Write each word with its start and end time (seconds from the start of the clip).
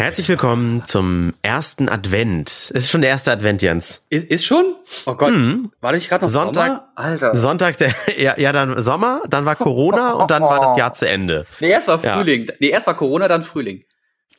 Herzlich 0.00 0.30
willkommen 0.30 0.82
zum 0.86 1.34
ersten 1.42 1.90
Advent. 1.90 2.48
Es 2.48 2.70
ist 2.70 2.90
schon 2.90 3.02
der 3.02 3.10
erste 3.10 3.30
Advent, 3.32 3.60
Jens. 3.60 4.02
Ist, 4.08 4.30
ist 4.30 4.46
schon? 4.46 4.74
Oh 5.04 5.14
Gott, 5.14 5.32
Mhm. 5.34 5.70
war 5.82 5.92
ich 5.92 6.08
gerade 6.08 6.24
noch 6.24 6.30
Sonntag- 6.30 6.54
Sommer? 6.68 6.88
Alter. 6.96 7.34
Sonntag, 7.34 7.76
der, 7.76 7.92
ja, 8.16 8.34
ja, 8.38 8.50
dann 8.52 8.82
Sommer, 8.82 9.20
dann 9.28 9.44
war 9.44 9.56
Corona 9.56 10.12
und 10.14 10.30
dann 10.30 10.42
war 10.42 10.58
das 10.68 10.78
Jahr 10.78 10.94
zu 10.94 11.06
Ende. 11.06 11.44
nee, 11.60 11.68
erst 11.68 11.88
war 11.88 12.02
Ja. 12.02 12.16
Frühling. 12.16 12.50
Nee, 12.60 12.68
erst 12.68 12.86
war 12.86 12.96
Corona, 12.96 13.28
dann 13.28 13.42
Frühling. 13.42 13.84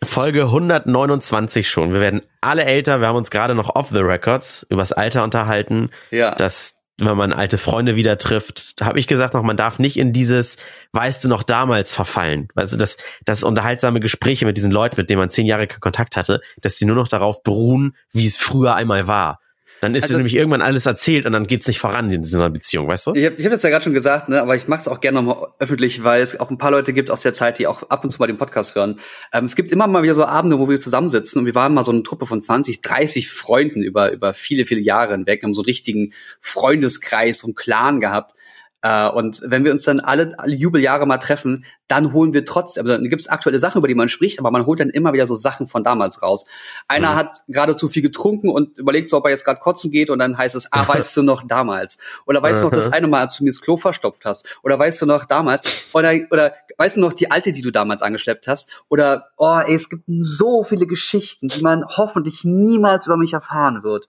Folge 0.04 0.46
129 0.50 1.70
schon. 1.70 1.94
Wir 1.94 2.02
werden 2.02 2.22
alle 2.42 2.64
älter. 2.66 3.00
Wir 3.00 3.08
haben 3.08 3.18
uns 3.18 3.30
gerade 3.30 3.54
noch 3.54 3.76
off 3.76 3.90
the 3.90 4.00
records 4.00 4.66
übers 4.72 4.92
Alter 4.94 5.24
unterhalten. 5.24 5.92
Ja. 6.10 6.34
dass 6.34 6.74
wenn 7.06 7.18
man 7.18 7.34
alte 7.34 7.58
Freunde 7.58 7.96
wieder 7.96 8.18
trifft, 8.18 8.76
habe 8.82 9.00
ich 9.00 9.08
gesagt 9.08 9.34
noch, 9.34 9.44
man 9.44 9.58
darf 9.58 9.80
nicht 9.80 9.98
in 9.98 10.14
dieses, 10.14 10.58
weißt 10.94 11.24
du 11.24 11.30
noch 11.30 11.44
damals 11.44 11.94
verfallen. 11.94 12.48
Weißt 12.56 12.74
du, 12.74 12.78
dass 12.78 12.98
das 13.26 13.44
unterhaltsame 13.44 14.00
Gespräche 14.00 14.46
mit 14.46 14.58
diesen 14.58 14.72
Leuten, 14.72 14.96
mit 14.98 15.10
denen 15.10 15.20
man 15.20 15.30
zehn 15.30 15.46
Jahre 15.46 15.68
Kontakt 15.68 16.18
hatte, 16.18 16.42
dass 16.62 16.78
die 16.78 16.86
nur 16.86 16.96
noch 16.96 17.08
darauf 17.08 17.44
beruhen, 17.44 17.96
wie 18.12 18.26
es 18.26 18.38
früher 18.38 18.76
einmal 18.76 19.08
war. 19.08 19.40
Dann 19.82 19.96
ist 19.96 20.04
Also 20.04 20.14
dir 20.14 20.18
nämlich 20.20 20.36
irgendwann 20.36 20.62
alles 20.62 20.86
erzählt 20.86 21.26
und 21.26 21.32
dann 21.32 21.48
geht's 21.48 21.68
nicht 21.68 21.80
voran 21.80 22.12
in 22.12 22.24
so 22.24 22.38
einer 22.38 22.52
Beziehung, 22.52 22.88
weißt 22.88 23.08
du? 23.08 23.14
Ich 23.16 23.26
habe 23.26 23.36
ich 23.38 23.46
hab 23.46 23.52
das 23.52 23.64
ja 23.64 23.72
gerade 23.72 23.84
schon 23.84 23.96
gesagt, 23.96 24.30
ne, 24.30 24.40
aber 24.40 24.56
ich 24.56 24.68
mache 24.68 24.82
es 24.82 24.88
auch 24.88 25.02
gerne 25.02 25.24
nochmal 25.24 25.50
öffentlich, 25.58 26.04
weil 26.04 26.22
es 26.22 26.40
auch 26.40 26.52
ein 26.52 26.60
paar 26.60 26.70
Leute 26.70 26.94
gibt 26.94 27.10
aus 27.10 27.24
der 27.24 27.34
Zeit, 27.34 27.58
die 27.58 27.66
auch 27.66 27.90
ab 27.90 28.04
und 28.04 28.12
zu 28.12 28.20
mal 28.20 28.28
den 28.28 28.38
Podcast 28.38 28.76
hören. 28.76 29.00
Ähm, 29.34 29.46
es 29.46 29.56
gibt 29.56 29.72
immer 29.72 29.88
mal 29.88 30.04
wieder 30.04 30.14
so 30.14 30.24
Abende, 30.24 30.60
wo 30.60 30.70
wir 30.70 30.80
zusammensitzen 30.80 31.40
und 31.40 31.48
wir 31.48 31.56
waren 31.56 31.74
mal 31.74 31.82
so 31.82 31.92
eine 31.92 32.04
Truppe 32.04 32.28
von 32.28 32.40
20, 32.40 32.84
30 32.84 33.32
Freunden 33.32 33.82
über, 33.82 34.12
über 34.12 34.36
viele, 34.36 34.68
viele 34.68 34.82
Jahre 34.82 35.14
hinweg, 35.14 35.42
haben 35.42 35.56
so 35.56 35.62
einen 35.62 35.66
richtigen 35.66 36.14
Freundeskreis, 36.42 37.44
einen 37.44 37.56
Clan 37.56 38.00
gehabt. 38.00 38.36
Äh, 38.84 39.10
und 39.10 39.42
wenn 39.46 39.64
wir 39.64 39.72
uns 39.72 39.84
dann 39.84 40.00
alle, 40.00 40.34
alle 40.40 40.56
Jubeljahre 40.56 41.06
mal 41.06 41.18
treffen, 41.18 41.66
dann 41.88 42.14
holen 42.14 42.34
wir 42.34 42.46
trotzdem, 42.46 42.82
also 42.86 42.98
dann 42.98 43.10
gibt 43.10 43.22
es 43.22 43.28
aktuelle 43.28 43.60
Sachen, 43.60 43.80
über 43.80 43.88
die 43.88 43.96
man 43.96 44.10
spricht, 44.10 44.40
aber 44.40 44.50
man 44.50 44.66
holt 44.66 44.80
dann 44.80 44.90
immer 44.90 45.14
wieder 45.14 45.28
so 45.28 45.36
Sachen 45.36 45.68
von 45.68 45.84
damals 45.84 46.22
raus. 46.24 46.46
Einer 46.88 47.12
Mhm. 47.12 47.16
hat 47.16 47.36
gerade 47.48 47.76
zu 47.76 47.90
viel 47.90 48.02
getrunken 48.02 48.50
und 48.50 48.78
überlegt 48.78 49.10
so, 49.10 49.18
ob 49.18 49.26
er 49.26 49.32
jetzt 49.32 49.46
gerade 49.46 49.60
kotzen 49.60 49.92
geht 49.92 50.10
und 50.10 50.20
dann 50.20 50.38
heißt 50.38 50.56
es, 50.56 50.72
ah, 50.72 50.84
weißt 50.88 51.16
du 51.18 51.22
noch 51.22 51.46
damals? 51.46 51.98
Oder 52.26 52.42
weißt 52.42 52.62
du 52.62 52.68
noch, 52.68 52.74
das 52.74 52.88
Mhm. 52.88 52.94
eine 52.94 53.08
Mal, 53.08 53.28
du 53.38 53.44
mir 53.44 53.50
das 53.52 53.62
Klo 53.62 53.78
verstopft 53.78 54.26
hast? 54.26 54.48
Oder 54.64 54.80
weißt 54.80 55.02
du 55.02 55.06
noch 55.06 55.26
damals? 55.26 55.62
Oder, 55.94 56.14
oder 56.32 56.54
weißt 56.78 56.96
du 56.96 57.02
noch 57.02 57.14
die 57.14 57.30
alte, 57.30 57.52
die 57.52 57.62
du 57.62 57.72
damals 57.72 58.02
angeschleppt 58.02 58.48
hast? 58.48 58.72
Oder, 58.90 59.28
oh, 59.38 59.60
ey, 59.64 59.76
es 59.76 59.90
gibt 59.90 60.04
so 60.22 60.64
viele 60.64 60.88
Geschichten, 60.88 61.50
die 61.50 61.62
man 61.62 61.84
hoffentlich 61.86 62.44
niemals 62.46 63.06
über 63.06 63.18
mich 63.18 63.34
erfahren 63.34 63.84
wird. 63.84 64.08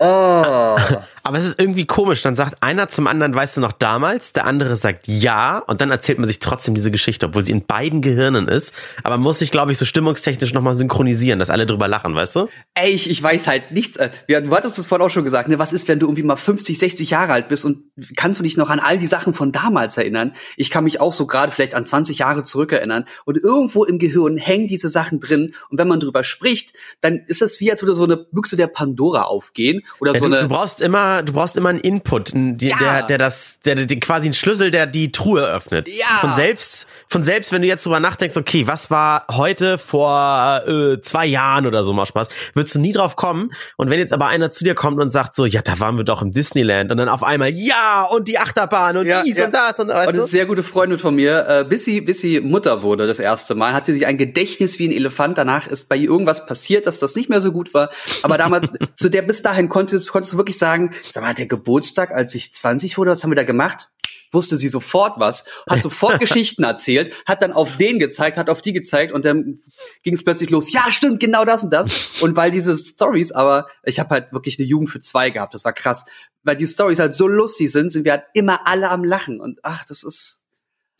Oh. 0.00 0.04
Aber 1.24 1.36
es 1.36 1.44
ist 1.44 1.58
irgendwie 1.58 1.84
komisch. 1.84 2.22
Dann 2.22 2.36
sagt 2.36 2.62
einer 2.62 2.88
zum 2.88 3.06
anderen, 3.06 3.34
weißt 3.34 3.56
du 3.56 3.60
noch 3.60 3.72
damals, 3.72 4.32
der 4.32 4.46
andere 4.46 4.76
sagt 4.76 5.08
ja 5.08 5.58
und 5.58 5.80
dann 5.80 5.90
erzählt 5.90 6.18
man 6.18 6.26
sich 6.26 6.38
trotzdem 6.38 6.74
diese 6.74 6.90
Geschichte, 6.90 7.26
obwohl 7.26 7.44
sie 7.44 7.52
in 7.52 7.66
beiden 7.66 8.00
Gehirnen 8.00 8.48
ist. 8.48 8.72
Aber 9.02 9.16
man 9.16 9.24
muss 9.24 9.40
sich, 9.40 9.50
glaube 9.50 9.72
ich, 9.72 9.78
so 9.78 9.84
stimmungstechnisch 9.84 10.54
nochmal 10.54 10.74
synchronisieren, 10.74 11.38
dass 11.38 11.50
alle 11.50 11.66
drüber 11.66 11.88
lachen, 11.88 12.14
weißt 12.14 12.36
du? 12.36 12.48
Ey, 12.74 12.92
ich, 12.92 13.10
ich 13.10 13.22
weiß 13.22 13.46
halt 13.48 13.72
nichts. 13.72 13.96
Äh, 13.96 14.10
Ja, 14.28 14.40
du 14.40 14.54
hattest 14.54 14.78
es 14.78 14.86
vorhin 14.86 15.04
auch 15.04 15.10
schon 15.10 15.24
gesagt, 15.24 15.48
ne? 15.48 15.58
Was 15.58 15.72
ist, 15.72 15.88
wenn 15.88 15.98
du 15.98 16.06
irgendwie 16.06 16.22
mal 16.22 16.36
50, 16.36 16.78
60 16.78 17.10
Jahre 17.10 17.32
alt 17.32 17.48
bist 17.48 17.64
und 17.64 17.82
kannst 18.16 18.38
du 18.38 18.44
dich 18.44 18.56
noch 18.56 18.70
an 18.70 18.80
all 18.80 18.98
die 18.98 19.06
Sachen 19.06 19.34
von 19.34 19.52
damals 19.52 19.96
erinnern? 19.98 20.34
Ich 20.56 20.70
kann 20.70 20.84
mich 20.84 21.00
auch 21.00 21.12
so 21.12 21.26
gerade 21.26 21.52
vielleicht 21.52 21.74
an 21.74 21.84
20 21.84 22.18
Jahre 22.18 22.44
zurückerinnern 22.44 23.04
und 23.24 23.36
irgendwo 23.36 23.84
im 23.84 23.98
Gehirn 23.98 24.36
hängen 24.36 24.68
diese 24.68 24.88
Sachen 24.88 25.20
drin 25.20 25.52
und 25.68 25.78
wenn 25.78 25.88
man 25.88 26.00
drüber 26.00 26.24
spricht, 26.24 26.72
dann 27.00 27.20
ist 27.26 27.42
es 27.42 27.60
wie, 27.60 27.70
als 27.70 27.82
würde 27.82 27.94
so 27.94 28.04
eine 28.04 28.16
Büchse 28.16 28.56
der 28.56 28.68
Pandora 28.68 29.22
aufgehen 29.22 29.82
oder 30.00 30.12
Ja, 30.12 30.18
so 30.18 30.28
du, 30.28 30.32
eine. 30.34 30.42
du 30.42 30.48
brauchst 30.48 30.80
immer, 30.80 31.22
du 31.22 31.32
brauchst 31.32 31.56
immer 31.56 31.68
einen 31.70 31.80
Input, 31.80 32.32
der, 32.34 32.68
Ja. 32.70 32.78
der, 32.78 33.02
der 33.04 33.18
das, 33.18 33.54
der, 33.64 33.74
der 33.74 34.00
quasi 34.00 34.26
einen 34.28 34.34
Schlüssel, 34.34 34.70
der 34.70 34.86
die 34.86 35.12
Truhe 35.12 35.42
öffnet. 35.42 35.88
Ja. 35.88 36.06
Von 36.20 36.34
selbst, 36.34 36.86
von 37.08 37.22
selbst, 37.24 37.52
wenn 37.52 37.62
du 37.62 37.68
jetzt 37.68 37.84
drüber 37.86 38.00
nachdenkst, 38.00 38.36
okay, 38.36 38.66
was 38.66 38.90
war 38.90 39.26
heute 39.30 39.78
vor 39.78 40.62
äh, 40.66 41.00
zwei 41.00 41.26
Jahren 41.26 41.66
oder 41.66 41.84
so 41.84 41.92
mal 41.92 42.06
Spaß, 42.06 42.28
würdest 42.54 42.74
du 42.74 42.80
nie 42.80 42.92
drauf 42.92 43.16
kommen. 43.16 43.50
Und 43.76 43.90
wenn 43.90 43.98
jetzt 43.98 44.12
aber 44.12 44.26
einer 44.26 44.50
zu 44.50 44.64
dir 44.64 44.74
kommt 44.74 45.00
und 45.02 45.10
sagt 45.10 45.34
so, 45.34 45.46
ja, 45.46 45.62
da 45.62 45.78
waren 45.80 45.96
wir 45.96 46.04
doch 46.04 46.22
im 46.22 46.32
Disneyland 46.32 46.90
und 46.90 46.96
dann 46.98 47.08
auf 47.08 47.22
einmal, 47.22 47.50
ja, 47.50 48.04
und 48.04 48.28
die 48.28 48.38
Achterbahn 48.38 48.96
und 48.98 49.06
Ja, 49.06 49.22
dies 49.22 49.40
und 49.40 49.52
das 49.54 49.78
und 49.80 49.88
Und 49.88 49.94
weißt 49.96 50.08
du? 50.08 50.12
eine 50.18 50.22
sehr 50.26 50.46
gute 50.46 50.62
Freundin 50.62 50.98
von 50.98 51.14
mir, 51.14 51.46
äh, 51.48 51.64
bis 51.68 51.84
sie, 51.84 52.00
bis 52.00 52.20
sie 52.20 52.40
Mutter 52.40 52.82
wurde 52.82 53.06
das 53.06 53.18
erste 53.18 53.54
Mal, 53.54 53.72
hatte 53.72 53.92
sie 53.92 54.06
ein 54.06 54.16
Gedächtnis 54.18 54.78
wie 54.78 54.88
ein 54.88 54.92
Elefant. 54.92 55.38
Danach 55.38 55.66
ist 55.66 55.88
bei 55.88 55.96
ihr 55.96 56.08
irgendwas 56.08 56.46
passiert, 56.46 56.86
dass 56.86 56.98
das 56.98 57.16
nicht 57.16 57.28
mehr 57.28 57.40
so 57.40 57.52
gut 57.52 57.74
war. 57.74 57.90
Aber 58.22 58.38
damals, 58.38 58.68
zu 58.94 59.08
der 59.08 59.22
bis 59.22 59.42
dahin 59.42 59.68
konntest, 59.78 60.10
konntest 60.10 60.32
du 60.32 60.38
wirklich 60.38 60.58
sagen, 60.58 60.90
sag 61.08 61.22
mal, 61.22 61.34
der 61.34 61.46
Geburtstag, 61.46 62.10
als 62.10 62.34
ich 62.34 62.52
20 62.52 62.98
wurde, 62.98 63.12
was 63.12 63.22
haben 63.22 63.30
wir 63.30 63.36
da 63.36 63.44
gemacht? 63.44 63.90
Wusste 64.32 64.56
sie 64.56 64.68
sofort 64.68 65.20
was, 65.20 65.44
hat 65.70 65.82
sofort 65.82 66.18
Geschichten 66.20 66.64
erzählt, 66.64 67.14
hat 67.26 67.42
dann 67.42 67.52
auf 67.52 67.76
den 67.76 68.00
gezeigt, 68.00 68.36
hat 68.38 68.50
auf 68.50 68.60
die 68.60 68.72
gezeigt 68.72 69.12
und 69.12 69.24
dann 69.24 69.56
ging 70.02 70.14
es 70.14 70.24
plötzlich 70.24 70.50
los. 70.50 70.72
Ja, 70.72 70.90
stimmt, 70.90 71.20
genau 71.20 71.44
das 71.44 71.62
und 71.62 71.72
das. 71.72 72.20
Und 72.20 72.36
weil 72.36 72.50
diese 72.50 72.76
Stories, 72.76 73.30
aber 73.30 73.68
ich 73.84 74.00
habe 74.00 74.10
halt 74.10 74.32
wirklich 74.32 74.58
eine 74.58 74.66
Jugend 74.66 74.90
für 74.90 75.00
zwei 75.00 75.30
gehabt, 75.30 75.54
das 75.54 75.64
war 75.64 75.72
krass. 75.72 76.04
Weil 76.42 76.56
die 76.56 76.66
Stories 76.66 76.98
halt 76.98 77.14
so 77.14 77.28
lustig 77.28 77.70
sind, 77.70 77.90
sind 77.90 78.04
wir 78.04 78.12
halt 78.12 78.24
immer 78.34 78.66
alle 78.66 78.90
am 78.90 79.04
Lachen. 79.04 79.40
Und 79.40 79.60
ach, 79.62 79.84
das 79.84 80.02
ist. 80.02 80.44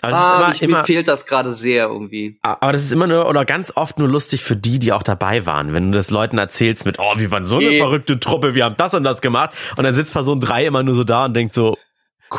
Aber 0.01 0.13
das 0.13 0.21
Ah, 0.21 0.37
immer, 0.39 0.49
mir 0.49 0.63
immer, 0.79 0.85
fehlt 0.85 1.09
das 1.09 1.27
gerade 1.27 1.53
sehr 1.53 1.87
irgendwie. 1.87 2.39
aber 2.43 2.73
das 2.73 2.85
ist 2.85 2.93
immer 2.93 3.07
nur, 3.09 3.29
oder 3.29 3.45
ganz 3.45 3.73
oft 3.77 3.99
nur 3.99 4.09
lustig 4.09 4.43
für 4.45 4.55
die, 4.57 4.79
die 4.79 4.93
auch 4.93 5.03
dabei 5.03 5.45
waren. 5.45 5.73
Wenn 5.73 5.91
du 5.91 5.97
das 5.99 6.11
Leuten 6.11 6.39
erzählst 6.39 6.87
mit, 6.87 6.99
oh, 7.01 7.13
wir 7.17 7.31
waren 7.33 7.45
so 7.45 7.57
eine 7.57 7.69
Nee. 7.69 7.79
verrückte 7.81 8.21
Truppe, 8.21 8.55
wir 8.55 8.65
haben 8.65 8.77
das 8.77 8.95
und 8.95 9.03
das 9.03 9.21
gemacht. 9.21 9.51
Und 9.77 9.85
dann 9.85 9.95
sitzt 9.95 10.13
Person 10.13 10.39
drei 10.41 10.67
immer 10.67 10.83
nur 10.85 10.95
so 10.95 11.03
da 11.05 11.25
und 11.25 11.35
denkt 11.35 11.53
so, 11.53 11.77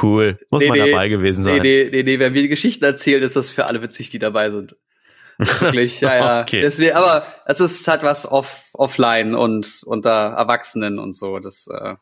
cool, 0.02 0.38
muss 0.50 0.64
man 0.66 0.78
dabei 0.78 1.10
gewesen 1.10 1.44
sein. 1.44 1.62
Nee, 1.62 1.84
nee, 1.86 1.90
nee, 1.92 2.04
nee, 2.04 2.20
wenn 2.20 2.34
wir 2.34 2.44
die 2.44 2.48
Geschichten 2.48 2.86
erzählen, 2.86 3.24
ist 3.24 3.36
das 3.36 3.52
für 3.52 3.66
alle 3.66 3.82
witzig, 3.82 4.10
die 4.10 4.20
dabei 4.20 4.50
sind. 4.50 4.76
Wirklich, 5.38 6.00
ja, 6.02 6.16
ja. 6.16 6.42
Okay. 6.42 6.62
Deswegen, 6.62 6.96
aber 6.96 7.26
es 7.46 7.60
ist 7.60 7.88
halt 7.88 8.04
was 8.04 8.30
off, 8.30 8.70
offline 8.74 9.36
und 9.36 9.82
unter 9.86 10.12
Erwachsenen 10.12 11.00
und 11.00 11.14
so. 11.16 11.40
Das, 11.40 11.68
äh, 11.68 11.96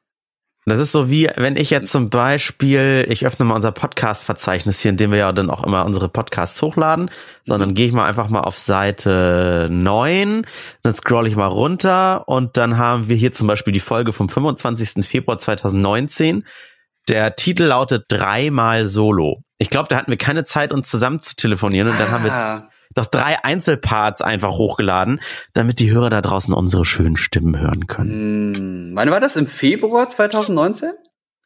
Das 0.69 0.79
ist 0.79 0.91
so 0.91 1.09
wie, 1.09 1.29
wenn 1.37 1.55
ich 1.55 1.69
jetzt 1.69 1.93
zum 1.93 2.09
Beispiel, 2.09 3.05
ich 3.07 3.25
öffne 3.25 3.45
mal 3.45 3.55
unser 3.55 3.71
Podcast-Verzeichnis 3.71 4.81
hier, 4.81 4.91
in 4.91 4.97
dem 4.97 5.11
wir 5.11 5.17
ja 5.17 5.31
dann 5.31 5.49
auch 5.49 5.63
immer 5.63 5.85
unsere 5.85 6.09
Podcasts 6.09 6.61
hochladen, 6.61 7.09
sondern 7.45 7.73
gehe 7.73 7.87
ich 7.87 7.93
mal 7.93 8.05
einfach 8.05 8.27
mal 8.27 8.41
auf 8.41 8.59
Seite 8.59 9.69
9, 9.71 10.45
dann 10.83 10.93
scroll 10.93 11.25
ich 11.27 11.37
mal 11.37 11.47
runter 11.47 12.27
und 12.27 12.57
dann 12.57 12.77
haben 12.77 13.07
wir 13.07 13.15
hier 13.15 13.31
zum 13.31 13.47
Beispiel 13.47 13.71
die 13.71 13.79
Folge 13.79 14.11
vom 14.11 14.27
25. 14.27 15.07
Februar 15.07 15.37
2019. 15.37 16.43
Der 17.07 17.37
Titel 17.37 17.63
lautet 17.63 18.03
dreimal 18.09 18.89
Solo. 18.89 19.43
Ich 19.59 19.69
glaube, 19.69 19.87
da 19.87 19.95
hatten 19.95 20.11
wir 20.11 20.17
keine 20.17 20.43
Zeit, 20.43 20.73
uns 20.73 20.89
zusammen 20.89 21.21
zu 21.21 21.37
telefonieren 21.37 21.87
und 21.87 21.97
dann 21.97 22.11
haben 22.11 22.25
wir 22.25 22.33
ah, 22.33 22.69
doch 22.95 23.05
drei 23.05 23.43
Einzelparts 23.43 24.21
einfach 24.21 24.51
hochgeladen, 24.51 25.19
damit 25.53 25.79
die 25.79 25.91
Hörer 25.91 26.09
da 26.09 26.21
draußen 26.21 26.53
unsere 26.53 26.85
schönen 26.85 27.17
Stimmen 27.17 27.59
hören 27.59 27.87
können. 27.87 28.55
hm, 28.55 28.91
wann 28.95 29.11
war 29.11 29.19
das? 29.19 29.35
Im 29.35 29.47
Februar 29.47 30.07
2019? 30.07 30.91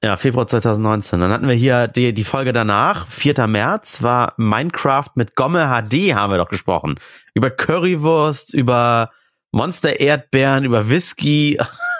Ja, 0.04 0.18
Februar 0.18 0.48
2019. 0.48 1.20
Dann 1.20 1.32
hatten 1.32 1.48
wir 1.48 1.54
hier 1.54 1.88
die, 1.88 2.14
die 2.14 2.24
Folge 2.24 2.54
danach, 2.54 3.08
4. 3.08 3.46
März, 3.46 4.02
war 4.02 4.34
Minecraft 4.38 5.10
mit 5.16 5.36
Gomme 5.36 5.68
HD, 5.68 6.16
haben 6.16 6.32
wir 6.32 6.38
doch 6.38 6.50
gesprochen. 6.50 7.00
Über 7.36 7.52
Currywurst, 7.52 8.54
über 8.54 9.12
Monster 9.52 10.00
Erdbeeren, 10.00 10.64
über 10.64 10.90
Whisky. 10.90 11.60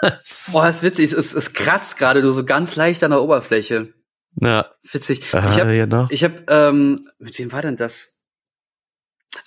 Boah, 0.52 0.66
das 0.66 0.76
ist 0.76 0.82
witzig. 0.82 1.12
Es, 1.12 1.32
es 1.32 1.52
kratzt 1.52 1.96
gerade 1.96 2.22
nur 2.22 2.32
so 2.32 2.44
ganz 2.44 2.74
leicht 2.74 3.04
an 3.04 3.12
der 3.12 3.22
Oberfläche. 3.22 3.92
ja, 4.34 4.66
Witzig. 4.90 5.20
Ich 5.20 5.34
habe. 5.34 6.08
Ich 6.10 6.24
habe, 6.24 6.42
ähm, 6.48 7.06
mit 7.18 7.38
wem 7.38 7.52
war 7.52 7.62
denn 7.62 7.76
das? 7.76 8.18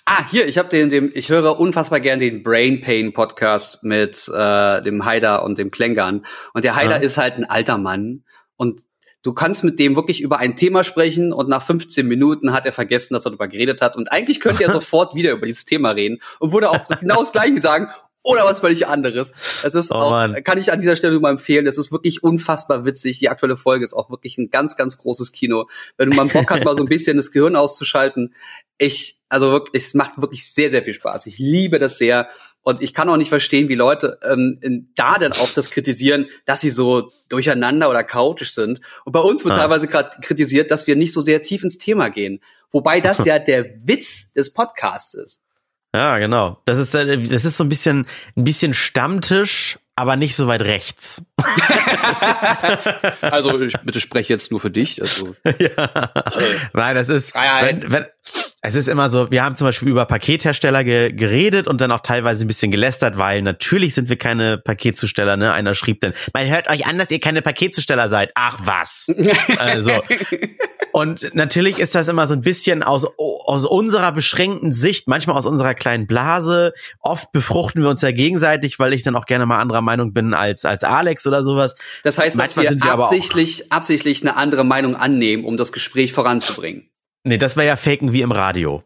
Ah, 0.08 0.24
hier, 0.30 0.46
ich 0.46 0.56
habe 0.56 0.68
den, 0.68 0.88
dem, 0.88 1.10
ich 1.14 1.30
höre 1.30 1.58
unfassbar 1.58 1.98
gern 1.98 2.20
den 2.20 2.44
Brain 2.44 2.80
Pain 2.80 3.12
Podcast 3.12 3.82
mit 3.82 4.28
äh, 4.32 4.80
dem 4.82 5.04
Haider 5.04 5.42
und 5.42 5.58
dem 5.58 5.72
Klängern. 5.72 6.24
Und 6.54 6.62
der 6.64 6.76
Haider 6.76 6.96
Ja. 6.96 7.02
ist 7.02 7.18
halt 7.18 7.34
ein 7.34 7.44
alter 7.44 7.76
Mann 7.76 8.22
und 8.56 8.82
du 9.24 9.32
kannst 9.32 9.64
mit 9.64 9.80
dem 9.80 9.96
wirklich 9.96 10.20
über 10.20 10.38
ein 10.38 10.54
Thema 10.54 10.84
sprechen 10.84 11.32
und 11.32 11.48
nach 11.48 11.62
15 11.62 12.06
Minuten 12.06 12.52
hat 12.52 12.66
er 12.66 12.72
vergessen, 12.72 13.14
dass 13.14 13.24
er 13.24 13.30
darüber 13.30 13.48
geredet 13.48 13.80
hat. 13.82 13.96
Und 13.96 14.12
eigentlich 14.12 14.38
könnte 14.38 14.62
er 14.62 14.70
sofort 14.80 15.16
wieder 15.16 15.32
über 15.32 15.44
dieses 15.46 15.64
Thema 15.64 15.90
reden 15.90 16.20
und 16.38 16.52
würde 16.52 16.70
auch 16.70 16.86
genau 17.00 17.18
das 17.18 17.32
Gleiche 17.32 17.58
sagen 17.60 17.88
oder 18.26 18.44
was 18.44 18.58
völlig 18.60 18.86
anderes. 18.86 19.32
Es 19.62 19.74
ist 19.74 19.90
Oh 19.92 19.96
auch, 19.96 20.10
Mann. 20.10 20.42
kann 20.44 20.58
ich 20.58 20.72
an 20.72 20.78
dieser 20.80 20.96
Stelle 20.96 21.12
nur 21.12 21.22
mal 21.22 21.30
empfehlen. 21.30 21.66
Es 21.66 21.78
ist 21.78 21.92
wirklich 21.92 22.22
unfassbar 22.22 22.84
witzig. 22.84 23.18
Die 23.20 23.28
aktuelle 23.28 23.56
Folge 23.56 23.84
ist 23.84 23.94
auch 23.94 24.10
wirklich 24.10 24.36
ein 24.36 24.50
ganz, 24.50 24.76
ganz 24.76 24.98
großes 24.98 25.32
Kino. 25.32 25.68
Wenn 25.96 26.08
man 26.10 26.28
Bock 26.28 26.50
hat, 26.50 26.64
mal 26.64 26.74
so 26.74 26.82
ein 26.82 26.88
bisschen 26.88 27.16
das 27.16 27.30
Gehirn 27.30 27.54
auszuschalten. 27.56 28.34
Ich, 28.78 29.20
also 29.28 29.52
wirklich, 29.52 29.82
es 29.82 29.94
macht 29.94 30.20
wirklich 30.20 30.46
sehr, 30.52 30.70
sehr 30.70 30.82
viel 30.82 30.92
Spaß. 30.92 31.26
Ich 31.26 31.38
liebe 31.38 31.78
das 31.78 31.98
sehr. 31.98 32.28
Und 32.62 32.82
ich 32.82 32.92
kann 32.94 33.08
auch 33.08 33.16
nicht 33.16 33.28
verstehen, 33.28 33.68
wie 33.68 33.74
Leute 33.76 34.18
ähm, 34.28 34.58
in- 34.60 34.90
da 34.96 35.18
denn 35.18 35.32
auch 35.32 35.50
das 35.54 35.70
kritisieren, 35.70 36.26
dass 36.46 36.60
sie 36.60 36.70
so 36.70 37.12
durcheinander 37.28 37.88
oder 37.88 38.02
chaotisch 38.02 38.52
sind. 38.52 38.80
Und 39.04 39.12
bei 39.12 39.20
uns 39.20 39.44
wird 39.44 39.54
Ah. 39.54 39.58
teilweise 39.60 39.86
gerade 39.86 40.10
kritisiert, 40.20 40.70
dass 40.72 40.86
wir 40.88 40.96
nicht 40.96 41.12
so 41.12 41.20
sehr 41.20 41.42
tief 41.42 41.62
ins 41.62 41.78
Thema 41.78 42.10
gehen. 42.10 42.40
Wobei 42.72 43.00
das 43.00 43.18
ja 43.24 43.38
der 43.38 43.66
Witz 43.84 44.32
des 44.32 44.52
Podcasts 44.52 45.14
ist. 45.14 45.42
Ja, 45.96 46.18
genau. 46.18 46.60
Das 46.66 46.76
ist, 46.76 46.94
äh, 46.94 47.16
das 47.16 47.46
ist 47.46 47.56
so 47.56 47.64
ein 47.64 47.70
bisschen, 47.70 48.06
ein 48.36 48.44
bisschen 48.44 48.74
Stammtisch, 48.74 49.78
aber 49.94 50.16
nicht 50.16 50.36
so 50.36 50.46
weit 50.46 50.62
rechts. 50.62 51.22
Also 53.20 53.60
ich 53.60 53.74
bitte 53.82 54.00
spreche 54.00 54.32
jetzt 54.32 54.50
nur 54.50 54.60
für 54.60 54.70
dich. 54.70 55.00
Also 55.00 55.34
ja. 55.58 56.10
Nein, 56.72 56.94
das 56.94 57.08
ist, 57.08 57.34
wenn, 57.34 57.90
wenn, 57.90 58.06
Es 58.66 58.74
ist 58.74 58.88
immer 58.88 59.10
so, 59.10 59.30
wir 59.30 59.44
haben 59.44 59.54
zum 59.54 59.68
Beispiel 59.68 59.86
über 59.86 60.06
Pakethersteller 60.06 60.82
ge 60.82 61.12
geredet 61.12 61.68
und 61.68 61.80
dann 61.80 61.92
auch 61.92 62.00
teilweise 62.00 62.44
ein 62.44 62.48
bisschen 62.48 62.72
gelästert, 62.72 63.16
weil 63.16 63.40
natürlich 63.42 63.94
sind 63.94 64.08
wir 64.08 64.16
keine 64.16 64.58
Paketzusteller, 64.58 65.36
ne? 65.36 65.52
Einer 65.52 65.74
schrieb 65.74 66.00
dann, 66.00 66.14
man 66.34 66.48
hört 66.48 66.68
euch 66.68 66.84
an, 66.84 66.98
dass 66.98 67.08
ihr 67.12 67.20
keine 67.20 67.42
Paketzusteller 67.42 68.08
seid. 68.08 68.32
Ach 68.34 68.58
was. 68.64 69.06
also. 69.58 69.92
Und 70.90 71.32
natürlich 71.32 71.78
ist 71.78 71.94
das 71.94 72.08
immer 72.08 72.26
so 72.26 72.34
ein 72.34 72.40
bisschen 72.40 72.82
aus, 72.82 73.06
aus 73.18 73.64
unserer 73.66 74.10
beschränkten 74.10 74.72
Sicht, 74.72 75.06
manchmal 75.06 75.36
aus 75.36 75.46
unserer 75.46 75.74
kleinen 75.74 76.08
Blase. 76.08 76.72
Oft 76.98 77.30
befruchten 77.30 77.84
wir 77.84 77.90
uns 77.90 78.02
ja 78.02 78.10
gegenseitig, 78.10 78.80
weil 78.80 78.94
ich 78.94 79.04
dann 79.04 79.14
auch 79.14 79.26
gerne 79.26 79.46
mal 79.46 79.60
anderer 79.60 79.82
Meinung 79.82 80.12
bin 80.12 80.34
als, 80.34 80.64
als 80.64 80.82
Alex 80.82 81.24
oder 81.24 81.44
sowas. 81.44 81.76
Das 82.02 82.18
heißt, 82.18 82.36
dass 82.36 82.56
wir, 82.56 82.68
wir 82.70 82.92
absichtlich, 82.92 83.70
absichtlich 83.70 84.22
eine 84.22 84.34
andere 84.36 84.64
Meinung 84.64 84.96
annehmen, 84.96 85.44
um 85.44 85.56
das 85.56 85.70
Gespräch 85.70 86.12
voranzubringen. 86.12 86.90
Nee, 87.26 87.38
das 87.38 87.56
wäre 87.56 87.66
ja 87.66 87.74
Faken 87.74 88.12
wie 88.12 88.20
im 88.20 88.30
Radio. 88.30 88.84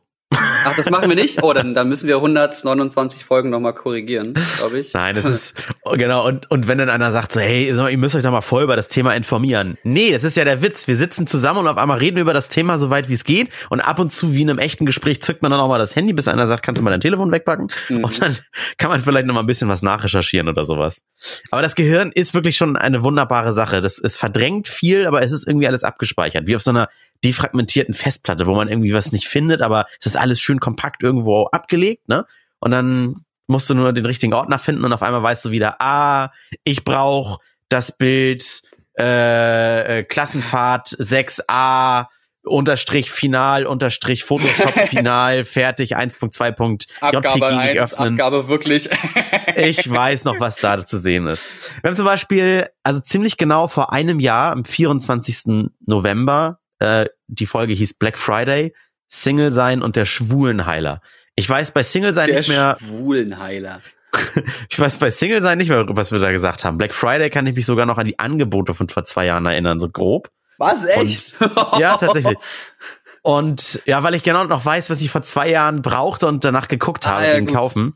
Ach, 0.64 0.74
das 0.74 0.88
machen 0.88 1.10
wir 1.10 1.16
nicht? 1.16 1.42
Oh, 1.42 1.52
dann, 1.52 1.74
dann 1.74 1.90
müssen 1.90 2.08
wir 2.08 2.16
129 2.16 3.22
Folgen 3.22 3.50
nochmal 3.50 3.74
korrigieren, 3.74 4.32
glaube 4.56 4.78
ich. 4.78 4.94
Nein, 4.94 5.14
das 5.14 5.26
ist, 5.26 5.54
oh, 5.82 5.92
genau, 5.92 6.26
und, 6.26 6.50
und 6.50 6.66
wenn 6.66 6.78
dann 6.78 6.88
einer 6.88 7.12
sagt 7.12 7.32
so, 7.32 7.40
hey, 7.40 7.68
ihr 7.68 7.98
müsst 7.98 8.14
euch 8.14 8.22
doch 8.22 8.30
mal 8.30 8.40
voll 8.40 8.62
über 8.62 8.76
das 8.76 8.88
Thema 8.88 9.14
informieren. 9.14 9.76
Nee, 9.82 10.10
das 10.10 10.24
ist 10.24 10.38
ja 10.38 10.44
der 10.44 10.62
Witz. 10.62 10.88
Wir 10.88 10.96
sitzen 10.96 11.26
zusammen 11.26 11.60
und 11.60 11.68
auf 11.68 11.76
einmal 11.76 11.98
reden 11.98 12.16
über 12.16 12.32
das 12.32 12.48
Thema 12.48 12.78
so 12.78 12.88
weit 12.88 13.10
wie 13.10 13.14
es 13.14 13.24
geht 13.24 13.50
und 13.68 13.80
ab 13.80 13.98
und 13.98 14.10
zu 14.10 14.32
wie 14.34 14.40
in 14.40 14.48
einem 14.48 14.58
echten 14.58 14.86
Gespräch 14.86 15.20
zückt 15.20 15.42
man 15.42 15.50
dann 15.50 15.60
auch 15.60 15.68
mal 15.68 15.78
das 15.78 15.94
Handy, 15.94 16.14
bis 16.14 16.26
einer 16.26 16.46
sagt, 16.46 16.62
kannst 16.62 16.80
du 16.80 16.84
mal 16.84 16.90
dein 16.90 17.00
Telefon 17.00 17.30
wegpacken? 17.32 17.68
Mhm. 17.90 18.04
Und 18.04 18.22
dann 18.22 18.38
kann 18.78 18.90
man 18.90 19.00
vielleicht 19.00 19.26
noch 19.26 19.34
mal 19.34 19.40
ein 19.40 19.46
bisschen 19.46 19.68
was 19.68 19.82
nachrecherchieren 19.82 20.48
oder 20.48 20.64
sowas. 20.64 21.02
Aber 21.50 21.60
das 21.60 21.74
Gehirn 21.74 22.10
ist 22.14 22.32
wirklich 22.32 22.56
schon 22.56 22.76
eine 22.76 23.02
wunderbare 23.02 23.52
Sache. 23.52 23.82
Das 23.82 23.98
ist 23.98 24.16
verdrängt 24.16 24.66
viel, 24.66 25.06
aber 25.06 25.20
es 25.22 25.32
ist 25.32 25.46
irgendwie 25.46 25.66
alles 25.66 25.84
abgespeichert. 25.84 26.46
Wie 26.46 26.56
auf 26.56 26.62
so 26.62 26.70
einer 26.70 26.88
defragmentierten 27.24 27.94
Festplatte, 27.94 28.46
wo 28.46 28.54
man 28.54 28.68
irgendwie 28.68 28.94
was 28.94 29.12
nicht 29.12 29.28
findet, 29.28 29.62
aber 29.62 29.86
es 30.00 30.06
ist 30.06 30.16
alles 30.16 30.40
schön 30.40 30.60
kompakt 30.60 31.02
irgendwo 31.02 31.46
abgelegt, 31.46 32.08
ne? 32.08 32.24
Und 32.58 32.70
dann 32.70 33.24
musst 33.46 33.68
du 33.68 33.74
nur 33.74 33.92
den 33.92 34.06
richtigen 34.06 34.32
Ordner 34.32 34.58
finden 34.58 34.84
und 34.84 34.92
auf 34.92 35.02
einmal 35.02 35.22
weißt 35.22 35.44
du 35.44 35.50
wieder, 35.50 35.80
ah, 35.80 36.30
ich 36.64 36.84
brauche 36.84 37.38
das 37.68 37.96
Bild 37.96 38.62
äh, 38.98 39.98
äh 39.98 40.02
Klassenfahrt 40.04 40.88
6a 40.88 42.06
unterstrich 42.42 43.10
final 43.10 43.66
unterstrich 43.66 44.24
Photoshop 44.24 44.72
final 44.88 45.44
fertig 45.44 45.96
1.2. 45.96 46.86
Abgabe 47.00 47.46
1, 47.48 47.94
Abgabe 47.94 48.48
wirklich. 48.48 48.88
ich 49.56 49.90
weiß 49.90 50.24
noch, 50.24 50.40
was 50.40 50.56
da 50.56 50.84
zu 50.84 50.98
sehen 50.98 51.26
ist. 51.26 51.42
Wir 51.82 51.88
haben 51.88 51.96
zum 51.96 52.06
Beispiel, 52.06 52.68
also 52.82 53.00
ziemlich 53.00 53.36
genau 53.36 53.68
vor 53.68 53.92
einem 53.92 54.20
Jahr, 54.20 54.52
am 54.52 54.64
24. 54.64 55.70
November, 55.84 56.59
äh, 56.80 57.06
die 57.28 57.46
Folge 57.46 57.72
hieß 57.72 57.94
Black 57.94 58.18
Friday, 58.18 58.74
Single 59.08 59.52
sein 59.52 59.82
und 59.82 59.96
der 59.96 60.04
Schwulenheiler. 60.04 61.00
Ich 61.36 61.48
weiß 61.48 61.70
bei 61.72 61.82
Single 61.82 62.12
sein 62.12 62.28
der 62.28 62.38
nicht 62.38 62.48
mehr. 62.48 62.76
Schwulenheiler. 62.80 63.80
ich 64.68 64.78
weiß 64.78 64.98
bei 64.98 65.10
Single 65.10 65.40
sein 65.40 65.58
nicht 65.58 65.68
mehr, 65.68 65.86
was 65.88 66.12
wir 66.12 66.18
da 66.18 66.32
gesagt 66.32 66.64
haben. 66.64 66.78
Black 66.78 66.94
Friday 66.94 67.30
kann 67.30 67.46
ich 67.46 67.54
mich 67.54 67.66
sogar 67.66 67.86
noch 67.86 67.98
an 67.98 68.06
die 68.06 68.18
Angebote 68.18 68.74
von 68.74 68.88
vor 68.88 69.04
zwei 69.04 69.26
Jahren 69.26 69.46
erinnern, 69.46 69.78
so 69.78 69.88
grob. 69.88 70.30
Was, 70.58 70.84
echt? 70.84 71.40
Und, 71.40 71.78
ja, 71.78 71.96
tatsächlich. 71.96 72.36
Und 73.22 73.82
ja, 73.84 74.02
weil 74.02 74.14
ich 74.14 74.22
genau 74.22 74.44
noch 74.44 74.64
weiß, 74.64 74.88
was 74.88 75.00
ich 75.02 75.10
vor 75.10 75.22
zwei 75.22 75.50
Jahren 75.50 75.82
brauchte 75.82 76.26
und 76.26 76.42
danach 76.42 76.68
geguckt 76.68 77.06
habe, 77.06 77.18
ah, 77.18 77.26
ja, 77.26 77.34
den 77.34 77.44
gut. 77.44 77.54
kaufen 77.54 77.94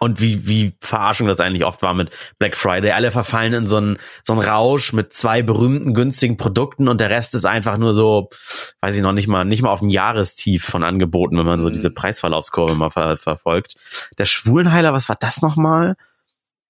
und 0.00 0.20
wie, 0.20 0.46
wie 0.48 0.72
Verarschung 0.80 1.26
das 1.26 1.40
eigentlich 1.40 1.64
oft 1.64 1.82
war 1.82 1.94
mit 1.94 2.10
Black 2.38 2.56
Friday. 2.56 2.92
Alle 2.92 3.10
verfallen 3.10 3.52
in 3.52 3.66
so 3.66 3.76
einen, 3.76 3.98
so 4.22 4.32
einen 4.32 4.42
Rausch 4.42 4.92
mit 4.92 5.12
zwei 5.12 5.42
berühmten, 5.42 5.94
günstigen 5.94 6.36
Produkten 6.36 6.88
und 6.88 7.00
der 7.00 7.10
Rest 7.10 7.34
ist 7.34 7.44
einfach 7.44 7.78
nur 7.78 7.92
so, 7.92 8.28
weiß 8.80 8.96
ich 8.96 9.02
noch 9.02 9.12
nicht 9.12 9.28
mal, 9.28 9.44
nicht 9.44 9.62
mal 9.62 9.70
auf 9.70 9.80
dem 9.80 9.90
Jahrestief 9.90 10.64
von 10.64 10.82
Angeboten, 10.82 11.38
wenn 11.38 11.46
man 11.46 11.62
so 11.62 11.68
mhm. 11.68 11.72
diese 11.72 11.90
Preisverlaufskurve 11.90 12.74
mal 12.74 12.90
ver 12.90 13.16
verfolgt. 13.16 13.76
Der 14.18 14.24
Schwulenheiler, 14.24 14.92
was 14.92 15.08
war 15.08 15.16
das 15.18 15.42
nochmal? 15.42 15.94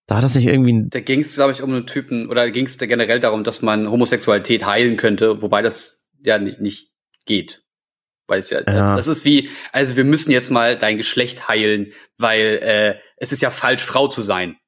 Da 0.06 0.16
hat 0.16 0.24
das 0.24 0.34
nicht 0.34 0.46
irgendwie. 0.46 0.88
Da 0.88 1.00
ging 1.00 1.20
es, 1.20 1.34
glaube 1.34 1.52
ich, 1.52 1.62
um 1.62 1.70
einen 1.70 1.86
Typen, 1.86 2.28
oder 2.28 2.50
ging 2.50 2.64
es 2.64 2.78
generell 2.78 3.20
darum, 3.20 3.44
dass 3.44 3.60
man 3.60 3.90
Homosexualität 3.90 4.64
heilen 4.64 4.96
könnte, 4.96 5.42
wobei 5.42 5.60
das 5.60 6.06
ja 6.24 6.38
nicht, 6.38 6.60
nicht 6.60 6.90
geht. 7.26 7.62
Weiß 8.28 8.50
ja, 8.50 8.60
ja, 8.66 8.94
das 8.94 9.08
ist 9.08 9.24
wie, 9.24 9.48
also 9.72 9.96
wir 9.96 10.04
müssen 10.04 10.30
jetzt 10.30 10.50
mal 10.50 10.76
dein 10.76 10.98
Geschlecht 10.98 11.48
heilen, 11.48 11.94
weil 12.18 12.60
äh, 12.62 12.94
es 13.16 13.32
ist 13.32 13.40
ja 13.40 13.50
falsch, 13.50 13.82
Frau 13.82 14.06
zu 14.06 14.20
sein. 14.20 14.58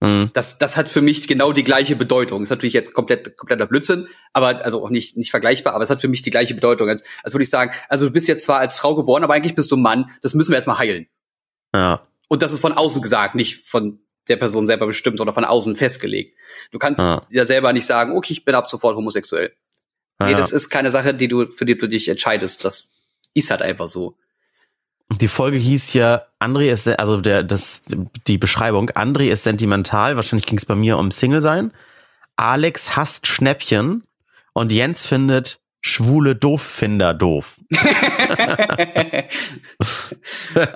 Mhm. 0.00 0.30
Das, 0.34 0.58
das 0.58 0.76
hat 0.76 0.90
für 0.90 1.00
mich 1.00 1.26
genau 1.26 1.52
die 1.52 1.64
gleiche 1.64 1.96
Bedeutung. 1.96 2.42
Ist 2.42 2.50
natürlich 2.50 2.74
jetzt 2.74 2.92
komplett 2.92 3.36
kompletter 3.36 3.66
Blödsinn, 3.66 4.08
aber 4.34 4.64
also 4.64 4.84
auch 4.84 4.90
nicht 4.90 5.16
nicht 5.16 5.30
vergleichbar, 5.30 5.74
aber 5.74 5.82
es 5.82 5.90
hat 5.90 6.02
für 6.02 6.08
mich 6.08 6.20
die 6.20 6.30
gleiche 6.30 6.54
Bedeutung. 6.54 6.88
Als, 6.88 7.02
als 7.22 7.32
würde 7.32 7.42
ich 7.42 7.50
sagen, 7.50 7.72
also 7.88 8.06
du 8.06 8.12
bist 8.12 8.28
jetzt 8.28 8.44
zwar 8.44 8.58
als 8.58 8.76
Frau 8.76 8.94
geboren, 8.94 9.24
aber 9.24 9.34
eigentlich 9.34 9.54
bist 9.54 9.70
du 9.72 9.76
ein 9.76 9.82
Mann. 9.82 10.10
Das 10.20 10.34
müssen 10.34 10.52
wir 10.52 10.56
jetzt 10.56 10.66
mal 10.66 10.78
heilen. 10.78 11.08
Ja. 11.74 12.06
Und 12.28 12.42
das 12.42 12.52
ist 12.52 12.60
von 12.60 12.72
außen 12.72 13.00
gesagt, 13.00 13.34
nicht 13.34 13.66
von 13.66 14.00
der 14.28 14.36
Person 14.36 14.66
selber 14.66 14.86
bestimmt 14.86 15.20
oder 15.20 15.32
von 15.32 15.46
außen 15.46 15.74
festgelegt. 15.76 16.36
Du 16.70 16.78
kannst 16.78 17.02
ja, 17.02 17.26
ja 17.30 17.46
selber 17.46 17.72
nicht 17.72 17.86
sagen, 17.86 18.14
okay, 18.16 18.34
ich 18.34 18.44
bin 18.44 18.54
ab 18.54 18.68
sofort 18.68 18.96
homosexuell. 18.96 19.54
Nee, 20.20 20.32
ja. 20.32 20.36
das 20.36 20.52
ist 20.52 20.68
keine 20.68 20.90
Sache, 20.90 21.14
die 21.14 21.28
du, 21.28 21.46
für 21.46 21.64
die 21.64 21.78
du 21.78 21.88
dich 21.88 22.08
entscheidest. 22.08 22.64
Das 22.64 22.97
ist 23.34 23.50
halt 23.50 23.62
einfach 23.62 23.88
so. 23.88 24.16
Die 25.20 25.28
Folge 25.28 25.56
hieß 25.56 25.94
ja, 25.94 26.22
André 26.38 26.70
ist, 26.70 26.86
also 26.86 27.20
der, 27.20 27.42
das, 27.42 27.84
die 28.26 28.36
Beschreibung, 28.36 28.90
André 28.90 29.30
ist 29.30 29.44
sentimental, 29.44 30.16
wahrscheinlich 30.16 30.44
ging 30.46 30.58
es 30.58 30.66
bei 30.66 30.74
mir 30.74 30.98
um 30.98 31.10
Single 31.10 31.40
sein. 31.40 31.72
Alex 32.36 32.94
hasst 32.94 33.26
Schnäppchen 33.26 34.04
und 34.52 34.70
Jens 34.70 35.06
findet 35.06 35.60
schwule 35.80 36.36
Dooffinder 36.36 37.14
doof. 37.14 37.56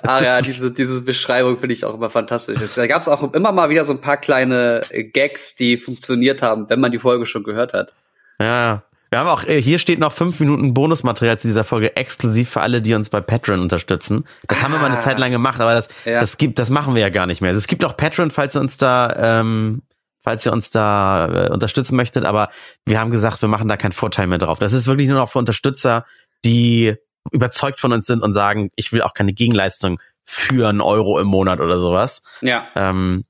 ah 0.03 0.23
ja, 0.23 0.41
diese, 0.41 0.71
diese 0.71 1.01
Beschreibung 1.01 1.59
finde 1.59 1.73
ich 1.73 1.85
auch 1.85 1.93
immer 1.93 2.09
fantastisch. 2.09 2.57
Da 2.75 2.87
gab 2.87 3.01
es 3.01 3.07
auch 3.07 3.33
immer 3.33 3.51
mal 3.51 3.69
wieder 3.69 3.85
so 3.85 3.93
ein 3.93 4.01
paar 4.01 4.17
kleine 4.17 4.81
Gags, 5.13 5.55
die 5.55 5.77
funktioniert 5.77 6.41
haben, 6.41 6.69
wenn 6.69 6.79
man 6.79 6.91
die 6.91 6.99
Folge 6.99 7.25
schon 7.25 7.43
gehört 7.43 7.73
hat. 7.73 7.93
Ja, 8.39 8.83
wir 9.13 9.19
haben 9.19 9.27
auch, 9.27 9.43
äh, 9.43 9.61
hier 9.61 9.77
steht 9.77 9.99
noch 9.99 10.11
fünf 10.11 10.39
Minuten 10.39 10.73
Bonusmaterial 10.73 11.37
zu 11.37 11.47
dieser 11.47 11.63
Folge 11.63 11.95
exklusiv 11.95 12.49
für 12.49 12.61
alle, 12.61 12.81
die 12.81 12.95
uns 12.95 13.11
bei 13.11 13.21
Patreon 13.21 13.61
unterstützen. 13.61 14.25
Das 14.47 14.57
ah. 14.57 14.63
haben 14.63 14.71
wir 14.71 14.79
mal 14.79 14.89
eine 14.89 15.01
Zeit 15.01 15.19
lang 15.19 15.31
gemacht, 15.31 15.61
aber 15.61 15.75
das, 15.75 15.87
ja. 16.03 16.19
das 16.19 16.37
gibt, 16.37 16.57
das 16.57 16.71
machen 16.71 16.95
wir 16.95 17.01
ja 17.03 17.09
gar 17.09 17.27
nicht 17.27 17.39
mehr. 17.39 17.49
Also 17.49 17.59
es 17.59 17.67
gibt 17.67 17.85
auch 17.85 17.95
Patreon, 17.95 18.31
falls 18.31 18.55
ihr 18.55 18.61
uns 18.61 18.77
da, 18.77 19.13
ähm, 19.15 19.83
falls 20.23 20.43
ihr 20.47 20.51
uns 20.51 20.71
da 20.71 21.27
äh, 21.27 21.51
unterstützen 21.51 21.95
möchtet, 21.95 22.25
aber 22.25 22.49
wir 22.87 22.99
haben 22.99 23.11
gesagt, 23.11 23.43
wir 23.43 23.49
machen 23.49 23.67
da 23.67 23.77
keinen 23.77 23.91
Vorteil 23.91 24.25
mehr 24.25 24.39
drauf. 24.39 24.57
Das 24.57 24.73
ist 24.73 24.87
wirklich 24.87 25.09
nur 25.09 25.19
noch 25.19 25.29
für 25.29 25.37
Unterstützer, 25.37 26.05
die 26.43 26.95
überzeugt 27.31 27.79
von 27.79 27.93
uns 27.93 28.07
sind 28.07 28.23
und 28.23 28.33
sagen, 28.33 28.71
ich 28.75 28.93
will 28.93 29.03
auch 29.03 29.13
keine 29.13 29.33
Gegenleistung 29.33 30.01
für 30.23 30.67
einen 30.67 30.81
Euro 30.81 31.19
im 31.19 31.27
Monat 31.27 31.59
oder 31.59 31.77
sowas. 31.77 32.23
Ja. 32.41 32.65
Ähm, 32.75 33.25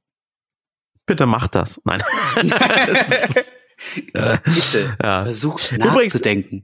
bitte 1.06 1.26
macht 1.26 1.56
das. 1.56 1.82
Nein. 1.84 2.02
das 3.34 3.52
Bitte, 4.04 4.98
ja. 5.02 5.24
versucht 5.24 5.78
nachzudenken. 5.78 6.64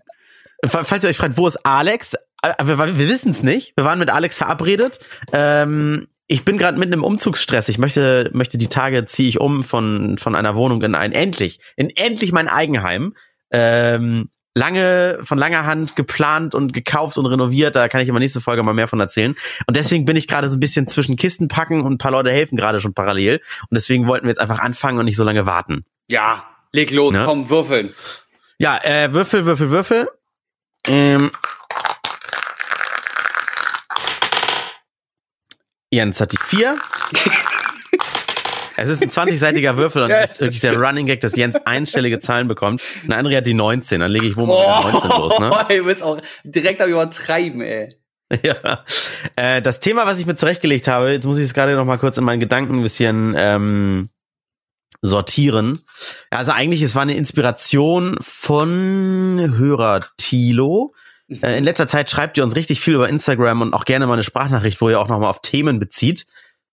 Übrigens, 0.62 0.88
falls 0.88 1.04
ihr 1.04 1.10
euch 1.10 1.18
fragt, 1.18 1.38
wo 1.38 1.48
ist 1.48 1.66
Alex? 1.66 2.16
Äh, 2.42 2.54
wir, 2.64 2.78
wir 2.78 3.10
wissen 3.10 3.32
es 3.32 3.44
nicht. 3.44 3.74
Wir 3.76 3.86
waren 3.86 4.00
mit 4.00 4.10
Alex 4.10 4.38
verabredet. 4.38 5.00
Ähm, 5.34 6.08
ich 6.28 6.46
bin 6.46 6.58
gerade 6.58 6.78
mitten 6.78 6.94
im 6.94 7.04
Umzugsstress. 7.04 7.70
Ich 7.70 7.80
möchte, 7.80 8.30
möchte 8.34 8.58
die 8.58 8.68
Tage 8.68 9.06
ziehe 9.06 9.28
ich 9.28 9.40
um 9.40 9.64
von, 9.64 10.18
von 10.18 10.36
einer 10.36 10.56
Wohnung 10.56 10.82
in 10.84 10.96
ein 10.96 11.12
endlich, 11.12 11.60
in 11.76 11.90
endlich 11.90 12.32
mein 12.32 12.48
Eigenheim. 12.48 13.16
Ähm, 13.52 14.30
lange, 14.54 15.20
von 15.24 15.38
langer 15.38 15.66
Hand 15.66 15.96
geplant 15.96 16.54
und 16.54 16.74
gekauft 16.74 17.18
und 17.18 17.26
renoviert. 17.26 17.76
Da 17.76 17.88
kann 17.88 18.02
ich 18.02 18.10
immer 18.10 18.20
nächste 18.20 18.42
Folge 18.42 18.62
mal 18.62 18.74
mehr 18.74 18.88
von 18.88 19.00
erzählen. 19.00 19.36
Und 19.66 19.78
deswegen 19.78 20.06
bin 20.06 20.18
ich 20.18 20.28
gerade 20.28 20.50
so 20.50 20.58
ein 20.58 20.60
bisschen 20.60 20.88
zwischen 20.88 21.16
Kisten 21.16 21.48
packen 21.48 21.82
und 21.82 21.94
ein 21.94 21.98
paar 21.98 22.12
Leute 22.12 22.32
helfen 22.32 22.58
gerade 22.58 22.80
schon 22.80 22.94
parallel. 22.94 23.42
Und 23.70 23.76
deswegen 23.76 24.06
wollten 24.06 24.26
wir 24.26 24.30
jetzt 24.30 24.42
einfach 24.42 24.60
anfangen 24.60 25.00
und 25.00 25.06
nicht 25.06 25.18
so 25.18 25.24
lange 25.24 25.46
warten. 25.46 25.86
Ja, 26.10 26.44
Leg 26.72 26.92
los, 26.92 27.16
ja. 27.16 27.26
komm, 27.26 27.50
würfeln. 27.50 27.94
Ja, 28.60 28.78
äh, 28.84 29.12
Würfel, 29.14 29.46
Würfel, 29.46 29.72
Würfel. 29.72 30.10
Ähm. 30.86 31.32
Jens 35.92 36.22
hat 36.22 36.32
die 36.32 36.38
vier. 36.38 36.78
es 38.78 38.90
ist 38.90 39.02
ein 39.02 39.10
20-seitiger 39.10 39.78
Würfel 39.78 40.04
und 40.04 40.12
es 40.12 40.34
ist 40.34 40.42
wirklich 40.42 40.60
der 40.60 40.78
Running 40.80 41.08
Gag, 41.08 41.22
dass 41.22 41.36
Jens 41.36 41.56
einstellige 41.66 42.20
Zahlen 42.20 42.48
bekommt. 42.48 42.84
Und 43.04 43.14
André 43.14 43.38
hat 43.38 43.48
die 43.48 43.56
19. 43.56 44.02
Dann 44.02 44.12
lege 44.12 44.28
ich 44.28 44.38
wo 44.38 44.46
mal 44.46 44.84
oh, 44.84 44.92
19 44.92 45.10
los, 45.10 45.40
ne? 45.40 45.52
Du 45.78 45.86
bist 45.86 46.04
auch 46.04 46.22
direkt 46.44 46.82
am 46.82 46.90
Übertreiben, 46.90 47.62
ey. 47.62 47.90
Ja. 48.44 48.84
Äh, 49.36 49.64
das 49.64 49.80
Thema, 49.80 50.06
was 50.06 50.20
ich 50.20 50.28
mir 50.28 50.36
zurechtgelegt 50.36 50.88
habe, 50.88 51.12
jetzt 51.12 51.26
muss 51.26 51.40
ich 51.40 51.46
es 51.46 51.56
gerade 51.56 51.74
noch 51.74 51.86
mal 51.86 51.98
kurz 51.98 52.16
in 52.18 52.24
meinen 52.24 52.40
Gedanken 52.40 52.76
ein 52.76 52.84
bisschen 52.84 53.34
ähm, 53.36 54.10
sortieren. 55.02 55.82
Also 56.30 56.52
eigentlich, 56.52 56.82
es 56.82 56.96
war 56.96 57.04
eine 57.04 57.16
Inspiration 57.16 58.18
von 58.22 59.54
Hörer 59.58 60.02
Tilo. 60.18 60.94
Mhm. 61.28 61.44
Äh, 61.44 61.58
in 61.58 61.64
letzter 61.64 61.88
Zeit 61.88 62.10
schreibt 62.10 62.38
ihr 62.38 62.44
uns 62.44 62.56
richtig 62.56 62.82
viel 62.82 62.96
über 62.96 63.08
Instagram 63.08 63.62
und 63.62 63.74
auch 63.74 63.86
gerne 63.86 64.08
mal 64.08 64.14
eine 64.14 64.24
Sprachnachricht, 64.24 64.82
wo 64.82 64.90
ihr 64.90 65.00
auch 65.00 65.08
nochmal 65.08 65.30
auf 65.30 65.42
Themen 65.42 65.80
bezieht. 65.80 66.26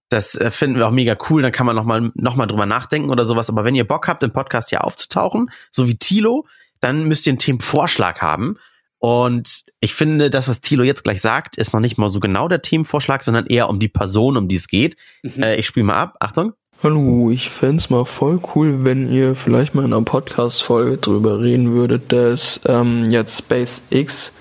Das 0.09 0.35
äh, 0.35 0.50
finden 0.50 0.78
wir 0.78 0.87
auch 0.87 0.92
mega 0.92 1.16
cool. 1.30 1.42
Dann 1.42 1.52
kann 1.52 1.66
man 1.66 1.76
nochmal 1.76 2.11
noch 2.14 2.37
mal 2.37 2.47
drüber 2.47 2.66
nachdenken 2.66 3.11
oder 3.11 3.25
sowas. 3.25 3.49
Aber 3.49 3.64
wenn 3.64 3.75
ihr 3.75 3.87
Bock 3.87 4.09
habt, 4.09 4.23
im 4.23 4.33
Podcast 4.33 4.71
hier 4.71 4.85
aufzutauchen, 4.85 5.50
so 5.71 5.88
wie 5.88 5.97
Tilo, 5.97 6.47
dann 6.80 7.04
müsst 7.04 7.26
ihr 7.26 7.33
einen 7.33 7.38
Themenvorschlag 7.38 8.23
haben. 8.23 8.56
Und 8.99 9.64
ich 9.80 9.95
finde, 9.95 10.30
das, 10.30 10.49
was 10.49 10.61
Thilo 10.61 10.83
jetzt 10.83 11.04
gleich 11.04 11.21
sagt, 11.21 11.56
ist 11.56 11.73
noch 11.73 11.80
nicht 11.80 11.99
mal 11.99 12.09
so 12.09 12.18
genau 12.18 12.49
der 12.49 12.62
Themenvorschlag, 12.62 13.23
sondern 13.23 13.47
eher 13.47 13.68
um 13.68 13.78
die 13.78 13.88
Person, 13.88 14.37
um 14.37 14.49
die 14.49 14.56
es 14.56 14.68
geht. 14.68 14.97
Mhm. 15.23 15.42
Äh, 15.42 15.56
ich 15.56 15.66
spiele 15.66 15.85
mal 15.85 15.97
ab. 15.97 16.16
Achtung. 16.21 16.54
Hallo, 16.83 17.30
ich 17.30 17.49
fände 17.49 17.83
mal 17.88 18.04
voll 18.04 18.38
cool, 18.54 18.85
wenn 18.85 19.11
ihr 19.11 19.35
vielleicht 19.35 19.75
mal 19.75 19.87
in 19.87 19.95
einer 19.95 20.04
Podcast-Folge 20.04 20.99
drüber 20.99 21.40
reden 21.40 21.73
würdet, 21.73 22.12
dass 22.12 22.61
ähm, 22.66 23.09
jetzt 23.09 23.38
SpaceX 23.38 24.33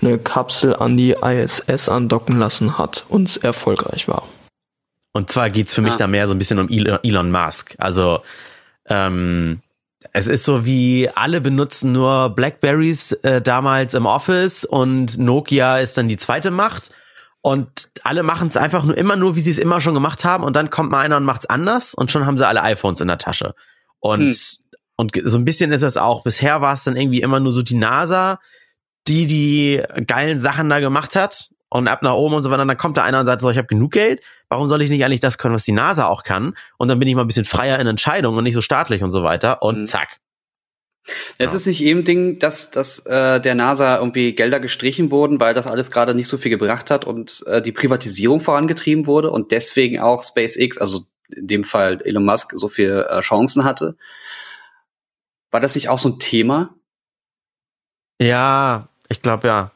eine 0.00 0.16
Kapsel 0.16 0.74
an 0.74 0.96
die 0.96 1.10
ISS 1.12 1.90
andocken 1.90 2.38
lassen 2.38 2.78
hat 2.78 3.04
und 3.10 3.28
es 3.28 3.36
erfolgreich 3.36 4.08
war. 4.08 4.26
Und 5.12 5.30
zwar 5.30 5.50
geht's 5.50 5.74
für 5.74 5.82
mich 5.82 5.92
ah. 5.92 5.98
da 5.98 6.06
mehr 6.06 6.26
so 6.26 6.34
ein 6.34 6.38
bisschen 6.38 6.58
um 6.58 6.70
Elon 6.70 7.30
Musk. 7.30 7.74
Also 7.76 8.20
ähm, 8.88 9.60
es 10.14 10.26
ist 10.26 10.44
so 10.44 10.64
wie 10.64 11.10
alle 11.14 11.42
benutzen 11.42 11.92
nur 11.92 12.30
Blackberries 12.30 13.12
äh, 13.12 13.42
damals 13.42 13.92
im 13.92 14.06
Office 14.06 14.64
und 14.64 15.18
Nokia 15.18 15.78
ist 15.78 15.98
dann 15.98 16.08
die 16.08 16.16
zweite 16.16 16.50
Macht 16.50 16.92
und 17.46 17.90
alle 18.04 18.22
machen 18.22 18.48
es 18.48 18.56
einfach 18.56 18.84
nur 18.84 18.96
immer 18.96 19.16
nur, 19.16 19.36
wie 19.36 19.40
sie 19.40 19.50
es 19.50 19.58
immer 19.58 19.78
schon 19.82 19.92
gemacht 19.92 20.24
haben. 20.24 20.44
Und 20.44 20.56
dann 20.56 20.70
kommt 20.70 20.90
mal 20.90 21.00
einer 21.00 21.18
und 21.18 21.24
macht's 21.24 21.44
anders 21.44 21.92
und 21.92 22.10
schon 22.10 22.24
haben 22.24 22.38
sie 22.38 22.48
alle 22.48 22.62
iPhones 22.62 23.02
in 23.02 23.06
der 23.06 23.18
Tasche. 23.18 23.54
Und, 24.00 24.34
hm. 24.34 24.80
und 24.96 25.12
so 25.24 25.36
ein 25.36 25.44
bisschen 25.44 25.70
ist 25.70 25.82
es 25.82 25.98
auch. 25.98 26.22
Bisher 26.22 26.62
war 26.62 26.72
es 26.72 26.84
dann 26.84 26.96
irgendwie 26.96 27.20
immer 27.20 27.40
nur 27.40 27.52
so 27.52 27.60
die 27.60 27.74
NASA, 27.74 28.40
die 29.06 29.26
die 29.26 29.82
geilen 30.06 30.40
Sachen 30.40 30.70
da 30.70 30.80
gemacht 30.80 31.16
hat. 31.16 31.50
Und 31.68 31.86
ab 31.86 32.00
nach 32.00 32.14
oben 32.14 32.34
und 32.34 32.44
so 32.44 32.50
weiter, 32.50 32.64
dann 32.64 32.78
kommt 32.78 32.96
da 32.96 33.04
einer 33.04 33.20
und 33.20 33.26
sagt 33.26 33.42
so, 33.42 33.50
ich 33.50 33.58
habe 33.58 33.66
genug 33.66 33.92
Geld, 33.92 34.22
warum 34.48 34.66
soll 34.66 34.80
ich 34.80 34.88
nicht 34.88 35.04
eigentlich 35.04 35.20
das 35.20 35.36
können, 35.36 35.54
was 35.54 35.64
die 35.64 35.72
NASA 35.72 36.06
auch 36.06 36.22
kann? 36.22 36.56
Und 36.78 36.88
dann 36.88 36.98
bin 36.98 37.08
ich 37.08 37.14
mal 37.14 37.24
ein 37.24 37.26
bisschen 37.26 37.44
freier 37.44 37.78
in 37.78 37.86
Entscheidungen 37.86 38.38
und 38.38 38.44
nicht 38.44 38.54
so 38.54 38.62
staatlich 38.62 39.02
und 39.02 39.10
so 39.10 39.22
weiter. 39.22 39.60
Und 39.60 39.76
hm. 39.76 39.86
zack, 39.86 40.20
es 41.38 41.52
ja. 41.52 41.56
ist 41.56 41.66
nicht 41.66 41.82
eben 41.82 42.04
Ding, 42.04 42.38
dass, 42.38 42.70
dass 42.70 43.04
äh, 43.06 43.40
der 43.40 43.54
NASA 43.54 43.98
irgendwie 43.98 44.32
Gelder 44.32 44.60
gestrichen 44.60 45.10
wurden, 45.10 45.40
weil 45.40 45.54
das 45.54 45.66
alles 45.66 45.90
gerade 45.90 46.14
nicht 46.14 46.28
so 46.28 46.38
viel 46.38 46.50
gebracht 46.50 46.90
hat 46.90 47.04
und 47.04 47.44
äh, 47.46 47.60
die 47.60 47.72
Privatisierung 47.72 48.40
vorangetrieben 48.40 49.06
wurde 49.06 49.30
und 49.30 49.52
deswegen 49.52 50.00
auch 50.00 50.22
SpaceX, 50.22 50.78
also 50.78 51.02
in 51.28 51.46
dem 51.46 51.64
Fall 51.64 52.00
Elon 52.04 52.24
Musk, 52.24 52.52
so 52.54 52.68
viel 52.68 53.06
äh, 53.08 53.20
Chancen 53.20 53.64
hatte. 53.64 53.96
War 55.50 55.60
das 55.60 55.74
nicht 55.74 55.88
auch 55.88 55.98
so 55.98 56.08
ein 56.08 56.18
Thema? 56.18 56.74
Ja, 58.20 58.88
ich 59.08 59.22
glaube 59.22 59.48
ja. 59.48 59.72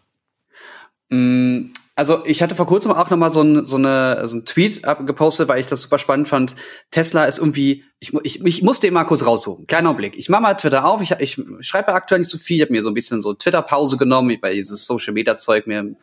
Mm, 1.10 1.72
also 1.98 2.24
ich 2.24 2.42
hatte 2.44 2.54
vor 2.54 2.66
kurzem 2.66 2.92
auch 2.92 3.10
noch 3.10 3.16
mal 3.16 3.28
so 3.28 3.42
ein, 3.42 3.64
so 3.64 3.74
eine, 3.74 4.22
so 4.28 4.36
ein 4.36 4.44
Tweet 4.44 4.84
gepostet, 5.04 5.48
weil 5.48 5.58
ich 5.58 5.66
das 5.66 5.82
super 5.82 5.98
spannend 5.98 6.28
fand. 6.28 6.54
Tesla 6.92 7.24
ist 7.24 7.38
irgendwie, 7.38 7.82
ich, 7.98 8.14
ich, 8.22 8.40
ich 8.44 8.62
musste 8.62 8.86
den 8.86 8.94
mal 8.94 9.02
kurz 9.02 9.26
raussuchen. 9.26 9.66
Kleiner 9.66 9.94
Blick. 9.94 10.16
Ich 10.16 10.28
mache 10.28 10.42
mal 10.42 10.54
Twitter 10.54 10.84
auf. 10.84 11.02
Ich, 11.02 11.10
ich 11.18 11.42
schreibe 11.58 11.92
aktuell 11.92 12.20
nicht 12.20 12.30
so 12.30 12.38
viel. 12.38 12.58
Ich 12.58 12.62
habe 12.62 12.72
mir 12.72 12.82
so 12.82 12.88
ein 12.88 12.94
bisschen 12.94 13.20
so 13.20 13.34
Twitter-Pause 13.34 13.96
genommen, 13.96 14.38
weil 14.40 14.54
dieses 14.54 14.86
Social-Media-Zeug 14.86 15.66
mir 15.66 15.96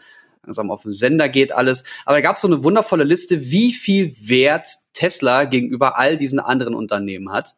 langsam 0.43 0.69
auf 0.69 0.81
den 0.81 0.91
Sender 0.91 1.29
geht 1.29 1.53
alles. 1.53 1.85
Aber 2.05 2.17
da 2.17 2.21
gab 2.21 2.35
es 2.35 2.41
so 2.41 2.49
eine 2.49 2.61
wundervolle 2.61 3.05
Liste, 3.05 3.49
wie 3.49 3.71
viel 3.71 4.13
Wert 4.19 4.67
Tesla 4.91 5.45
gegenüber 5.45 5.97
all 5.97 6.17
diesen 6.17 6.41
anderen 6.41 6.75
Unternehmen 6.75 7.31
hat. 7.31 7.55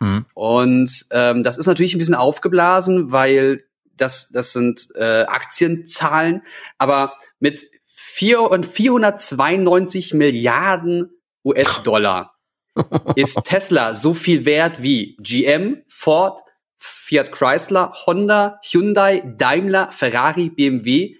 Mhm. 0.00 0.26
Und 0.34 1.06
ähm, 1.10 1.42
das 1.42 1.56
ist 1.56 1.66
natürlich 1.66 1.94
ein 1.94 1.98
bisschen 1.98 2.14
aufgeblasen, 2.14 3.12
weil 3.12 3.64
das, 3.96 4.28
das 4.28 4.52
sind 4.52 4.88
äh, 4.94 5.22
Aktienzahlen, 5.22 6.42
aber 6.76 7.14
mit 7.40 7.66
492 8.00 10.14
Milliarden 10.14 11.10
US-Dollar 11.44 12.36
ist 13.16 13.42
Tesla 13.44 13.96
so 13.96 14.14
viel 14.14 14.44
wert 14.44 14.80
wie 14.82 15.16
GM, 15.20 15.82
Ford, 15.88 16.40
Fiat 16.78 17.32
Chrysler, 17.32 17.92
Honda, 18.06 18.60
Hyundai, 18.64 19.24
Daimler, 19.36 19.90
Ferrari, 19.90 20.48
BMW 20.48 21.16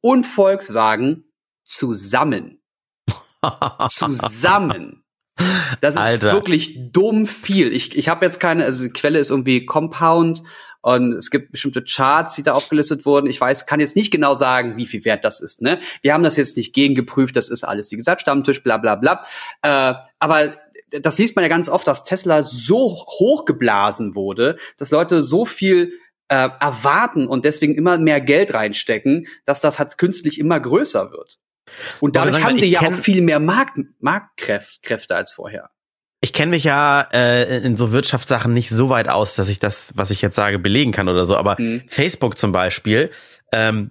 und 0.00 0.26
Volkswagen 0.26 1.30
zusammen. 1.66 2.62
zusammen. 3.90 5.04
Das 5.82 5.96
ist 5.96 6.02
Alter. 6.02 6.32
wirklich 6.32 6.92
dumm 6.92 7.26
viel. 7.26 7.74
Ich, 7.74 7.94
ich 7.96 8.08
habe 8.08 8.24
jetzt 8.24 8.40
keine, 8.40 8.64
also 8.64 8.84
die 8.84 8.92
Quelle 8.92 9.18
ist 9.18 9.28
irgendwie 9.30 9.66
Compound 9.66 10.42
und 10.82 11.14
es 11.14 11.30
gibt 11.30 11.52
bestimmte 11.52 11.82
Charts, 11.82 12.34
die 12.34 12.42
da 12.42 12.52
aufgelistet 12.52 13.06
wurden. 13.06 13.28
Ich 13.28 13.40
weiß, 13.40 13.66
kann 13.66 13.80
jetzt 13.80 13.96
nicht 13.96 14.10
genau 14.10 14.34
sagen, 14.34 14.76
wie 14.76 14.86
viel 14.86 15.04
wert 15.04 15.24
das 15.24 15.40
ist. 15.40 15.62
Ne? 15.62 15.80
Wir 16.02 16.12
haben 16.12 16.24
das 16.24 16.36
jetzt 16.36 16.56
nicht 16.56 16.74
gegengeprüft, 16.74 17.36
das 17.36 17.48
ist 17.48 17.64
alles, 17.64 17.90
wie 17.92 17.96
gesagt, 17.96 18.20
Stammtisch, 18.20 18.62
bla 18.62 18.76
bla 18.76 18.96
bla. 18.96 19.24
Äh, 19.62 19.94
aber 20.18 20.54
das 20.90 21.18
liest 21.18 21.36
man 21.36 21.44
ja 21.44 21.48
ganz 21.48 21.68
oft, 21.68 21.86
dass 21.86 22.04
Tesla 22.04 22.42
so 22.42 22.88
hochgeblasen 22.88 24.14
wurde, 24.14 24.58
dass 24.76 24.90
Leute 24.90 25.22
so 25.22 25.44
viel 25.44 25.92
äh, 26.28 26.48
erwarten 26.60 27.26
und 27.26 27.44
deswegen 27.44 27.74
immer 27.74 27.96
mehr 27.98 28.20
Geld 28.20 28.52
reinstecken, 28.52 29.26
dass 29.44 29.60
das 29.60 29.78
halt 29.78 29.96
künstlich 29.98 30.38
immer 30.38 30.58
größer 30.58 31.12
wird. 31.12 31.38
Und 32.00 32.16
dadurch 32.16 32.42
haben 32.42 32.56
die 32.56 32.70
ja 32.70 32.80
auch 32.80 32.92
viel 32.92 33.22
mehr 33.22 33.38
Markt, 33.38 33.78
Marktkräfte 34.00 35.14
als 35.14 35.32
vorher 35.32 35.70
ich 36.22 36.32
kenne 36.32 36.50
mich 36.50 36.64
ja 36.64 37.02
äh, 37.12 37.58
in 37.58 37.76
so 37.76 37.90
Wirtschaftssachen 37.90 38.54
nicht 38.54 38.70
so 38.70 38.88
weit 38.88 39.08
aus, 39.08 39.34
dass 39.34 39.48
ich 39.48 39.58
das, 39.58 39.92
was 39.96 40.12
ich 40.12 40.22
jetzt 40.22 40.36
sage, 40.36 40.60
belegen 40.60 40.92
kann 40.92 41.08
oder 41.08 41.26
so. 41.26 41.36
Aber 41.36 41.56
mhm. 41.58 41.82
Facebook 41.88 42.38
zum 42.38 42.52
Beispiel 42.52 43.10
ähm, 43.52 43.90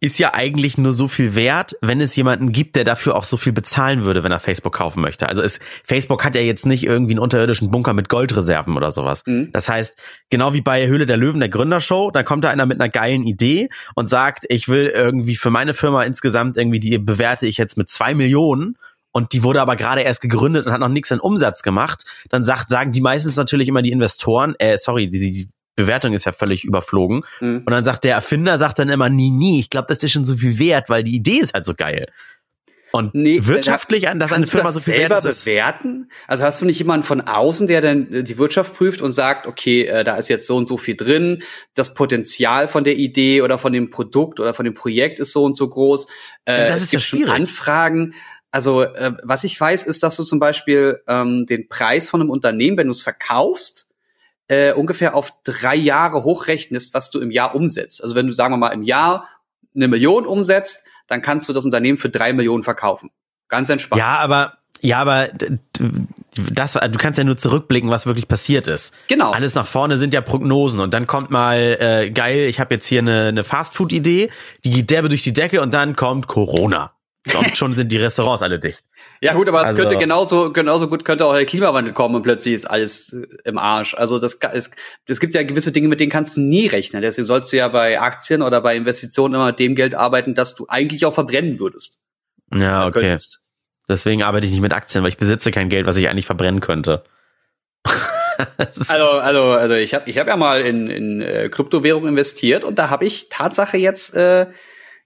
ist 0.00 0.18
ja 0.18 0.32
eigentlich 0.32 0.78
nur 0.78 0.92
so 0.92 1.08
viel 1.08 1.34
wert, 1.34 1.76
wenn 1.80 2.00
es 2.00 2.14
jemanden 2.14 2.52
gibt, 2.52 2.76
der 2.76 2.84
dafür 2.84 3.16
auch 3.16 3.24
so 3.24 3.36
viel 3.36 3.52
bezahlen 3.52 4.04
würde, 4.04 4.22
wenn 4.22 4.30
er 4.30 4.38
Facebook 4.38 4.74
kaufen 4.74 5.00
möchte. 5.00 5.28
Also 5.28 5.42
ist, 5.42 5.60
Facebook 5.82 6.24
hat 6.24 6.36
ja 6.36 6.42
jetzt 6.42 6.66
nicht 6.66 6.84
irgendwie 6.84 7.14
einen 7.14 7.20
unterirdischen 7.20 7.72
Bunker 7.72 7.94
mit 7.94 8.08
Goldreserven 8.08 8.76
oder 8.76 8.92
sowas. 8.92 9.24
Mhm. 9.26 9.50
Das 9.52 9.68
heißt, 9.68 10.00
genau 10.30 10.52
wie 10.52 10.60
bei 10.60 10.86
Höhle 10.86 11.06
der 11.06 11.16
Löwen, 11.16 11.40
der 11.40 11.48
Gründershow, 11.48 12.12
da 12.12 12.22
kommt 12.22 12.44
da 12.44 12.50
einer 12.50 12.66
mit 12.66 12.80
einer 12.80 12.90
geilen 12.90 13.24
Idee 13.24 13.70
und 13.96 14.08
sagt, 14.08 14.44
ich 14.48 14.68
will 14.68 14.86
irgendwie 14.86 15.34
für 15.34 15.50
meine 15.50 15.74
Firma 15.74 16.04
insgesamt 16.04 16.56
irgendwie, 16.56 16.80
die 16.80 16.96
bewerte 16.98 17.48
ich 17.48 17.56
jetzt 17.56 17.76
mit 17.76 17.90
zwei 17.90 18.14
Millionen 18.14 18.76
und 19.16 19.32
die 19.32 19.42
wurde 19.42 19.62
aber 19.62 19.76
gerade 19.76 20.02
erst 20.02 20.20
gegründet 20.20 20.66
und 20.66 20.72
hat 20.72 20.80
noch 20.80 20.90
nichts 20.90 21.10
in 21.10 21.20
Umsatz 21.20 21.62
gemacht, 21.62 22.04
dann 22.28 22.44
sagt, 22.44 22.68
sagen 22.68 22.92
die 22.92 23.00
meistens 23.00 23.36
natürlich 23.36 23.66
immer 23.66 23.80
die 23.80 23.90
Investoren, 23.90 24.54
äh, 24.58 24.76
sorry, 24.76 25.08
die, 25.08 25.18
die 25.18 25.48
Bewertung 25.74 26.12
ist 26.12 26.26
ja 26.26 26.32
völlig 26.32 26.64
überflogen. 26.64 27.24
Mhm. 27.40 27.62
Und 27.64 27.70
dann 27.70 27.82
sagt 27.82 28.04
der 28.04 28.12
Erfinder, 28.12 28.58
sagt 28.58 28.78
dann 28.78 28.90
immer, 28.90 29.08
nie, 29.08 29.30
nie, 29.30 29.58
ich 29.58 29.70
glaube, 29.70 29.86
das 29.88 30.02
ist 30.02 30.12
schon 30.12 30.26
so 30.26 30.36
viel 30.36 30.58
wert, 30.58 30.90
weil 30.90 31.02
die 31.02 31.16
Idee 31.16 31.38
ist 31.38 31.54
halt 31.54 31.64
so 31.64 31.72
geil. 31.72 32.08
Und 32.92 33.14
nee, 33.14 33.40
wirtschaftlich, 33.42 34.08
an 34.10 34.20
das 34.20 34.32
eine 34.32 34.46
Firma 34.46 34.70
so 34.70 34.80
viel 34.80 34.94
selber 34.94 35.16
wert 35.16 35.24
ist. 35.24 35.44
bewerten? 35.46 36.10
Also 36.28 36.44
hast 36.44 36.60
du 36.60 36.66
nicht 36.66 36.78
jemanden 36.78 37.04
von 37.04 37.22
außen, 37.22 37.66
der 37.68 37.80
dann 37.80 38.12
äh, 38.12 38.22
die 38.22 38.36
Wirtschaft 38.36 38.74
prüft 38.74 39.00
und 39.00 39.10
sagt, 39.12 39.46
okay, 39.46 39.86
äh, 39.86 40.04
da 40.04 40.16
ist 40.16 40.28
jetzt 40.28 40.46
so 40.46 40.56
und 40.56 40.68
so 40.68 40.76
viel 40.76 40.94
drin, 40.94 41.42
das 41.74 41.94
Potenzial 41.94 42.68
von 42.68 42.84
der 42.84 42.96
Idee 42.96 43.40
oder 43.40 43.58
von 43.58 43.72
dem 43.72 43.88
Produkt 43.88 44.40
oder 44.40 44.52
von 44.52 44.64
dem 44.64 44.74
Projekt 44.74 45.18
ist 45.20 45.32
so 45.32 45.42
und 45.44 45.56
so 45.56 45.68
groß. 45.68 46.06
Äh, 46.44 46.66
das 46.66 46.82
ist 46.82 46.92
ja 46.92 47.00
schwierig. 47.00 47.30
Anfragen. 47.30 48.14
Also 48.56 48.84
äh, 48.84 49.12
was 49.22 49.44
ich 49.44 49.60
weiß, 49.60 49.82
ist, 49.82 50.02
dass 50.02 50.16
du 50.16 50.24
zum 50.24 50.38
Beispiel 50.38 51.02
ähm, 51.06 51.44
den 51.44 51.68
Preis 51.68 52.08
von 52.08 52.22
einem 52.22 52.30
Unternehmen, 52.30 52.78
wenn 52.78 52.86
du 52.86 52.92
es 52.92 53.02
verkaufst, 53.02 53.94
äh, 54.48 54.72
ungefähr 54.72 55.14
auf 55.14 55.30
drei 55.44 55.76
Jahre 55.76 56.24
hochrechnest, 56.24 56.94
was 56.94 57.10
du 57.10 57.20
im 57.20 57.30
Jahr 57.30 57.54
umsetzt. 57.54 58.02
Also 58.02 58.14
wenn 58.14 58.26
du, 58.26 58.32
sagen 58.32 58.54
wir 58.54 58.56
mal, 58.56 58.70
im 58.70 58.82
Jahr 58.82 59.28
eine 59.74 59.88
Million 59.88 60.24
umsetzt, 60.24 60.86
dann 61.06 61.20
kannst 61.20 61.46
du 61.50 61.52
das 61.52 61.66
Unternehmen 61.66 61.98
für 61.98 62.08
drei 62.08 62.32
Millionen 62.32 62.62
verkaufen. 62.62 63.10
Ganz 63.48 63.68
entspannt. 63.68 64.00
Ja, 64.00 64.16
aber 64.20 64.54
ja, 64.80 65.00
aber 65.00 65.28
das, 66.50 66.72
du 66.72 66.98
kannst 66.98 67.18
ja 67.18 67.24
nur 67.24 67.36
zurückblicken, 67.36 67.90
was 67.90 68.06
wirklich 68.06 68.26
passiert 68.26 68.68
ist. 68.68 68.94
Genau. 69.08 69.32
Alles 69.32 69.54
nach 69.54 69.66
vorne 69.66 69.98
sind 69.98 70.14
ja 70.14 70.22
Prognosen 70.22 70.80
und 70.80 70.94
dann 70.94 71.06
kommt 71.06 71.30
mal 71.30 71.76
äh, 71.78 72.10
geil, 72.10 72.46
ich 72.48 72.58
habe 72.58 72.72
jetzt 72.72 72.86
hier 72.86 73.00
eine, 73.00 73.26
eine 73.26 73.44
Fastfood-Idee, 73.44 74.30
die 74.64 74.70
geht 74.70 74.90
derbe 74.90 75.10
durch 75.10 75.22
die 75.22 75.34
Decke 75.34 75.60
und 75.60 75.74
dann 75.74 75.94
kommt 75.94 76.26
Corona. 76.26 76.95
Und 77.34 77.56
schon 77.56 77.74
sind 77.74 77.90
die 77.90 77.96
Restaurants 77.96 78.42
alle 78.42 78.58
dicht. 78.58 78.84
Ja 79.20 79.34
gut, 79.34 79.48
aber 79.48 79.62
es 79.62 79.68
also, 79.68 79.82
könnte 79.82 79.98
genauso 79.98 80.52
genauso 80.52 80.88
gut 80.88 81.04
könnte 81.04 81.26
auch 81.26 81.34
der 81.34 81.46
Klimawandel 81.46 81.92
kommen 81.92 82.14
und 82.14 82.22
plötzlich 82.22 82.54
ist 82.54 82.66
alles 82.66 83.16
im 83.44 83.58
Arsch. 83.58 83.94
Also 83.94 84.18
das 84.18 84.38
es, 84.52 84.70
es 85.06 85.20
gibt 85.20 85.34
ja 85.34 85.42
gewisse 85.42 85.72
Dinge, 85.72 85.88
mit 85.88 85.98
denen 86.00 86.12
kannst 86.12 86.36
du 86.36 86.40
nie 86.40 86.66
rechnen. 86.66 87.02
Deswegen 87.02 87.26
sollst 87.26 87.52
du 87.52 87.56
ja 87.56 87.68
bei 87.68 88.00
Aktien 88.00 88.42
oder 88.42 88.60
bei 88.60 88.76
Investitionen 88.76 89.34
immer 89.34 89.46
mit 89.46 89.58
dem 89.58 89.74
Geld 89.74 89.94
arbeiten, 89.94 90.34
das 90.34 90.54
du 90.54 90.66
eigentlich 90.68 91.04
auch 91.04 91.14
verbrennen 91.14 91.58
würdest. 91.58 92.04
Ja, 92.54 92.86
okay. 92.86 93.00
Könntest. 93.00 93.40
Deswegen 93.88 94.22
arbeite 94.22 94.46
ich 94.46 94.52
nicht 94.52 94.62
mit 94.62 94.72
Aktien, 94.72 95.02
weil 95.02 95.10
ich 95.10 95.16
besitze 95.16 95.50
kein 95.50 95.68
Geld, 95.68 95.86
was 95.86 95.96
ich 95.96 96.08
eigentlich 96.08 96.26
verbrennen 96.26 96.60
könnte. 96.60 97.04
also, 98.56 99.10
also, 99.20 99.42
also 99.52 99.74
ich 99.74 99.94
habe 99.94 100.10
ich 100.10 100.18
hab 100.18 100.26
ja 100.26 100.36
mal 100.36 100.60
in, 100.60 100.90
in 100.90 101.20
äh, 101.20 101.48
Kryptowährung 101.48 102.06
investiert 102.06 102.64
und 102.64 102.78
da 102.78 102.90
habe 102.90 103.04
ich 103.04 103.28
Tatsache 103.28 103.76
jetzt, 103.76 104.14
äh, 104.16 104.46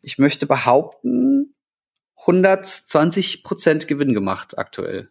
ich 0.03 0.19
möchte 0.19 0.47
behaupten, 0.47 1.55
120 2.21 3.45
Prozent 3.45 3.89
Gewinn 3.89 4.13
gemacht 4.13 4.59
aktuell. 4.59 5.11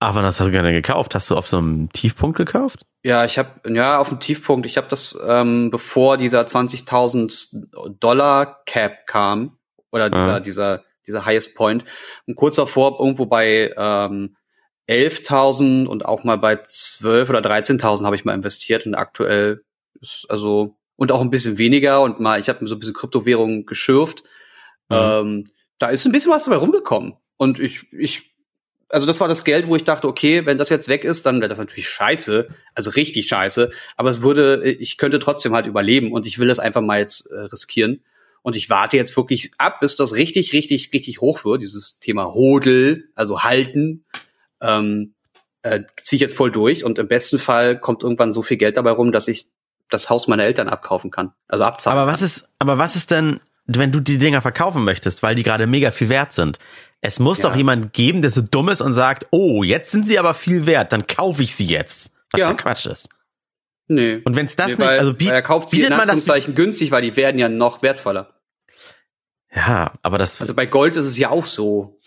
Ach, 0.00 0.14
wann 0.14 0.24
hast 0.24 0.38
du 0.38 0.50
gerne 0.50 0.72
gekauft? 0.72 1.14
Hast 1.14 1.28
du 1.30 1.36
auf 1.36 1.48
so 1.48 1.58
einem 1.58 1.90
Tiefpunkt 1.92 2.36
gekauft? 2.36 2.86
Ja, 3.02 3.24
ich 3.24 3.36
habe 3.36 3.72
ja 3.72 3.98
auf 3.98 4.08
dem 4.10 4.20
Tiefpunkt. 4.20 4.64
Ich 4.66 4.76
habe 4.76 4.86
das 4.88 5.18
ähm, 5.26 5.70
bevor 5.70 6.16
dieser 6.16 6.42
20.000 6.42 7.98
Dollar 7.98 8.62
Cap 8.64 9.06
kam 9.06 9.58
oder 9.90 10.08
dieser 10.08 10.36
ah. 10.36 10.40
dieser 10.40 10.84
dieser 11.06 11.24
Highest 11.24 11.56
Point 11.56 11.84
und 12.26 12.36
kurz 12.36 12.56
davor 12.56 13.00
irgendwo 13.00 13.26
bei 13.26 13.74
ähm, 13.76 14.36
11.000 14.88 15.86
und 15.86 16.04
auch 16.04 16.22
mal 16.22 16.38
bei 16.38 16.56
12 16.56 17.30
oder 17.30 17.40
13.000 17.40 18.04
habe 18.04 18.14
ich 18.14 18.24
mal 18.24 18.34
investiert 18.34 18.86
und 18.86 18.94
aktuell 18.94 19.64
ist 20.00 20.26
also 20.28 20.76
und 20.96 21.12
auch 21.12 21.20
ein 21.20 21.30
bisschen 21.30 21.58
weniger 21.58 22.02
und 22.02 22.20
mal, 22.20 22.40
ich 22.40 22.48
habe 22.48 22.66
so 22.66 22.74
ein 22.74 22.78
bisschen 22.78 22.94
Kryptowährungen 22.94 23.66
geschürft. 23.66 24.24
Mhm. 24.88 24.96
Ähm, 24.96 25.44
da 25.78 25.88
ist 25.88 26.04
ein 26.04 26.12
bisschen 26.12 26.32
was 26.32 26.44
dabei 26.44 26.56
rumgekommen. 26.56 27.14
Und 27.36 27.60
ich, 27.60 27.86
ich, 27.92 28.34
also 28.88 29.06
das 29.06 29.20
war 29.20 29.28
das 29.28 29.44
Geld, 29.44 29.68
wo 29.68 29.76
ich 29.76 29.84
dachte, 29.84 30.08
okay, 30.08 30.46
wenn 30.46 30.58
das 30.58 30.68
jetzt 30.68 30.88
weg 30.88 31.04
ist, 31.04 31.26
dann 31.26 31.40
wäre 31.40 31.48
das 31.48 31.58
natürlich 31.58 31.88
scheiße, 31.88 32.48
also 32.74 32.90
richtig 32.90 33.28
scheiße. 33.28 33.70
Aber 33.96 34.10
es 34.10 34.22
würde, 34.22 34.64
ich 34.64 34.98
könnte 34.98 35.18
trotzdem 35.18 35.54
halt 35.54 35.66
überleben 35.66 36.12
und 36.12 36.26
ich 36.26 36.38
will 36.38 36.48
das 36.48 36.58
einfach 36.58 36.80
mal 36.80 36.98
jetzt 36.98 37.26
äh, 37.30 37.40
riskieren. 37.40 38.02
Und 38.42 38.56
ich 38.56 38.70
warte 38.70 38.96
jetzt 38.96 39.16
wirklich 39.16 39.52
ab, 39.58 39.80
bis 39.80 39.96
das 39.96 40.14
richtig, 40.14 40.52
richtig, 40.52 40.92
richtig 40.92 41.20
hoch 41.20 41.44
wird, 41.44 41.62
dieses 41.62 41.98
Thema 41.98 42.32
Hodel, 42.32 43.10
also 43.14 43.42
halten. 43.42 44.04
Ähm, 44.60 45.14
äh, 45.62 45.82
ziehe 45.96 46.16
ich 46.16 46.20
jetzt 46.20 46.36
voll 46.36 46.50
durch 46.50 46.84
und 46.84 46.98
im 46.98 47.08
besten 47.08 47.38
Fall 47.38 47.78
kommt 47.78 48.02
irgendwann 48.02 48.32
so 48.32 48.42
viel 48.42 48.56
Geld 48.56 48.76
dabei 48.76 48.92
rum, 48.92 49.12
dass 49.12 49.28
ich 49.28 49.46
das 49.90 50.08
Haus 50.10 50.28
meiner 50.28 50.44
Eltern 50.44 50.68
abkaufen 50.68 51.10
kann. 51.10 51.32
Also 51.48 51.64
abzahlen. 51.64 51.98
Aber 51.98 52.10
was 52.10 52.22
ist, 52.22 52.48
aber 52.58 52.78
was 52.78 52.96
ist 52.96 53.10
denn, 53.10 53.40
wenn 53.76 53.92
du 53.92 54.00
die 54.00 54.18
Dinger 54.18 54.40
verkaufen 54.40 54.84
möchtest, 54.84 55.22
weil 55.22 55.34
die 55.34 55.42
gerade 55.42 55.66
mega 55.66 55.90
viel 55.90 56.08
wert 56.08 56.32
sind? 56.32 56.58
Es 57.00 57.20
muss 57.20 57.38
ja. 57.38 57.48
doch 57.48 57.56
jemand 57.56 57.92
geben, 57.92 58.22
der 58.22 58.30
so 58.30 58.40
dumm 58.40 58.70
ist 58.70 58.80
und 58.80 58.94
sagt, 58.94 59.26
oh, 59.30 59.62
jetzt 59.62 59.92
sind 59.92 60.08
sie 60.08 60.18
aber 60.18 60.34
viel 60.34 60.66
wert, 60.66 60.92
dann 60.92 61.06
kaufe 61.06 61.42
ich 61.42 61.54
sie 61.54 61.66
jetzt. 61.66 62.10
Was 62.32 62.40
ja, 62.40 62.54
Quatsch 62.54 62.86
ist. 62.86 63.08
Nee. 63.86 64.20
Und 64.24 64.36
wenn 64.36 64.46
es 64.46 64.56
das 64.56 64.78
nee, 64.78 64.84
nicht, 64.84 64.98
also 64.98 65.14
biet, 65.14 65.30
er 65.30 65.42
kauft 65.42 65.70
sie 65.70 65.80
in 65.80 65.92
Anführungszeichen 65.92 66.54
günstig, 66.54 66.90
weil 66.90 67.02
die 67.02 67.16
werden 67.16 67.38
ja 67.38 67.48
noch 67.48 67.82
wertvoller. 67.82 68.34
Ja, 69.54 69.92
aber 70.02 70.18
das. 70.18 70.40
Also 70.40 70.54
bei 70.54 70.66
Gold 70.66 70.96
ist 70.96 71.06
es 71.06 71.16
ja 71.16 71.30
auch 71.30 71.46
so. 71.46 71.98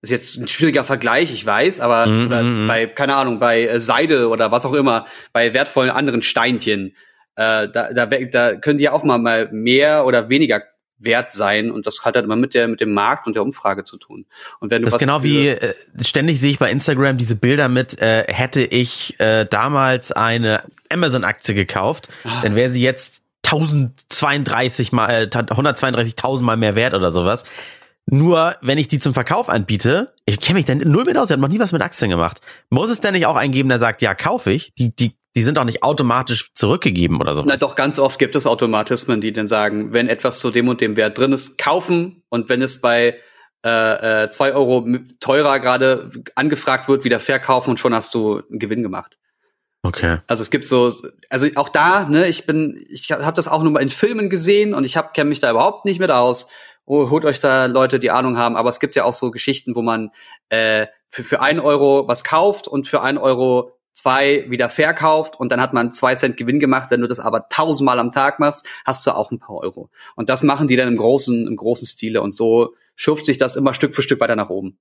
Das 0.00 0.10
ist 0.10 0.34
jetzt 0.34 0.36
ein 0.36 0.48
schwieriger 0.48 0.84
Vergleich, 0.84 1.32
ich 1.32 1.46
weiß, 1.46 1.80
aber 1.80 2.06
mm, 2.06 2.26
oder 2.26 2.42
mm, 2.42 2.68
bei, 2.68 2.86
keine 2.86 3.14
Ahnung, 3.14 3.38
bei 3.38 3.62
äh, 3.62 3.80
Seide 3.80 4.28
oder 4.28 4.50
was 4.50 4.66
auch 4.66 4.74
immer, 4.74 5.06
bei 5.32 5.54
wertvollen 5.54 5.90
anderen 5.90 6.20
Steinchen, 6.20 6.94
äh, 7.36 7.68
da, 7.68 7.92
da, 7.92 8.06
da 8.06 8.56
können 8.56 8.76
die 8.76 8.84
ja 8.84 8.92
auch 8.92 9.02
mal, 9.02 9.18
mal 9.18 9.48
mehr 9.50 10.04
oder 10.04 10.28
weniger 10.28 10.62
wert 11.04 11.32
sein 11.32 11.70
und 11.70 11.86
das 11.86 12.04
hat 12.04 12.16
halt 12.16 12.24
immer 12.24 12.36
mit 12.36 12.54
der 12.54 12.68
mit 12.68 12.80
dem 12.80 12.92
Markt 12.92 13.26
und 13.26 13.34
der 13.34 13.42
Umfrage 13.42 13.84
zu 13.84 13.96
tun. 13.96 14.26
Und 14.60 14.70
wenn 14.70 14.82
du 14.82 14.86
das 14.86 14.94
was 14.94 15.00
genau 15.00 15.22
wie 15.22 15.48
äh, 15.48 15.74
ständig 16.00 16.40
sehe 16.40 16.50
ich 16.50 16.58
bei 16.58 16.70
Instagram 16.70 17.16
diese 17.16 17.36
Bilder 17.36 17.68
mit 17.68 18.00
äh, 18.00 18.24
hätte 18.28 18.62
ich 18.62 19.18
äh, 19.20 19.44
damals 19.44 20.12
eine 20.12 20.62
Amazon 20.90 21.24
Aktie 21.24 21.54
gekauft, 21.54 22.08
ah. 22.24 22.40
dann 22.42 22.54
wäre 22.54 22.70
sie 22.70 22.82
jetzt 22.82 23.22
1032 23.44 24.92
mal 24.92 25.24
132.000 25.24 26.42
mal 26.42 26.56
mehr 26.56 26.74
wert 26.74 26.94
oder 26.94 27.12
sowas. 27.12 27.44
Nur, 28.06 28.56
wenn 28.60 28.76
ich 28.76 28.88
die 28.88 28.98
zum 28.98 29.14
Verkauf 29.14 29.48
anbiete, 29.48 30.12
ich 30.26 30.38
kenne 30.38 30.58
mich 30.58 30.66
denn 30.66 30.78
null 30.78 31.04
mit 31.04 31.16
aus, 31.16 31.30
ich 31.30 31.32
habe 31.32 31.42
noch 31.42 31.48
nie 31.48 31.58
was 31.58 31.72
mit 31.72 31.82
Aktien 31.82 32.10
gemacht. 32.10 32.40
Muss 32.68 32.90
es 32.90 33.00
denn 33.00 33.14
nicht 33.14 33.26
auch 33.26 33.36
eingeben, 33.36 33.70
der 33.70 33.78
sagt, 33.78 34.02
ja, 34.02 34.14
kaufe 34.14 34.52
ich? 34.52 34.74
Die, 34.74 34.90
die, 34.90 35.16
die 35.36 35.42
sind 35.42 35.58
doch 35.58 35.64
nicht 35.64 35.82
automatisch 35.82 36.52
zurückgegeben 36.54 37.20
oder 37.20 37.34
so. 37.34 37.42
Na 37.44 37.56
doch, 37.56 37.74
ganz 37.74 37.98
oft 37.98 38.18
gibt 38.18 38.36
es 38.36 38.46
Automatismen, 38.46 39.20
die 39.20 39.32
dann 39.32 39.48
sagen, 39.48 39.92
wenn 39.92 40.08
etwas 40.08 40.40
zu 40.40 40.50
dem 40.50 40.68
und 40.68 40.80
dem 40.80 40.96
Wert 40.96 41.18
drin 41.18 41.32
ist, 41.32 41.58
kaufen 41.58 42.22
und 42.28 42.48
wenn 42.48 42.62
es 42.62 42.80
bei 42.80 43.18
äh, 43.64 44.24
äh, 44.24 44.30
zwei 44.30 44.52
Euro 44.52 44.86
teurer 45.20 45.58
gerade 45.58 46.10
angefragt 46.34 46.88
wird, 46.88 47.04
wieder 47.04 47.20
verkaufen 47.20 47.70
und 47.70 47.80
schon 47.80 47.94
hast 47.94 48.14
du 48.14 48.42
einen 48.48 48.58
Gewinn 48.58 48.82
gemacht. 48.82 49.18
Okay. 49.82 50.18
Also 50.26 50.42
es 50.42 50.50
gibt 50.50 50.66
so, 50.66 50.90
also 51.28 51.46
auch 51.56 51.68
da, 51.68 52.04
ne, 52.08 52.26
ich 52.26 52.46
bin, 52.46 52.82
ich 52.88 53.10
habe 53.10 53.34
das 53.34 53.48
auch 53.48 53.62
nur 53.62 53.72
mal 53.72 53.82
in 53.82 53.90
Filmen 53.90 54.30
gesehen 54.30 54.72
und 54.72 54.84
ich 54.84 54.96
habe 54.96 55.10
kenne 55.14 55.28
mich 55.28 55.40
da 55.40 55.50
überhaupt 55.50 55.84
nicht 55.84 56.00
mit 56.00 56.10
aus 56.10 56.48
holt 56.86 57.24
euch 57.24 57.38
da 57.38 57.66
Leute, 57.66 57.98
die 57.98 58.10
Ahnung 58.10 58.36
haben. 58.36 58.56
Aber 58.56 58.68
es 58.68 58.80
gibt 58.80 58.96
ja 58.96 59.04
auch 59.04 59.12
so 59.12 59.30
Geschichten, 59.30 59.74
wo 59.74 59.82
man 59.82 60.10
äh, 60.48 60.86
für, 61.08 61.24
für 61.24 61.40
einen 61.40 61.60
Euro 61.60 62.06
was 62.08 62.24
kauft 62.24 62.68
und 62.68 62.86
für 62.86 63.02
einen 63.02 63.18
Euro 63.18 63.72
zwei 63.94 64.44
wieder 64.50 64.68
verkauft 64.68 65.38
und 65.38 65.50
dann 65.50 65.60
hat 65.60 65.72
man 65.72 65.90
zwei 65.90 66.14
Cent 66.14 66.36
Gewinn 66.36 66.60
gemacht. 66.60 66.90
Wenn 66.90 67.00
du 67.00 67.08
das 67.08 67.20
aber 67.20 67.48
tausendmal 67.48 67.98
am 67.98 68.12
Tag 68.12 68.38
machst, 68.40 68.66
hast 68.84 69.06
du 69.06 69.12
auch 69.12 69.30
ein 69.30 69.38
paar 69.38 69.56
Euro. 69.56 69.90
Und 70.16 70.28
das 70.28 70.42
machen 70.42 70.66
die 70.66 70.76
dann 70.76 70.88
im 70.88 70.96
großen, 70.96 71.46
im 71.46 71.56
großen 71.56 71.86
Stile 71.86 72.20
und 72.20 72.34
so 72.34 72.74
schürft 72.96 73.26
sich 73.26 73.38
das 73.38 73.56
immer 73.56 73.74
Stück 73.74 73.94
für 73.94 74.02
Stück 74.02 74.20
weiter 74.20 74.36
nach 74.36 74.50
oben. 74.50 74.78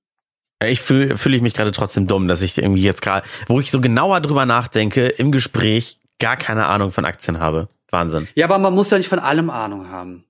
Ich 0.64 0.82
fühle 0.82 1.18
fühl 1.18 1.34
ich 1.34 1.42
mich 1.42 1.54
gerade 1.54 1.72
trotzdem 1.72 2.08
dumm, 2.08 2.28
dass 2.28 2.42
ich 2.42 2.58
irgendwie 2.58 2.84
jetzt 2.84 3.02
gerade, 3.02 3.28
wo 3.48 3.60
ich 3.60 3.72
so 3.72 3.82
genauer 3.82 4.22
drüber 4.22 4.46
nachdenke, 4.46 5.08
im 5.08 5.32
Gespräch 5.32 6.00
gar 6.20 6.38
keine 6.38 6.66
Ahnung 6.66 6.92
von 6.92 7.06
Aktien 7.06 7.40
habe. 7.40 7.68
Wahnsinn. 7.90 8.28
Ja, 8.36 8.46
aber 8.46 8.58
man 8.58 8.74
muss 8.74 8.90
ja 8.92 8.98
nicht 8.98 9.10
von 9.10 9.20
allem 9.20 9.50
Ahnung 9.50 9.90
haben. 9.90 10.26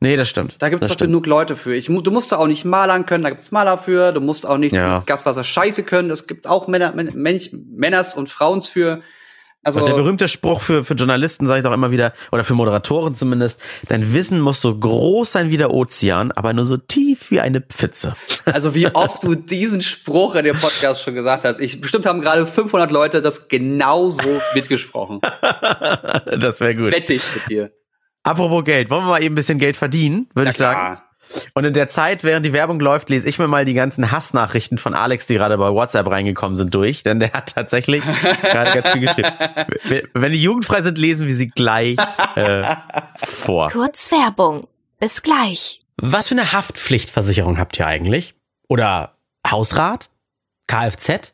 Nee, 0.00 0.16
das 0.16 0.28
stimmt. 0.28 0.56
Da 0.58 0.68
gibt 0.68 0.82
es 0.82 0.88
doch 0.88 0.94
stimmt. 0.94 1.10
genug 1.10 1.26
Leute 1.26 1.56
für. 1.56 1.74
Ich, 1.74 1.86
du 1.86 2.10
musst 2.10 2.32
da 2.32 2.36
auch 2.36 2.46
nicht 2.46 2.64
malern 2.64 3.06
können, 3.06 3.22
da 3.22 3.30
gibt 3.30 3.42
es 3.42 3.52
Maler 3.52 3.78
für. 3.78 4.12
Du 4.12 4.20
musst 4.20 4.46
auch 4.46 4.58
nicht 4.58 4.74
ja. 4.74 5.00
Gaswasser 5.06 5.44
scheiße 5.44 5.84
können. 5.84 6.08
Das 6.08 6.26
gibt 6.26 6.48
auch 6.48 6.66
Männer, 6.68 6.92
Mensch, 6.92 7.50
Männers 7.52 8.14
und 8.14 8.28
Frauens 8.28 8.68
für. 8.68 9.02
Also 9.64 9.78
und 9.78 9.88
der 9.88 9.94
berühmte 9.94 10.26
Spruch 10.26 10.60
für, 10.60 10.82
für 10.82 10.94
Journalisten 10.94 11.46
sage 11.46 11.60
ich 11.60 11.64
doch 11.64 11.72
immer 11.72 11.92
wieder, 11.92 12.12
oder 12.32 12.42
für 12.42 12.54
Moderatoren 12.54 13.14
zumindest, 13.14 13.60
dein 13.86 14.12
Wissen 14.12 14.40
muss 14.40 14.60
so 14.60 14.76
groß 14.76 15.30
sein 15.30 15.50
wie 15.50 15.56
der 15.56 15.72
Ozean, 15.72 16.32
aber 16.32 16.52
nur 16.52 16.64
so 16.64 16.76
tief 16.76 17.30
wie 17.30 17.40
eine 17.40 17.60
Pfütze. 17.60 18.16
Also 18.44 18.74
wie 18.74 18.92
oft 18.92 19.22
du 19.22 19.36
diesen 19.36 19.82
Spruch 19.82 20.34
in 20.34 20.44
dem 20.44 20.58
Podcast 20.58 21.02
schon 21.02 21.14
gesagt 21.14 21.44
hast. 21.44 21.60
Ich, 21.60 21.80
bestimmt 21.80 22.06
haben 22.06 22.20
gerade 22.20 22.44
500 22.44 22.90
Leute 22.90 23.22
das 23.22 23.46
genauso 23.46 24.40
mitgesprochen. 24.54 25.20
das 26.40 26.58
wäre 26.58 26.74
gut. 26.74 26.92
Wette 26.92 27.12
ich 27.12 27.22
mit 27.34 27.48
dir. 27.48 27.70
Apropos 28.22 28.64
Geld, 28.64 28.90
wollen 28.90 29.04
wir 29.04 29.10
mal 29.10 29.22
eben 29.22 29.32
ein 29.32 29.36
bisschen 29.36 29.58
Geld 29.58 29.76
verdienen, 29.76 30.28
würde 30.34 30.50
ich 30.50 30.56
sagen. 30.56 31.00
Und 31.54 31.64
in 31.64 31.72
der 31.72 31.88
Zeit, 31.88 32.24
während 32.24 32.44
die 32.44 32.52
Werbung 32.52 32.78
läuft, 32.80 33.08
lese 33.08 33.28
ich 33.28 33.38
mir 33.38 33.48
mal 33.48 33.64
die 33.64 33.74
ganzen 33.74 34.10
Hassnachrichten 34.10 34.78
von 34.78 34.94
Alex, 34.94 35.26
die 35.26 35.34
gerade 35.34 35.56
bei 35.56 35.70
WhatsApp 35.70 36.08
reingekommen 36.08 36.56
sind, 36.56 36.74
durch, 36.74 37.02
denn 37.02 37.20
der 37.20 37.32
hat 37.32 37.54
tatsächlich 37.54 38.02
gerade 38.42 38.72
ganz 38.72 38.90
viel 38.90 39.00
geschrieben. 39.00 39.30
Wenn 40.14 40.32
die 40.32 40.42
jugendfrei 40.42 40.82
sind, 40.82 40.98
lesen 40.98 41.26
wir 41.26 41.34
sie 41.34 41.48
gleich 41.48 41.96
äh, 42.34 42.76
vor. 43.16 43.70
Kurz 43.70 44.12
Werbung. 44.12 44.68
Bis 44.98 45.22
gleich. 45.22 45.80
Was 45.96 46.28
für 46.28 46.34
eine 46.34 46.52
Haftpflichtversicherung 46.52 47.58
habt 47.58 47.78
ihr 47.78 47.86
eigentlich? 47.86 48.34
Oder 48.68 49.16
Hausrat? 49.46 50.10
Kfz? 50.66 51.32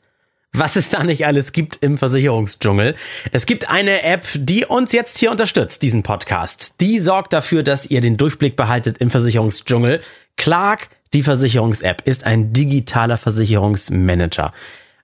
Was 0.58 0.76
es 0.76 0.90
da 0.90 1.04
nicht 1.04 1.26
alles 1.26 1.52
gibt 1.52 1.78
im 1.82 1.98
Versicherungsdschungel. 1.98 2.94
Es 3.32 3.46
gibt 3.46 3.70
eine 3.70 4.02
App, 4.02 4.26
die 4.34 4.64
uns 4.64 4.92
jetzt 4.92 5.18
hier 5.18 5.30
unterstützt, 5.30 5.82
diesen 5.82 6.02
Podcast. 6.02 6.74
Die 6.80 6.98
sorgt 6.98 7.32
dafür, 7.32 7.62
dass 7.62 7.86
ihr 7.86 8.00
den 8.00 8.16
Durchblick 8.16 8.56
behaltet 8.56 8.98
im 8.98 9.10
Versicherungsdschungel. 9.10 10.00
Clark, 10.36 10.88
die 11.12 11.22
Versicherungs-App, 11.22 12.02
ist 12.04 12.24
ein 12.24 12.52
digitaler 12.52 13.16
Versicherungsmanager. 13.16 14.52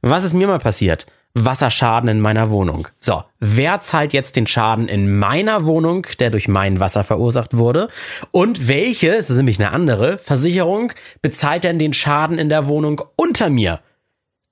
Was 0.03 0.25
ist 0.25 0.35
mir 0.35 0.47
mal 0.47 0.59
passiert? 0.59 1.07
Wasserschaden 1.35 2.09
in 2.09 2.21
meiner 2.21 2.51
Wohnung. 2.51 2.87
So, 3.01 3.25
wer 3.41 3.81
zahlt 3.81 4.13
jetzt 4.13 4.37
den 4.37 4.47
Schaden 4.47 4.87
in 4.87 5.19
meiner 5.19 5.65
Wohnung, 5.65 6.07
der 6.21 6.31
durch 6.31 6.47
mein 6.47 6.79
Wasser 6.79 7.03
verursacht 7.03 7.57
wurde? 7.57 7.89
Und 8.31 8.69
welche, 8.69 9.15
es 9.17 9.31
ist 9.31 9.37
nämlich 9.37 9.59
eine 9.59 9.73
andere, 9.73 10.19
Versicherung 10.19 10.93
bezahlt 11.23 11.65
denn 11.65 11.81
den 11.81 11.93
Schaden 11.93 12.39
in 12.39 12.49
der 12.49 12.69
Wohnung 12.69 13.03
unter 13.17 13.51
mir? 13.51 13.81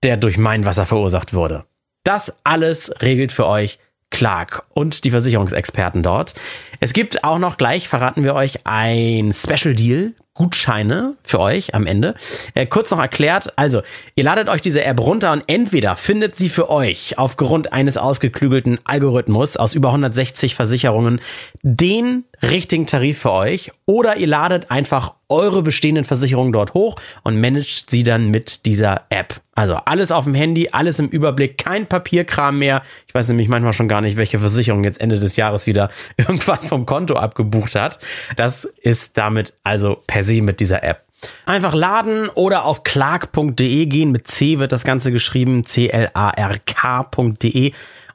Der 0.03 0.17
durch 0.17 0.39
mein 0.39 0.65
Wasser 0.65 0.87
verursacht 0.87 1.35
wurde. 1.35 1.65
Das 2.05 2.39
alles 2.45 2.93
regelt 3.03 3.33
für 3.33 3.47
euch 3.47 3.79
Clark 4.11 4.67
und 4.75 5.05
die 5.05 5.11
Versicherungsexperten 5.11 6.03
dort. 6.03 6.35
Es 6.83 6.93
gibt 6.93 7.23
auch 7.23 7.39
noch 7.39 7.59
gleich, 7.59 7.87
verraten 7.87 8.25
wir 8.25 8.35
euch, 8.35 8.67
ein 8.67 9.33
Special 9.33 9.73
Deal, 9.73 10.15
Gutscheine 10.35 11.15
für 11.23 11.39
euch 11.39 11.77
am 11.77 11.87
Ende. 11.87 12.17
Äh, 12.55 12.67
kurz 12.67 12.91
noch 12.91 12.99
erklärt, 12.99 13.57
also 13.57 13.83
ihr 14.17 14.25
ladet 14.25 14.49
euch 14.49 14.63
diese 14.63 14.83
App 14.83 14.99
runter 14.99 15.31
und 15.31 15.45
entweder 15.47 15.95
findet 15.95 16.37
sie 16.37 16.49
für 16.49 16.71
euch 16.71 17.19
aufgrund 17.19 17.73
eines 17.73 17.99
ausgeklügelten 17.99 18.81
Algorithmus 18.83 19.57
aus 19.57 19.77
über 19.77 19.91
160 19.91 20.57
Versicherungen 20.57 21.21
den 21.63 22.25
richtigen 22.43 22.87
Tarif 22.87 23.21
für 23.21 23.33
euch 23.33 23.71
oder 23.87 24.17
ihr 24.17 24.27
ladet 24.27 24.71
einfach 24.71 25.15
eure 25.29 25.63
bestehenden 25.63 26.05
Versicherungen 26.05 26.53
dort 26.53 26.75
hoch 26.75 26.97
und 27.23 27.41
managt 27.41 27.91
sie 27.91 28.03
dann 28.03 28.29
mit 28.31 28.67
dieser 28.67 29.03
App. 29.11 29.41
Also 29.55 29.75
alles 29.75 30.13
auf 30.13 30.25
dem 30.25 30.35
Handy, 30.35 30.71
alles 30.73 30.99
im 30.99 31.09
Überblick, 31.09 31.59
kein 31.59 31.87
Papierkram 31.87 32.59
mehr. 32.59 32.83
Ich 33.07 33.15
weiß 33.15 33.29
nämlich 33.29 33.49
manchmal 33.49 33.73
schon 33.73 33.89
gar 33.89 34.01
nicht, 34.01 34.17
welche 34.17 34.39
Versicherung 34.39 34.85
jetzt 34.85 35.01
Ende 35.01 35.19
des 35.19 35.37
Jahres 35.37 35.67
wieder 35.67 35.91
irgendwas 36.17 36.67
vom 36.73 36.87
Konto 36.87 37.17
abgebucht 37.17 37.75
hat. 37.75 37.99
Das 38.37 38.65
ist 38.65 39.19
damit 39.19 39.53
also 39.63 40.03
per 40.07 40.25
se 40.25 40.41
mit 40.41 40.59
dieser 40.61 40.83
App. 40.83 41.05
Einfach 41.45 41.75
laden 41.75 42.31
oder 42.31 42.65
auf 42.65 42.83
clark.de 42.83 43.87
gehen. 43.87 44.11
Mit 44.11 44.27
C 44.27 44.59
wird 44.59 44.73
das 44.73 44.85
Ganze 44.85 45.13
geschrieben, 45.13 45.65
C-L-A-R-K.de. 45.65 46.13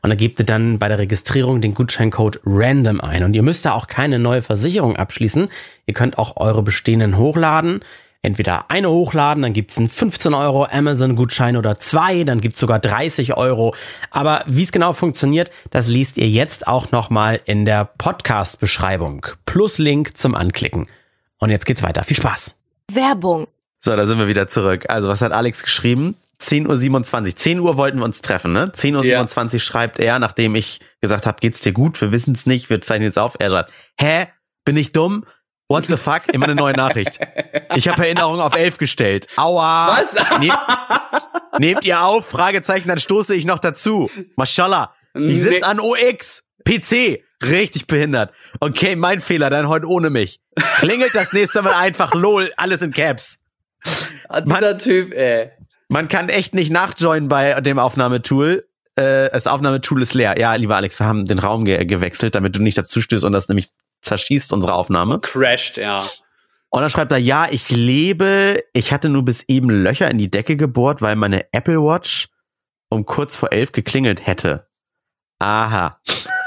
Und 0.02 0.10
da 0.10 0.16
gebt 0.16 0.40
ihr 0.40 0.46
dann 0.46 0.80
bei 0.80 0.88
der 0.88 0.98
Registrierung 0.98 1.62
den 1.62 1.76
Gutscheincode 1.76 2.40
RANDOM 2.46 3.00
ein. 3.00 3.24
Und 3.24 3.36
ihr 3.36 3.44
müsst 3.44 3.66
da 3.66 3.74
auch 3.74 3.86
keine 3.88 4.18
neue 4.18 4.42
Versicherung 4.42 4.96
abschließen. 4.96 5.50
Ihr 5.86 5.94
könnt 5.94 6.18
auch 6.18 6.38
eure 6.38 6.64
bestehenden 6.64 7.18
hochladen. 7.18 7.82
Entweder 8.28 8.70
eine 8.70 8.90
hochladen, 8.90 9.42
dann 9.42 9.54
gibt's 9.54 9.78
einen 9.78 9.88
15 9.88 10.34
Euro 10.34 10.66
Amazon-Gutschein 10.66 11.56
oder 11.56 11.80
zwei, 11.80 12.26
dann 12.26 12.42
gibt's 12.42 12.60
sogar 12.60 12.78
30 12.78 13.38
Euro. 13.38 13.74
Aber 14.12 14.44
wie 14.48 14.64
es 14.64 14.74
genau 14.74 14.92
funktioniert, 14.92 15.50
das 15.72 15.88
liest 15.88 16.18
ihr 16.18 16.28
jetzt 16.28 16.68
auch 16.68 16.92
nochmal 16.92 17.40
in 17.46 17.64
der 17.64 17.86
Podcast-Beschreibung. 17.86 19.28
Plus 19.46 19.78
Link 19.78 20.18
zum 20.18 20.36
Anklicken. 20.36 20.88
Und 21.38 21.52
jetzt 21.52 21.66
geht's 21.66 21.84
weiter. 21.84 22.04
Viel 22.04 22.18
Spaß. 22.18 22.54
Werbung. 22.92 23.48
So, 23.80 23.96
da 23.96 24.06
sind 24.06 24.20
wir 24.20 24.28
wieder 24.28 24.50
zurück. 24.50 24.88
Also, 24.90 25.08
was 25.08 25.22
hat 25.22 25.32
Alex 25.32 25.64
geschrieben? 25.64 26.18
10.27 26.42 27.28
Uhr. 27.28 27.36
10 27.38 27.60
Uhr 27.62 27.78
wollten 27.78 28.00
wir 28.00 28.04
uns 28.04 28.20
treffen, 28.20 28.52
ne? 28.52 28.74
10.27 28.76 29.54
Uhr 29.54 29.60
schreibt 29.62 30.00
er, 30.00 30.20
nachdem 30.20 30.56
ich 30.56 30.82
gesagt 31.00 31.26
habe, 31.26 31.38
geht's 31.40 31.62
dir 31.62 31.72
gut? 31.72 32.02
Wir 32.02 32.12
wissen 32.12 32.34
es 32.34 32.46
nicht, 32.46 32.70
wir 32.70 32.82
zeichnen 32.82 33.06
jetzt 33.06 33.20
auf. 33.20 33.38
Er 33.40 33.50
schreibt, 33.50 33.72
hä? 33.98 34.28
Bin 34.66 34.76
ich 34.76 34.92
dumm? 34.92 35.24
What 35.70 35.86
the 35.88 35.98
fuck? 35.98 36.22
Immer 36.32 36.46
eine 36.46 36.56
neue 36.56 36.74
Nachricht. 36.74 37.20
Ich 37.76 37.88
habe 37.90 38.06
Erinnerung 38.06 38.40
auf 38.40 38.56
11 38.56 38.78
gestellt. 38.78 39.28
Aua. 39.36 39.98
Was? 40.00 40.16
Nehmt, 40.40 40.58
nehmt 41.60 41.86
ihr 41.86 42.02
auf? 42.04 42.26
Fragezeichen, 42.28 42.88
dann 42.88 43.00
stoße 43.00 43.36
ich 43.36 43.46
noch 43.46 43.60
dazu. 43.60 44.10
Mashallah. 44.38 44.94
Ich 45.14 45.22
Nee. 45.22 45.34
sitze 45.36 45.66
an 45.68 45.80
OX. 45.80 46.44
PC. 46.66 47.24
Richtig 47.44 47.88
behindert. 47.88 48.32
Okay, 48.60 48.96
mein 48.96 49.20
Fehler, 49.20 49.50
dann 49.50 49.68
heute 49.68 49.88
ohne 49.88 50.10
mich. 50.10 50.42
Klingelt 50.80 51.14
das 51.14 51.34
nächste 51.34 51.62
Mal 51.62 51.74
einfach 51.74 52.14
lol, 52.14 52.52
alles 52.58 52.82
in 52.82 52.92
Caps. 52.92 53.40
Ah, 54.30 54.42
Dieser 54.42 54.78
Typ, 54.78 55.14
ey. 55.14 55.52
Man 55.90 56.08
kann 56.08 56.30
echt 56.30 56.54
nicht 56.56 56.72
nachjoinen 56.72 57.30
bei 57.30 57.62
dem 57.62 57.78
Aufnahmetool. 57.80 58.68
Äh, 58.96 59.30
das 59.30 59.48
Aufnahmetool 59.48 60.02
ist 60.02 60.14
leer. 60.14 60.38
Ja, 60.40 60.56
lieber 60.56 60.76
Alex, 60.76 61.00
wir 61.00 61.06
haben 61.06 61.26
den 61.26 61.40
Raum 61.40 61.64
ge 61.64 61.86
gewechselt, 61.86 62.36
damit 62.36 62.56
du 62.56 62.62
nicht 62.62 62.78
dazu 62.78 63.02
stößt 63.02 63.24
und 63.24 63.32
das 63.34 63.48
nämlich 63.50 63.70
zerschießt, 64.08 64.54
unsere 64.54 64.74
Aufnahme. 64.74 65.20
Crashed, 65.20 65.78
ja. 65.78 66.08
Und 66.70 66.82
dann 66.82 66.90
schreibt 66.90 67.12
er, 67.12 67.18
ja, 67.18 67.48
ich 67.50 67.70
lebe, 67.70 68.64
ich 68.74 68.92
hatte 68.92 69.10
nur 69.10 69.24
bis 69.24 69.44
eben 69.48 69.70
Löcher 69.70 70.12
in 70.12 70.18
die 70.18 70.30
Decke 70.30 70.58
gebohrt, 70.58 71.02
weil 71.02 71.16
meine 71.16 71.54
Apple 71.54 71.82
Watch 71.82 72.30
um 72.90 73.06
kurz 73.06 73.36
vor 73.36 73.52
elf 73.52 73.72
geklingelt 73.72 74.26
hätte. 74.26 74.68
Aha. 75.40 76.00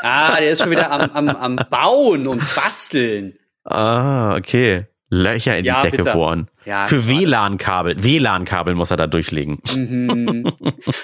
Ah, 0.03 0.37
der 0.39 0.51
ist 0.51 0.63
schon 0.63 0.71
wieder 0.71 0.91
am, 0.91 1.11
am, 1.11 1.29
am 1.29 1.57
Bauen 1.71 2.27
und 2.27 2.43
Basteln. 2.55 3.39
Ah, 3.65 4.35
okay. 4.37 4.79
Löcher 5.13 5.59
in 5.59 5.65
Ja, 5.65 5.83
die 5.83 5.91
Decke 5.91 5.97
bitte. 6.05 6.13
bohren. 6.13 6.49
Ja, 6.65 6.87
Für. 6.87 7.09
WLAN-Kabel. 7.09 8.03
WLAN-Kabel 8.05 8.77
muss 8.77 8.93
er 8.93 8.97
da 8.97 9.09
durchlegen. 9.09 9.59
Mhm. 9.75 10.53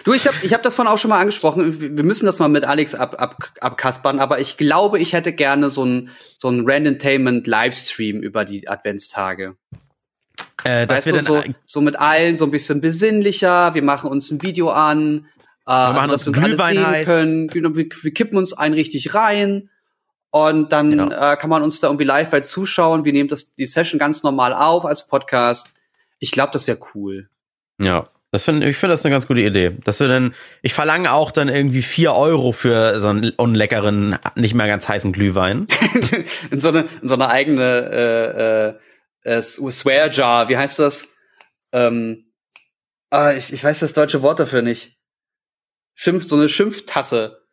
Du, 0.05 0.13
ich 0.13 0.27
habe 0.29 0.37
ich 0.43 0.55
hab 0.55 0.63
das 0.63 0.77
vorhin 0.77 0.93
auch 0.93 0.99
schon 0.99 1.09
mal 1.09 1.19
angesprochen. 1.19 1.81
Wir 1.97 2.05
müssen 2.05 2.25
das 2.25 2.39
mal 2.39 2.47
mit 2.49 2.65
Alex 2.65 2.95
ab, 2.95 3.17
ab, 3.21 3.37
abkaspern, 3.61 4.21
aber 4.21 4.39
ich 4.39 4.57
glaube, 4.57 5.01
ich 5.01 5.13
hätte 5.13 5.33
gerne 5.33 5.71
so 5.71 5.85
ein 5.85 6.11
so 6.37 6.49
ein 6.49 6.63
Randomtainment 6.65 7.47
Livestream 7.49 8.21
über 8.23 8.45
die 8.45 8.69
Adventstage. 8.69 9.57
Äh, 10.65 10.89
Weißt 10.89 11.07
wir 11.07 11.15
du, 11.15 11.21
so, 11.21 11.43
so 11.65 11.81
mit 11.81 11.99
allen 11.99 12.37
so 12.37 12.45
ein 12.45 12.51
bisschen 12.53 12.81
besinnlicher. 12.81 13.75
Wir 13.75 13.83
machen 13.83 14.09
uns 14.11 14.31
ein 14.31 14.43
Video 14.43 14.71
an, 14.71 15.27
äh, 15.67 15.71
machen 15.73 16.11
also, 16.11 16.13
dass 16.13 16.27
uns 16.29 16.37
wir 16.39 16.45
uns 16.45 16.61
alles 16.61 16.71
Glühwein 16.71 16.75
sehen 16.75 16.87
heiß. 16.87 17.07
können. 17.07 17.49
Genau, 17.49 17.75
Wir, 17.75 17.87
wir 18.03 18.15
kippen 18.15 18.39
uns 18.39 18.53
einen 18.53 18.75
richtig 18.75 19.15
rein. 19.15 19.69
Und 20.31 20.73
dann 20.73 21.11
äh, 21.11 21.37
kann 21.39 21.51
man 21.51 21.63
uns 21.63 21.81
da 21.81 21.89
irgendwie 21.89 22.05
live 22.05 22.31
bei 22.31 22.41
zuschauen. 22.41 23.05
Wir 23.05 23.13
nehmen 23.13 23.29
das, 23.29 23.53
die 23.53 23.67
Session 23.67 23.99
ganz 23.99 24.23
normal 24.23 24.53
auf 24.53 24.85
als 24.85 25.09
Podcast. 25.09 25.73
Ich 26.19 26.31
glaube, 26.31 26.53
das 26.53 26.67
wäre 26.67 26.79
cool. 26.95 27.29
Ja, 27.81 28.09
das 28.33 28.43
find, 28.43 28.65
ich 28.65 28.77
finde 28.77 28.95
das 28.95 29.05
eine 29.05 29.13
ganz 29.13 29.27
gute 29.27 29.41
Idee. 29.41 29.71
Dass 29.85 30.01
wir 30.01 30.09
dann, 30.09 30.35
ich 30.63 30.75
verlange 30.75 31.13
auch 31.13 31.31
dann 31.31 31.49
irgendwie 31.49 31.83
vier 31.83 32.13
Euro 32.13 32.53
für 32.53 32.99
so 33.01 33.09
einen 33.09 33.31
unleckeren, 33.31 34.19
nicht 34.35 34.55
mehr 34.55 34.67
ganz 34.67 34.89
heißen 34.89 35.13
Glühwein. 35.13 35.69
in 36.51 36.61
so 36.61 36.69
eine, 36.69 36.87
in 37.01 37.09
so 37.09 37.15
eine 37.15 37.31
eigene 37.31 38.79
äh, 39.25 39.31
äh, 39.31 39.37
äh, 39.39 39.43
Swear 39.43 40.11
Jar, 40.11 40.49
wie 40.49 40.57
heißt 40.57 40.79
das? 40.79 41.17
Ähm, 41.73 42.33
ah, 43.11 43.33
ich, 43.33 43.53
ich 43.53 43.63
weiß 43.63 43.81
das 43.81 43.95
deutsche 43.95 44.23
Wort 44.23 44.41
dafür 44.41 44.63
nicht. 44.63 44.99
Schimpf, 45.95 46.25
so 46.25 46.37
eine 46.37 46.49
Schimpftasse. 46.49 47.46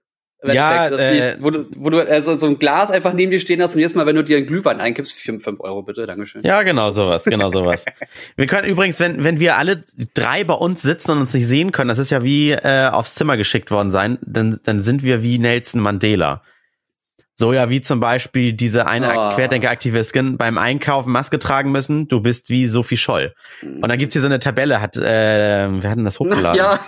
Ja, 0.52 0.90
das- 0.90 1.00
äh, 1.00 1.38
wo 1.40 1.50
du, 1.52 1.66
wo 1.78 1.90
du 1.90 2.00
also 2.08 2.38
so 2.38 2.48
ein 2.48 2.60
Glas 2.60 2.92
einfach 2.92 3.14
neben 3.14 3.32
dir 3.32 3.40
stehen 3.40 3.62
hast 3.62 3.76
und 3.76 3.80
jedes 3.80 3.96
Mal, 3.96 4.06
wenn 4.06 4.16
du 4.16 4.24
dir 4.24 4.38
einen 4.38 4.46
Glühwein 4.48 4.82
einkippst, 4.82 5.18
5 5.20 5.46
Euro 5.60 5.84
bitte, 5.84 6.06
Dankeschön. 6.06 6.44
Ja, 6.44 6.64
genau 6.64 6.92
sowas, 6.92 7.24
genau 7.24 7.50
sowas. 7.50 7.86
Wir 8.36 8.46
können 8.48 8.68
übrigens, 8.68 9.00
wenn, 9.00 9.24
wenn 9.24 9.40
wir 9.40 9.58
alle 9.58 9.84
drei 10.14 10.44
bei 10.44 10.54
uns 10.56 10.82
sitzen 10.82 11.12
und 11.12 11.20
uns 11.20 11.34
nicht 11.34 11.48
sehen 11.48 11.72
können, 11.72 11.88
das 11.90 12.00
ist 12.00 12.10
ja 12.10 12.24
wie 12.24 12.52
äh, 12.52 12.90
aufs 12.92 13.16
Zimmer 13.16 13.38
geschickt 13.38 13.72
worden 13.72 13.92
sein, 13.92 14.18
dann, 14.22 14.60
dann 14.64 14.84
sind 14.84 15.04
wir 15.04 15.24
wie 15.24 15.40
Nelson 15.40 15.82
Mandela. 15.82 16.42
So 17.36 17.52
ja, 17.52 17.70
wie 17.72 17.82
zum 17.82 18.00
Beispiel 18.00 18.54
diese 18.54 18.86
eine 18.86 19.12
Ah. 19.12 19.34
Querdenker-Aktivistin 19.34 20.38
beim 20.38 20.60
Einkaufen 20.60 21.12
Maske 21.12 21.40
tragen 21.40 21.72
müssen, 21.72 22.08
du 22.08 22.22
bist 22.22 22.50
wie 22.52 22.68
Sophie 22.68 22.96
Scholl. 22.98 23.34
Und 23.64 23.88
dann 23.88 23.98
gibt's 23.98 24.14
hier 24.14 24.22
so 24.22 24.28
eine 24.28 24.38
Tabelle, 24.40 24.82
hat, 24.82 24.98
äh, 24.98 25.02
wer 25.68 25.90
hat 25.90 25.98
denn 25.98 26.06
das 26.06 26.20
hochgeladen? 26.20 26.58
Ja. 26.60 26.80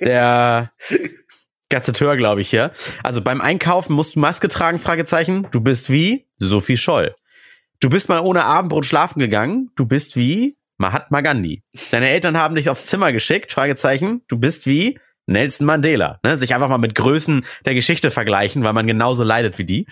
der 0.00 0.72
Gazetteur, 1.68 2.16
glaube 2.16 2.40
ich, 2.40 2.50
hier. 2.50 2.72
Also 3.02 3.22
beim 3.22 3.40
Einkaufen 3.40 3.94
musst 3.94 4.16
du 4.16 4.20
Maske 4.20 4.48
tragen, 4.48 4.78
Fragezeichen. 4.78 5.48
Du 5.50 5.60
bist 5.60 5.90
wie 5.90 6.26
Sophie 6.38 6.76
Scholl. 6.76 7.14
Du 7.80 7.90
bist 7.90 8.08
mal 8.08 8.20
ohne 8.20 8.44
Abendbrot 8.44 8.86
schlafen 8.86 9.18
gegangen. 9.18 9.70
Du 9.76 9.86
bist 9.86 10.16
wie 10.16 10.56
Mahatma 10.78 11.20
Gandhi. 11.20 11.62
Deine 11.90 12.08
Eltern 12.08 12.36
haben 12.38 12.54
dich 12.54 12.70
aufs 12.70 12.86
Zimmer 12.86 13.12
geschickt, 13.12 13.52
Fragezeichen. 13.52 14.22
Du 14.28 14.38
bist 14.38 14.66
wie 14.66 14.98
Nelson 15.26 15.66
Mandela. 15.66 16.20
Ne? 16.22 16.38
Sich 16.38 16.54
einfach 16.54 16.68
mal 16.68 16.78
mit 16.78 16.94
Größen 16.94 17.44
der 17.64 17.74
Geschichte 17.74 18.10
vergleichen, 18.10 18.62
weil 18.62 18.72
man 18.72 18.86
genauso 18.86 19.24
leidet 19.24 19.58
wie 19.58 19.64
die. 19.64 19.86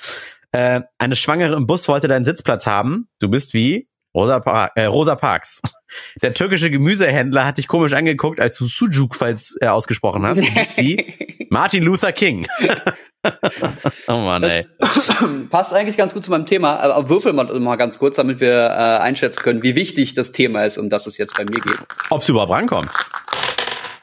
Äh, 0.52 0.82
eine 0.98 1.16
Schwangere 1.16 1.56
im 1.56 1.66
Bus 1.66 1.88
wollte 1.88 2.08
deinen 2.08 2.24
Sitzplatz 2.24 2.66
haben. 2.66 3.08
Du 3.18 3.28
bist 3.28 3.54
wie 3.54 3.88
Rosa, 4.14 4.38
pa 4.40 4.70
äh, 4.76 4.84
Rosa 4.84 5.16
Parks. 5.16 5.60
Der 6.22 6.34
türkische 6.34 6.70
Gemüsehändler 6.70 7.44
hat 7.44 7.58
dich 7.58 7.68
komisch 7.68 7.92
angeguckt, 7.92 8.40
als 8.40 8.58
du 8.58 8.64
Sujuk 8.64 9.14
falls 9.14 9.56
äh, 9.60 9.66
ausgesprochen 9.66 10.24
hast. 10.24 10.38
Du 10.38 10.54
bist 10.54 10.76
wie 10.76 11.46
Martin 11.50 11.82
Luther 11.82 12.12
King. 12.12 12.46
oh 14.08 14.12
Mann, 14.12 14.42
ey. 14.44 14.66
Passt 15.50 15.72
eigentlich 15.72 15.96
ganz 15.96 16.14
gut 16.14 16.24
zu 16.24 16.30
meinem 16.30 16.46
Thema, 16.46 16.80
aber 16.80 17.08
würfel 17.08 17.32
mal, 17.32 17.46
mal 17.58 17.76
ganz 17.76 17.98
kurz, 17.98 18.16
damit 18.16 18.40
wir 18.40 18.66
äh, 18.66 19.02
einschätzen 19.02 19.42
können, 19.42 19.62
wie 19.62 19.74
wichtig 19.74 20.14
das 20.14 20.32
Thema 20.32 20.64
ist, 20.64 20.78
um 20.78 20.88
das 20.90 21.06
es 21.06 21.18
jetzt 21.18 21.36
bei 21.36 21.44
mir 21.44 21.60
geht. 21.60 21.78
Ob's 22.10 22.28
überhaupt 22.28 22.52
rankommt. 22.52 22.90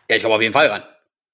Ja, 0.10 0.17
ich 0.17 0.24
komme 0.24 0.36
auf 0.36 0.41
jeden 0.41 0.54
Fall 0.54 0.67
ran. 0.67 0.84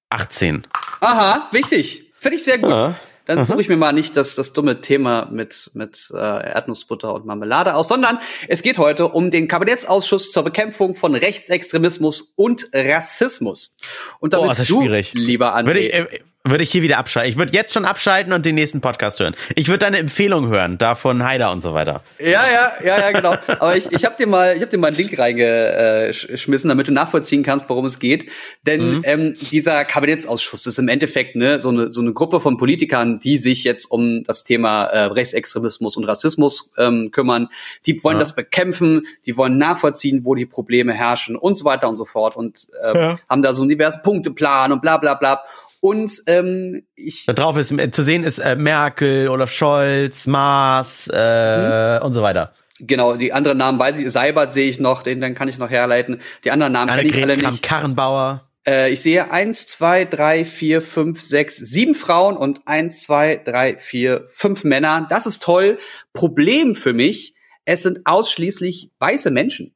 18. 0.09 0.65
Aha, 1.01 1.49
wichtig. 1.51 2.13
Finde 2.19 2.37
ich 2.37 2.43
sehr 2.43 2.57
gut. 2.57 2.71
Ja. 2.71 2.95
Dann 3.27 3.39
Aha. 3.39 3.45
suche 3.45 3.61
ich 3.61 3.69
mir 3.69 3.77
mal 3.77 3.91
nicht 3.91 4.17
das, 4.17 4.35
das 4.35 4.53
dumme 4.53 4.81
Thema 4.81 5.27
mit, 5.31 5.71
mit 5.73 6.11
äh, 6.13 6.17
Erdnussbutter 6.17 7.13
und 7.13 7.25
Marmelade 7.25 7.75
aus, 7.75 7.89
sondern 7.89 8.19
es 8.47 8.63
geht 8.63 8.77
heute 8.77 9.09
um 9.09 9.31
den 9.31 9.47
Kabinettsausschuss 9.47 10.31
zur 10.31 10.43
Bekämpfung 10.43 10.95
von 10.95 11.13
Rechtsextremismus 11.13 12.33
und 12.35 12.69
Rassismus. 12.73 13.75
Und 14.19 14.33
damit 14.33 14.45
Boah, 14.45 14.51
ist 14.53 14.59
das 14.61 14.67
du, 14.67 14.81
schwierig. 14.81 15.13
lieber 15.13 15.55
André, 15.55 16.07
Würde 16.49 16.63
ich, 16.63 16.69
äh, 16.69 16.71
hier 16.73 16.81
wieder 16.83 16.97
abschalten. 16.97 17.31
Ich 17.31 17.37
würde 17.37 17.53
jetzt 17.53 17.73
schon 17.73 17.85
abschalten 17.85 18.33
und 18.33 18.45
den 18.45 18.55
nächsten 18.55 18.81
Podcast 18.81 19.19
hören. 19.19 19.35
Ich 19.55 19.67
würde 19.67 19.79
deine 19.79 19.97
Empfehlung 19.97 20.47
hören, 20.49 20.77
da 20.77 20.95
von 20.95 21.23
Haider 21.23 21.51
und 21.51 21.61
so 21.61 21.73
weiter. 21.73 22.01
Ja, 22.19 22.27
ja, 22.51 22.71
ja, 22.83 22.99
ja, 22.99 23.11
genau. 23.11 23.35
Aber 23.59 23.75
ich, 23.75 23.91
ich 23.91 24.05
habe 24.05 24.15
dir 24.17 24.27
mal, 24.27 24.55
ich 24.55 24.61
habe 24.61 24.69
dir 24.71 24.77
mal 24.77 24.87
einen 24.87 24.95
Link 24.97 25.17
reingeschmissen, 25.17 26.69
damit 26.69 26.87
du 26.87 26.91
nachvollziehen 26.91 27.43
kannst, 27.43 27.69
worum 27.69 27.85
es 27.85 27.99
geht. 27.99 28.29
Denn 28.63 29.01
ähm, 29.03 29.35
dieser 29.51 29.85
Kabinettsausschuss 29.85 30.65
ist 30.65 30.79
im 30.79 30.87
Endeffekt 30.87 31.35
ne 31.35 31.59
so 31.59 31.69
eine 31.69 31.91
so 31.91 32.01
eine 32.01 32.13
Gruppe 32.13 32.39
von 32.39 32.57
Politikern, 32.57 33.19
die 33.19 33.37
sich 33.37 33.63
jetzt 33.63 33.85
um 33.85 34.23
das 34.23 34.43
Thema 34.43 34.85
äh, 34.85 34.99
Rechtsextremismus 35.05 35.97
und 35.97 36.03
Rassismus 36.05 36.73
ähm, 36.77 37.11
kümmern. 37.11 37.47
Die 37.85 38.01
wollen 38.03 38.17
Ja. 38.17 38.21
das 38.21 38.35
bekämpfen, 38.35 39.07
die 39.25 39.37
wollen 39.37 39.57
nachvollziehen, 39.57 40.21
wo 40.23 40.35
die 40.35 40.45
Probleme 40.45 40.93
herrschen 40.93 41.35
und 41.35 41.55
so 41.55 41.65
weiter 41.65 41.87
und 41.89 41.95
so 41.95 42.05
fort 42.05 42.35
und 42.35 42.67
ähm, 42.83 42.95
Ja. 42.95 43.19
haben 43.29 43.41
da 43.41 43.53
so 43.53 43.61
einen 43.61 43.69
diversen 43.69 44.01
Punkteplan 44.03 44.71
und 44.71 44.81
bla 44.81 44.97
bla 44.97 45.13
bla. 45.15 45.41
Und 45.87 46.23
ähm, 46.27 46.83
ich 46.95 47.25
Da 47.27 47.31
drauf 47.31 47.55
ist 47.55 47.71
äh, 47.71 47.91
zu 47.91 48.03
sehen 48.03 48.25
ist 48.25 48.39
äh, 48.39 48.57
Merkel, 48.57 49.29
Olaf 49.29 49.49
Scholz, 49.49 50.27
Maas 50.27 51.07
äh, 51.07 51.99
und 52.03 52.11
so 52.11 52.21
weiter. 52.21 52.51
Genau, 52.79 53.15
die 53.15 53.31
anderen 53.31 53.57
Namen 53.57 53.79
weiß 53.79 53.97
ich, 54.01 54.11
Seibert 54.11 54.51
sehe 54.51 54.69
ich 54.69 54.81
noch, 54.81 55.01
den 55.01 55.21
dann 55.21 55.33
kann 55.33 55.47
ich 55.47 55.59
noch 55.59 55.69
herleiten. 55.69 56.19
Die 56.43 56.51
anderen 56.51 56.73
Namen 56.73 56.89
kenne 56.89 57.03
ich 57.03 57.13
alle 57.13 57.23
Annegret 57.23 57.51
nicht. 57.51 57.63
Kramp-Karrenbauer. 57.63 58.49
Äh, 58.67 58.91
ich 58.91 59.01
sehe 59.01 59.31
eins, 59.31 59.65
zwei, 59.67 60.03
drei, 60.03 60.43
vier, 60.43 60.81
fünf, 60.81 61.21
sechs, 61.21 61.55
sieben 61.55 61.95
Frauen 61.95 62.35
und 62.35 62.67
eins, 62.67 63.03
zwei, 63.03 63.37
drei, 63.37 63.77
vier, 63.77 64.27
fünf 64.27 64.65
Männer. 64.65 65.07
Das 65.09 65.25
ist 65.25 65.41
toll. 65.41 65.77
Problem 66.11 66.75
für 66.75 66.91
mich, 66.91 67.33
es 67.63 67.83
sind 67.83 68.01
ausschließlich 68.03 68.91
weiße 68.99 69.31
Menschen. 69.31 69.73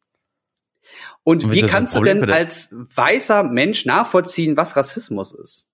Und 1.24 1.46
Und 1.46 1.54
wie 1.54 1.62
kannst 1.62 1.96
du 1.96 2.02
denn 2.02 2.30
als 2.30 2.76
weißer 2.96 3.44
Mensch 3.44 3.86
nachvollziehen, 3.86 4.58
was 4.58 4.76
Rassismus 4.76 5.32
ist? 5.32 5.71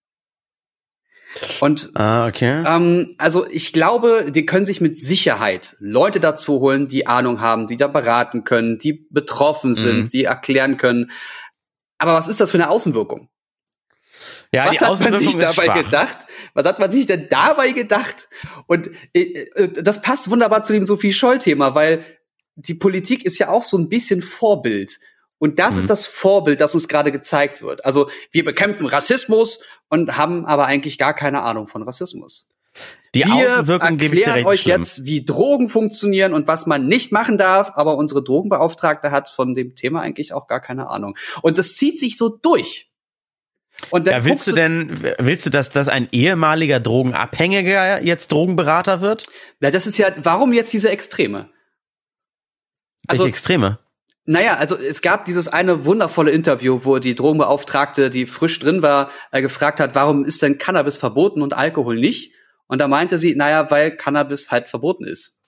Und 1.60 1.92
Ah, 1.96 2.28
okay. 2.28 2.64
ähm, 2.66 3.08
also 3.18 3.46
ich 3.50 3.74
glaube, 3.74 4.32
die 4.32 4.46
können 4.46 4.66
sich 4.66 4.82
mit 4.82 4.96
Sicherheit 4.96 5.76
Leute 5.80 6.20
dazu 6.20 6.60
holen, 6.60 6.88
die 6.88 7.08
Ahnung 7.08 7.42
haben, 7.42 7.68
die 7.68 7.78
da 7.78 7.88
beraten 7.88 8.44
können, 8.44 8.78
die 8.78 8.94
betroffen 9.10 9.74
sind, 9.74 10.04
Mhm. 10.04 10.08
die 10.08 10.24
erklären 10.26 10.78
können. 10.78 11.12
Aber 11.98 12.14
was 12.14 12.28
ist 12.28 12.40
das 12.40 12.52
für 12.52 12.58
eine 12.58 12.70
Außenwirkung? 12.70 13.30
ja, 14.54 14.68
was 14.70 14.82
hat 14.82 15.00
man 15.12 15.16
sich 15.18 15.36
dabei 15.38 15.66
schwach. 15.66 15.84
gedacht? 15.84 16.18
Was 16.54 16.66
hat 16.66 16.80
man 16.80 16.90
sich 16.92 17.06
denn 17.06 17.28
dabei 17.30 17.72
gedacht? 17.72 18.30
Und 18.68 18.90
äh, 19.14 19.46
äh, 19.56 19.84
das 19.84 20.02
passt 20.02 20.30
wunderbar 20.30 20.64
zu 20.64 20.74
dem 20.74 20.84
Sophie 20.84 21.12
Scholl-Thema, 21.14 21.76
weil 21.76 22.06
die 22.56 22.74
Politik 22.76 23.26
ist 23.26 23.38
ja 23.40 23.50
auch 23.50 23.64
so 23.64 23.78
ein 23.78 23.90
bisschen 23.90 24.22
Vorbild. 24.22 25.00
Und 25.40 25.60
das 25.60 25.74
Mhm. 25.76 25.80
ist 25.82 25.90
das 25.90 26.06
Vorbild, 26.08 26.60
das 26.62 26.74
uns 26.74 26.88
gerade 26.88 27.12
gezeigt 27.12 27.62
wird. 27.62 27.86
Also 27.86 28.10
wir 28.32 28.44
bekämpfen 28.44 28.88
Rassismus 28.88 29.60
und 29.90 30.18
haben 30.18 30.46
aber 30.46 30.66
eigentlich 30.66 30.98
gar 30.98 31.14
keine 31.14 31.44
Ahnung 31.44 31.68
von 31.68 31.84
Rassismus. 31.84 32.50
Die 33.16 33.24
wir 33.24 33.34
Außenwirkung 33.34 33.98
gebe 33.98 34.16
ich 34.16 34.24
dir 34.24 34.34
recht 34.34 34.46
euch 34.48 34.62
schlimm. 34.62 34.82
jetzt, 34.82 35.06
wie 35.06 35.24
Drogen 35.26 35.70
funktionieren 35.70 36.34
und 36.34 36.48
was 36.48 36.68
man 36.68 36.88
nicht 36.88 37.12
machen 37.12 37.38
darf, 37.38 37.72
aber 37.76 37.98
unsere 37.98 38.24
Drogenbeauftragte 38.24 39.10
hat 39.12 39.30
von 39.30 39.56
dem 39.56 39.74
Thema 39.76 40.02
eigentlich 40.02 40.34
auch 40.34 40.48
gar 40.48 40.60
keine 40.60 40.90
Ahnung. 40.90 41.16
Und 41.42 41.58
das 41.58 41.76
zieht 41.76 41.98
sich 41.98 42.18
so 42.18 42.30
durch. 42.30 42.92
Und 43.92 44.08
dann 44.08 44.14
Ja, 44.16 44.26
willst 44.26 44.48
du 44.48 44.54
denn, 44.54 45.04
willst 45.20 45.46
du, 45.46 45.50
dass, 45.52 45.70
dass 45.70 45.88
ein 45.88 46.08
ehemaliger 46.12 46.80
Drogenabhängiger 46.80 48.04
jetzt 48.04 48.32
Drogenberater 48.32 49.02
wird? 49.02 49.28
Na, 49.60 49.70
das 49.72 49.86
ist 49.88 49.98
ja, 50.00 50.12
warum 50.18 50.52
jetzt 50.54 50.74
diese 50.74 50.90
Extreme? 50.90 51.50
Welche 53.08 53.22
Also- 53.24 53.28
Extreme? 53.28 53.80
Naja, 54.30 54.58
also 54.58 54.76
es 54.76 55.02
gab 55.02 55.24
dieses 55.24 55.48
eine 55.48 55.86
wundervolle 55.86 56.32
Interview, 56.32 56.82
wo 56.84 57.00
die 57.00 57.16
Drogenbeauftragte, 57.16 58.10
die 58.10 58.28
frisch 58.28 58.60
drin 58.60 58.82
war, 58.82 59.10
äh, 59.32 59.42
gefragt 59.42 59.80
hat, 59.80 59.96
warum 59.96 60.26
ist 60.26 60.42
denn 60.42 60.58
Cannabis 60.58 60.98
verboten 60.98 61.42
und 61.42 61.56
Alkohol 61.56 61.96
nicht? 61.96 62.34
Und 62.68 62.80
da 62.80 62.90
meinte 62.90 63.18
sie, 63.18 63.36
naja, 63.36 63.72
weil 63.72 63.96
Cannabis 63.96 64.52
halt 64.52 64.68
verboten 64.68 65.06
ist. 65.06 65.40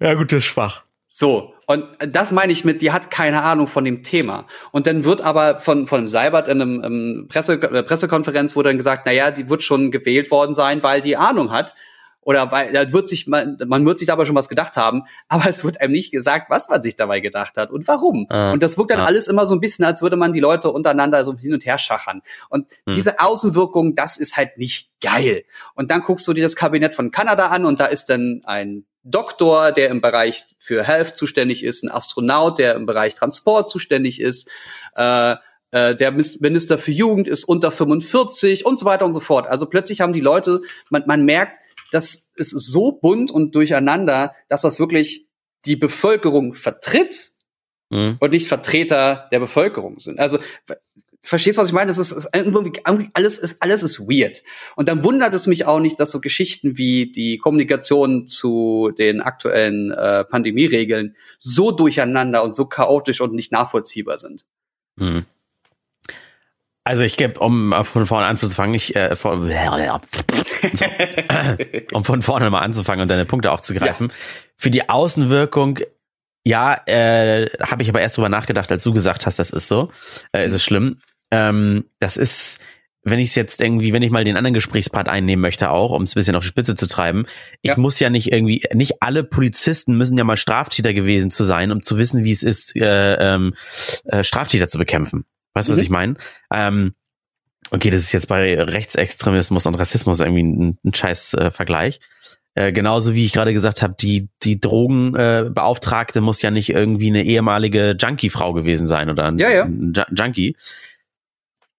Ja, 0.00 0.14
gut, 0.14 0.32
das 0.32 0.40
ist 0.40 0.44
schwach. 0.44 0.82
So, 1.06 1.54
und 1.66 1.86
das 2.06 2.32
meine 2.32 2.52
ich 2.52 2.66
mit, 2.66 2.82
die 2.82 2.92
hat 2.92 3.10
keine 3.10 3.42
Ahnung 3.42 3.66
von 3.66 3.82
dem 3.86 4.02
Thema. 4.02 4.46
Und 4.72 4.86
dann 4.86 5.06
wird 5.06 5.22
aber 5.22 5.58
von, 5.58 5.86
von 5.86 6.02
dem 6.02 6.08
Seibert 6.08 6.48
in 6.48 6.60
einem 6.60 6.84
ähm, 6.84 7.26
Presse, 7.30 7.54
äh, 7.54 7.82
Pressekonferenz 7.82 8.54
wurde 8.54 8.68
dann 8.68 8.76
gesagt, 8.76 9.04
na 9.06 9.12
ja, 9.12 9.30
die 9.30 9.48
wird 9.48 9.62
schon 9.62 9.90
gewählt 9.90 10.30
worden 10.30 10.52
sein, 10.52 10.82
weil 10.82 11.00
die 11.00 11.16
Ahnung 11.16 11.50
hat. 11.50 11.74
Oder 12.22 12.52
weil 12.52 12.72
da 12.72 12.92
wird 12.92 13.08
sich 13.08 13.26
man, 13.26 13.56
man 13.66 13.86
wird 13.86 13.98
sich 13.98 14.08
dabei 14.08 14.24
schon 14.24 14.36
was 14.36 14.48
gedacht 14.48 14.76
haben, 14.76 15.04
aber 15.28 15.48
es 15.48 15.64
wird 15.64 15.80
einem 15.80 15.92
nicht 15.92 16.12
gesagt, 16.12 16.50
was 16.50 16.68
man 16.68 16.82
sich 16.82 16.96
dabei 16.96 17.20
gedacht 17.20 17.56
hat 17.56 17.70
und 17.70 17.88
warum. 17.88 18.26
Ah, 18.28 18.52
und 18.52 18.62
das 18.62 18.76
wirkt 18.76 18.90
dann 18.90 19.00
ah. 19.00 19.06
alles 19.06 19.28
immer 19.28 19.46
so 19.46 19.54
ein 19.54 19.60
bisschen, 19.60 19.84
als 19.84 20.02
würde 20.02 20.16
man 20.16 20.32
die 20.32 20.40
Leute 20.40 20.70
untereinander 20.70 21.24
so 21.24 21.36
hin 21.36 21.54
und 21.54 21.64
her 21.64 21.78
schachern. 21.78 22.22
Und 22.48 22.66
Hm. 22.86 22.94
diese 22.94 23.20
Außenwirkung, 23.20 23.94
das 23.94 24.16
ist 24.16 24.36
halt 24.36 24.58
nicht 24.58 24.90
geil. 25.00 25.44
Und 25.74 25.90
dann 25.90 26.02
guckst 26.02 26.26
du 26.28 26.32
dir 26.32 26.42
das 26.42 26.56
Kabinett 26.56 26.94
von 26.94 27.10
Kanada 27.10 27.48
an 27.48 27.64
und 27.64 27.80
da 27.80 27.86
ist 27.86 28.10
dann 28.10 28.42
ein 28.44 28.84
Doktor, 29.04 29.72
der 29.72 29.88
im 29.88 30.00
Bereich 30.00 30.44
für 30.58 30.84
Health 30.84 31.16
zuständig 31.16 31.64
ist, 31.64 31.82
ein 31.82 31.90
Astronaut, 31.90 32.58
der 32.58 32.74
im 32.74 32.84
Bereich 32.84 33.14
Transport 33.14 33.70
zuständig 33.70 34.20
ist, 34.20 34.50
äh, 34.96 35.36
äh, 35.70 35.94
der 35.94 36.12
Minister 36.12 36.78
für 36.78 36.92
Jugend 36.92 37.28
ist 37.28 37.44
unter 37.44 37.70
45 37.70 38.64
und 38.64 38.78
so 38.78 38.86
weiter 38.86 39.04
und 39.04 39.12
so 39.12 39.20
fort. 39.20 39.46
Also 39.46 39.66
plötzlich 39.66 40.00
haben 40.00 40.12
die 40.12 40.20
Leute, 40.20 40.60
man, 40.90 41.04
man 41.06 41.24
merkt, 41.24 41.58
das 41.92 42.30
ist 42.36 42.50
so 42.50 42.92
bunt 42.92 43.30
und 43.30 43.54
durcheinander, 43.54 44.34
dass 44.48 44.62
das 44.62 44.78
wirklich 44.80 45.26
die 45.64 45.76
Bevölkerung 45.76 46.54
vertritt 46.54 47.30
Mhm. 47.90 48.16
und 48.20 48.32
nicht 48.32 48.48
Vertreter 48.48 49.28
der 49.32 49.38
Bevölkerung 49.38 49.98
sind. 49.98 50.20
Also 50.20 50.36
ver- 50.66 50.76
verstehst 51.22 51.56
du, 51.56 51.62
was 51.62 51.68
ich 51.68 51.74
meine? 51.74 51.88
Das 51.88 51.96
ist, 51.96 52.12
ist 52.12 52.28
alles 52.34 53.38
ist 53.38 53.62
alles 53.62 53.82
ist 53.82 54.00
weird. 54.00 54.42
Und 54.76 54.88
dann 54.90 55.02
wundert 55.04 55.32
es 55.32 55.46
mich 55.46 55.64
auch 55.64 55.80
nicht, 55.80 55.98
dass 55.98 56.10
so 56.10 56.20
Geschichten 56.20 56.76
wie 56.76 57.10
die 57.10 57.38
Kommunikation 57.38 58.26
zu 58.26 58.90
den 58.98 59.22
aktuellen 59.22 59.90
äh, 59.90 60.24
Pandemieregeln 60.24 61.16
so 61.38 61.70
durcheinander 61.72 62.42
und 62.44 62.50
so 62.54 62.66
chaotisch 62.66 63.22
und 63.22 63.32
nicht 63.32 63.52
nachvollziehbar 63.52 64.18
sind. 64.18 64.44
Mhm. 64.96 65.24
Also 66.88 67.02
ich 67.02 67.18
gebe, 67.18 67.38
um 67.38 67.74
äh, 67.74 67.84
von 67.84 68.06
vorne 68.06 68.24
anzufangen, 68.24 68.74
ich 68.74 68.96
äh, 68.96 69.14
von, 69.14 69.42
um 71.92 72.02
von 72.02 72.22
vorne 72.22 72.48
mal 72.48 72.60
anzufangen 72.60 73.02
und 73.02 73.10
deine 73.10 73.26
Punkte 73.26 73.52
aufzugreifen. 73.52 74.10
Für 74.56 74.70
die 74.70 74.88
Außenwirkung, 74.88 75.80
ja, 76.44 76.80
äh, 76.86 77.50
habe 77.60 77.82
ich 77.82 77.90
aber 77.90 78.00
erst 78.00 78.16
drüber 78.16 78.30
nachgedacht, 78.30 78.72
als 78.72 78.84
du 78.84 78.94
gesagt 78.94 79.26
hast, 79.26 79.38
das 79.38 79.50
ist 79.50 79.68
so. 79.68 79.90
Äh, 80.32 80.46
ist 80.46 80.54
es 80.54 80.64
schlimm. 80.64 81.02
Ähm, 81.30 81.84
das 81.98 82.16
ist, 82.16 82.58
wenn 83.02 83.18
ich 83.18 83.28
es 83.28 83.34
jetzt 83.34 83.60
irgendwie, 83.60 83.92
wenn 83.92 84.02
ich 84.02 84.10
mal 84.10 84.24
den 84.24 84.38
anderen 84.38 84.54
Gesprächspart 84.54 85.10
einnehmen 85.10 85.42
möchte, 85.42 85.68
auch, 85.68 85.90
um 85.90 86.04
es 86.04 86.12
ein 86.12 86.20
bisschen 86.20 86.36
auf 86.36 86.42
die 86.42 86.48
Spitze 86.48 86.74
zu 86.74 86.88
treiben, 86.88 87.26
ich 87.60 87.72
Ja. 87.72 87.76
muss 87.76 88.00
ja 88.00 88.08
nicht 88.08 88.32
irgendwie, 88.32 88.64
nicht 88.72 89.02
alle 89.02 89.24
Polizisten 89.24 89.98
müssen 89.98 90.16
ja 90.16 90.24
mal 90.24 90.38
Straftäter 90.38 90.94
gewesen 90.94 91.30
zu 91.30 91.44
sein, 91.44 91.70
um 91.70 91.82
zu 91.82 91.98
wissen, 91.98 92.24
wie 92.24 92.32
es 92.32 92.42
ist, 92.42 92.74
äh, 92.76 93.12
ähm, 93.16 93.52
äh, 94.04 94.24
Straftäter 94.24 94.68
zu 94.68 94.78
bekämpfen. 94.78 95.26
Weißt 95.54 95.68
du, 95.68 95.72
was 95.72 95.78
Mhm. 95.78 95.82
ich 95.84 95.90
meine? 95.90 96.14
Ähm, 96.52 96.94
okay, 97.70 97.90
das 97.90 98.02
ist 98.02 98.12
jetzt 98.12 98.28
bei 98.28 98.60
Rechtsextremismus 98.62 99.66
und 99.66 99.74
Rassismus 99.74 100.20
irgendwie 100.20 100.42
ein, 100.44 100.78
ein 100.84 100.94
scheiß 100.94 101.34
äh, 101.34 101.50
Vergleich. 101.50 102.00
Äh, 102.54 102.72
genauso 102.72 103.14
wie 103.14 103.24
ich 103.24 103.32
gerade 103.32 103.52
gesagt 103.52 103.82
habe, 103.82 103.94
die, 104.00 104.28
die 104.42 104.60
Drogenbeauftragte 104.60 106.18
äh, 106.18 106.22
muss 106.22 106.42
ja 106.42 106.50
nicht 106.50 106.70
irgendwie 106.70 107.08
eine 107.08 107.22
ehemalige 107.22 107.96
Junkie-Frau 107.98 108.52
gewesen 108.52 108.86
sein 108.86 109.10
oder 109.10 109.26
ein, 109.26 109.38
Ja, 109.38 109.50
ja. 109.50 109.64
ein 109.64 109.92
Ju- 109.92 110.06
Junkie. 110.14 110.56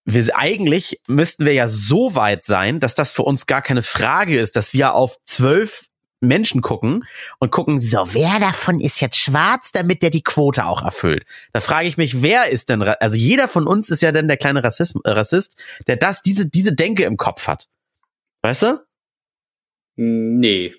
Wir, 0.06 0.26
eigentlich 0.38 1.02
müssten 1.08 1.46
wir 1.46 1.54
ja 1.54 1.68
so 1.68 2.16
weit 2.16 2.46
sein, 2.46 2.80
dass 2.80 2.96
das 2.96 3.12
für 3.12 3.24
uns 3.24 3.46
gar 3.46 3.62
keine 3.62 3.84
Frage 3.84 4.40
ist, 4.40 4.56
dass 4.56 4.74
wir 4.74 4.94
auf 4.96 5.18
zwölf 5.26 5.86
Menschen 6.22 6.62
gucken 6.62 7.06
und 7.40 7.52
gucken, 7.52 7.80
so, 7.80 8.06
wer 8.14 8.40
davon 8.40 8.80
ist 8.80 9.00
jetzt 9.00 9.18
schwarz, 9.18 9.72
damit 9.72 10.02
der 10.02 10.10
die 10.10 10.24
Quote 10.24 10.66
auch 10.66 10.84
erfüllt. 10.84 11.26
Da 11.54 11.62
frage 11.62 11.88
ich 11.88 11.98
mich, 11.98 12.22
wer 12.22 12.50
ist 12.50 12.70
denn, 12.70 12.82
also 12.82 13.16
jeder 13.16 13.48
von 13.48 13.68
uns 13.68 13.90
ist 13.90 14.02
ja 14.02 14.12
dann 14.12 14.28
der 14.28 14.38
kleine 14.38 14.64
Rassist, 14.64 14.96
äh, 15.04 15.12
Rassist 15.12 15.56
der 15.88 15.96
das, 15.96 16.22
diese, 16.22 16.48
diese 16.48 16.74
Denke 16.74 17.04
im 17.04 17.18
Kopf 17.18 17.48
hat. 17.48 17.68
Weißt 18.42 18.64
du? 18.64 18.80
Nee. 19.96 20.76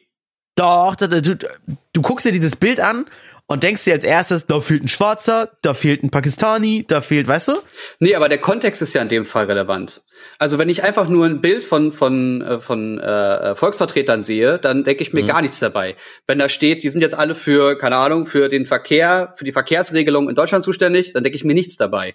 Doch, 0.57 0.94
da- 0.96 1.07
du, 1.07 1.37
du 1.37 2.03
guckst 2.03 2.26
dir 2.26 2.33
dieses 2.33 2.57
Bild 2.57 2.81
an 2.81 3.07
und 3.50 3.64
denkst 3.64 3.82
dir 3.82 3.94
als 3.94 4.04
erstes, 4.04 4.46
da 4.46 4.60
fehlt 4.60 4.84
ein 4.84 4.88
Schwarzer, 4.88 5.50
da 5.62 5.74
fehlt 5.74 6.04
ein 6.04 6.10
Pakistani, 6.10 6.84
da 6.86 7.00
fehlt, 7.00 7.26
weißt 7.26 7.48
du? 7.48 7.52
Nee, 7.98 8.14
aber 8.14 8.28
der 8.28 8.38
Kontext 8.38 8.80
ist 8.80 8.92
ja 8.94 9.02
in 9.02 9.08
dem 9.08 9.26
Fall 9.26 9.46
relevant. 9.46 10.02
Also 10.38 10.56
wenn 10.58 10.68
ich 10.68 10.84
einfach 10.84 11.08
nur 11.08 11.26
ein 11.26 11.40
Bild 11.40 11.64
von 11.64 11.90
von 11.90 12.42
äh, 12.42 12.60
von 12.60 13.00
äh, 13.00 13.56
Volksvertretern 13.56 14.22
sehe, 14.22 14.58
dann 14.60 14.84
denke 14.84 15.02
ich 15.02 15.12
mir 15.12 15.24
Mhm. 15.24 15.26
gar 15.26 15.42
nichts 15.42 15.58
dabei. 15.58 15.96
Wenn 16.28 16.38
da 16.38 16.48
steht, 16.48 16.84
die 16.84 16.88
sind 16.90 17.00
jetzt 17.00 17.16
alle 17.16 17.34
für 17.34 17.76
keine 17.76 17.96
Ahnung 17.96 18.26
für 18.26 18.48
den 18.48 18.66
Verkehr, 18.66 19.32
für 19.36 19.44
die 19.44 19.52
Verkehrsregelung 19.52 20.28
in 20.28 20.36
Deutschland 20.36 20.62
zuständig, 20.62 21.12
dann 21.12 21.24
denke 21.24 21.34
ich 21.34 21.42
mir 21.44 21.54
nichts 21.54 21.76
dabei. 21.76 22.14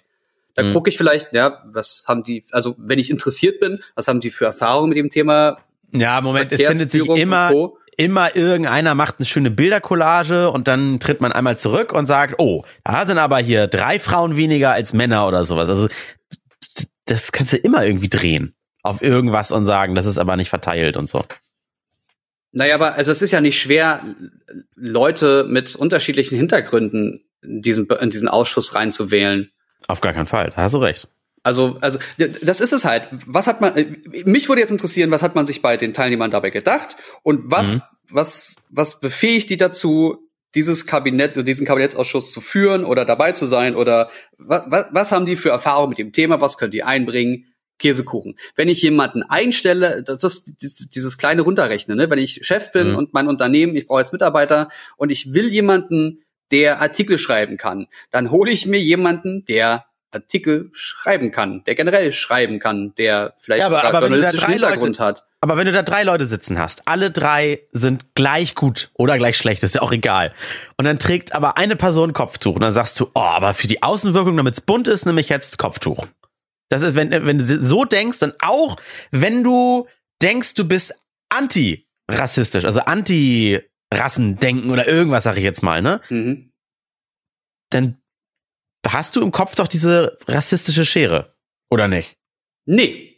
Dann 0.54 0.70
Mhm. 0.70 0.72
gucke 0.72 0.88
ich 0.88 0.96
vielleicht, 0.96 1.34
ja, 1.34 1.62
was 1.66 2.04
haben 2.08 2.24
die, 2.24 2.44
also 2.50 2.74
wenn 2.78 2.98
ich 2.98 3.10
interessiert 3.10 3.60
bin, 3.60 3.82
was 3.94 4.08
haben 4.08 4.20
die 4.20 4.30
für 4.30 4.46
Erfahrungen 4.46 4.88
mit 4.88 4.96
dem 4.96 5.10
Thema 5.10 5.58
Ja, 5.92 6.18
Moment, 6.22 6.50
es 6.50 6.62
findet 6.62 6.90
sich 6.90 7.06
immer. 7.06 7.52
Immer 7.96 8.36
irgendeiner 8.36 8.94
macht 8.94 9.16
eine 9.18 9.26
schöne 9.26 9.50
Bildercollage 9.50 10.50
und 10.50 10.68
dann 10.68 11.00
tritt 11.00 11.20
man 11.20 11.32
einmal 11.32 11.58
zurück 11.58 11.92
und 11.92 12.06
sagt, 12.06 12.34
oh, 12.38 12.64
da 12.84 13.06
sind 13.06 13.18
aber 13.18 13.38
hier 13.38 13.66
drei 13.66 13.98
Frauen 13.98 14.36
weniger 14.36 14.72
als 14.72 14.92
Männer 14.92 15.26
oder 15.26 15.44
sowas. 15.44 15.68
Also 15.68 15.88
das 17.06 17.32
kannst 17.32 17.52
du 17.52 17.56
immer 17.56 17.84
irgendwie 17.84 18.08
drehen 18.08 18.54
auf 18.82 19.02
irgendwas 19.02 19.50
und 19.50 19.66
sagen, 19.66 19.94
das 19.94 20.06
ist 20.06 20.18
aber 20.18 20.36
nicht 20.36 20.50
verteilt 20.50 20.96
und 20.96 21.08
so. 21.08 21.24
Naja, 22.52 22.74
aber 22.74 22.94
also 22.94 23.12
es 23.12 23.20
ist 23.22 23.32
ja 23.32 23.40
nicht 23.40 23.60
schwer, 23.60 24.02
Leute 24.74 25.44
mit 25.48 25.74
unterschiedlichen 25.74 26.36
Hintergründen 26.36 27.24
in 27.42 27.62
diesen, 27.62 27.86
in 27.86 28.10
diesen 28.10 28.28
Ausschuss 28.28 28.74
reinzuwählen. 28.74 29.50
Auf 29.88 30.00
gar 30.00 30.12
keinen 30.12 30.26
Fall, 30.26 30.50
da 30.50 30.62
hast 30.62 30.74
du 30.74 30.78
recht. 30.78 31.08
Also, 31.46 31.78
also 31.80 31.98
das 32.18 32.60
ist 32.60 32.72
es 32.72 32.84
halt. 32.84 33.08
Was 33.26 33.46
hat 33.46 33.60
man? 33.60 33.76
äh, 33.76 33.86
Mich 34.24 34.48
würde 34.48 34.60
jetzt 34.60 34.70
interessieren, 34.72 35.10
was 35.10 35.22
hat 35.22 35.34
man 35.34 35.46
sich 35.46 35.62
bei 35.62 35.76
den 35.76 35.92
Teilnehmern 35.92 36.30
dabei 36.30 36.50
gedacht 36.50 36.96
und 37.22 37.50
was, 37.50 37.76
Mhm. 37.76 37.82
was, 38.10 38.66
was 38.70 39.00
befähigt 39.00 39.48
die 39.50 39.56
dazu, 39.56 40.18
dieses 40.54 40.86
Kabinett, 40.86 41.36
diesen 41.46 41.66
Kabinettsausschuss 41.66 42.32
zu 42.32 42.40
führen 42.40 42.84
oder 42.84 43.04
dabei 43.04 43.32
zu 43.32 43.46
sein 43.46 43.76
oder 43.76 44.10
was, 44.38 44.62
was, 44.90 45.12
haben 45.12 45.26
die 45.26 45.36
für 45.36 45.50
Erfahrungen 45.50 45.90
mit 45.90 45.98
dem 45.98 46.12
Thema? 46.12 46.40
Was 46.40 46.58
können 46.58 46.72
die 46.72 46.82
einbringen? 46.82 47.52
Käsekuchen. 47.78 48.36
Wenn 48.54 48.68
ich 48.70 48.80
jemanden 48.80 49.22
einstelle, 49.22 50.02
das 50.02 50.24
ist 50.24 50.62
dieses- 50.62 50.88
dieses 50.88 51.18
kleine 51.18 51.42
Runterrechnen, 51.42 51.98
ne? 51.98 52.08
wenn 52.08 52.18
ich 52.18 52.40
Chef 52.46 52.72
bin 52.72 52.92
Mhm. 52.92 52.96
und 52.96 53.12
mein 53.12 53.28
Unternehmen, 53.28 53.76
ich 53.76 53.86
brauche 53.86 54.00
jetzt 54.00 54.14
Mitarbeiter 54.14 54.70
und 54.96 55.10
ich 55.10 55.34
will 55.34 55.48
jemanden, 55.52 56.22
der 56.50 56.80
Artikel 56.80 57.18
schreiben 57.18 57.58
kann, 57.58 57.86
dann 58.10 58.30
hole 58.30 58.50
ich 58.50 58.64
mir 58.64 58.80
jemanden, 58.80 59.44
der 59.44 59.84
Artikel 60.12 60.70
schreiben 60.72 61.30
kann, 61.32 61.62
der 61.64 61.74
generell 61.74 62.10
schreiben 62.12 62.58
kann, 62.58 62.94
der 62.96 63.34
vielleicht 63.38 63.60
Ja, 63.60 63.66
aber- 63.66 63.84
aber 63.84 64.00
journalistischen 64.00 64.46
drei 64.46 64.52
Leute- 64.54 64.66
Hintergrund 64.72 65.00
hat. 65.00 65.24
Aber 65.40 65.56
wenn 65.56 65.66
du 65.66 65.72
da 65.72 65.82
drei 65.82 66.02
Leute 66.04 66.26
sitzen 66.26 66.58
hast, 66.58 66.88
alle 66.88 67.10
drei 67.10 67.60
sind 67.72 68.14
gleich 68.14 68.54
gut 68.54 68.90
oder 68.94 69.18
gleich 69.18 69.36
schlecht, 69.36 69.62
ist 69.62 69.74
ja 69.74 69.82
auch 69.82 69.92
egal. 69.92 70.32
Und 70.76 70.84
dann 70.86 70.98
trägt 70.98 71.34
aber 71.34 71.56
eine 71.58 71.76
Person 71.76 72.12
Kopftuch 72.12 72.54
und 72.54 72.62
dann 72.62 72.72
sagst 72.72 72.98
du, 72.98 73.10
oh, 73.14 73.20
aber 73.20 73.52
für 73.54 73.66
die 73.66 73.82
Außenwirkung, 73.82 74.36
damit 74.36 74.54
es 74.54 74.60
bunt 74.60 74.88
ist, 74.88 75.04
nehme 75.06 75.20
ich 75.20 75.28
jetzt 75.28 75.58
Kopftuch. 75.58 76.06
Das 76.68 76.82
ist, 76.82 76.94
wenn, 76.96 77.10
wenn 77.10 77.38
du 77.38 77.44
so 77.44 77.84
denkst, 77.84 78.18
dann 78.18 78.32
auch, 78.40 78.76
wenn 79.12 79.44
du 79.44 79.86
denkst, 80.22 80.54
du 80.54 80.66
bist 80.66 80.94
anti-rassistisch, 81.28 82.64
also 82.64 82.80
anti-Rassendenken 82.80 84.70
oder 84.70 84.88
irgendwas, 84.88 85.24
sag 85.24 85.36
ich 85.36 85.44
jetzt 85.44 85.62
mal, 85.62 85.82
ne? 85.82 86.00
Mhm. 86.08 86.50
Dann 87.70 87.98
hast 88.92 89.16
du 89.16 89.22
im 89.22 89.32
Kopf 89.32 89.54
doch 89.54 89.68
diese 89.68 90.18
rassistische 90.28 90.84
Schere. 90.84 91.34
Oder 91.70 91.88
nicht? 91.88 92.16
Nee. 92.64 93.12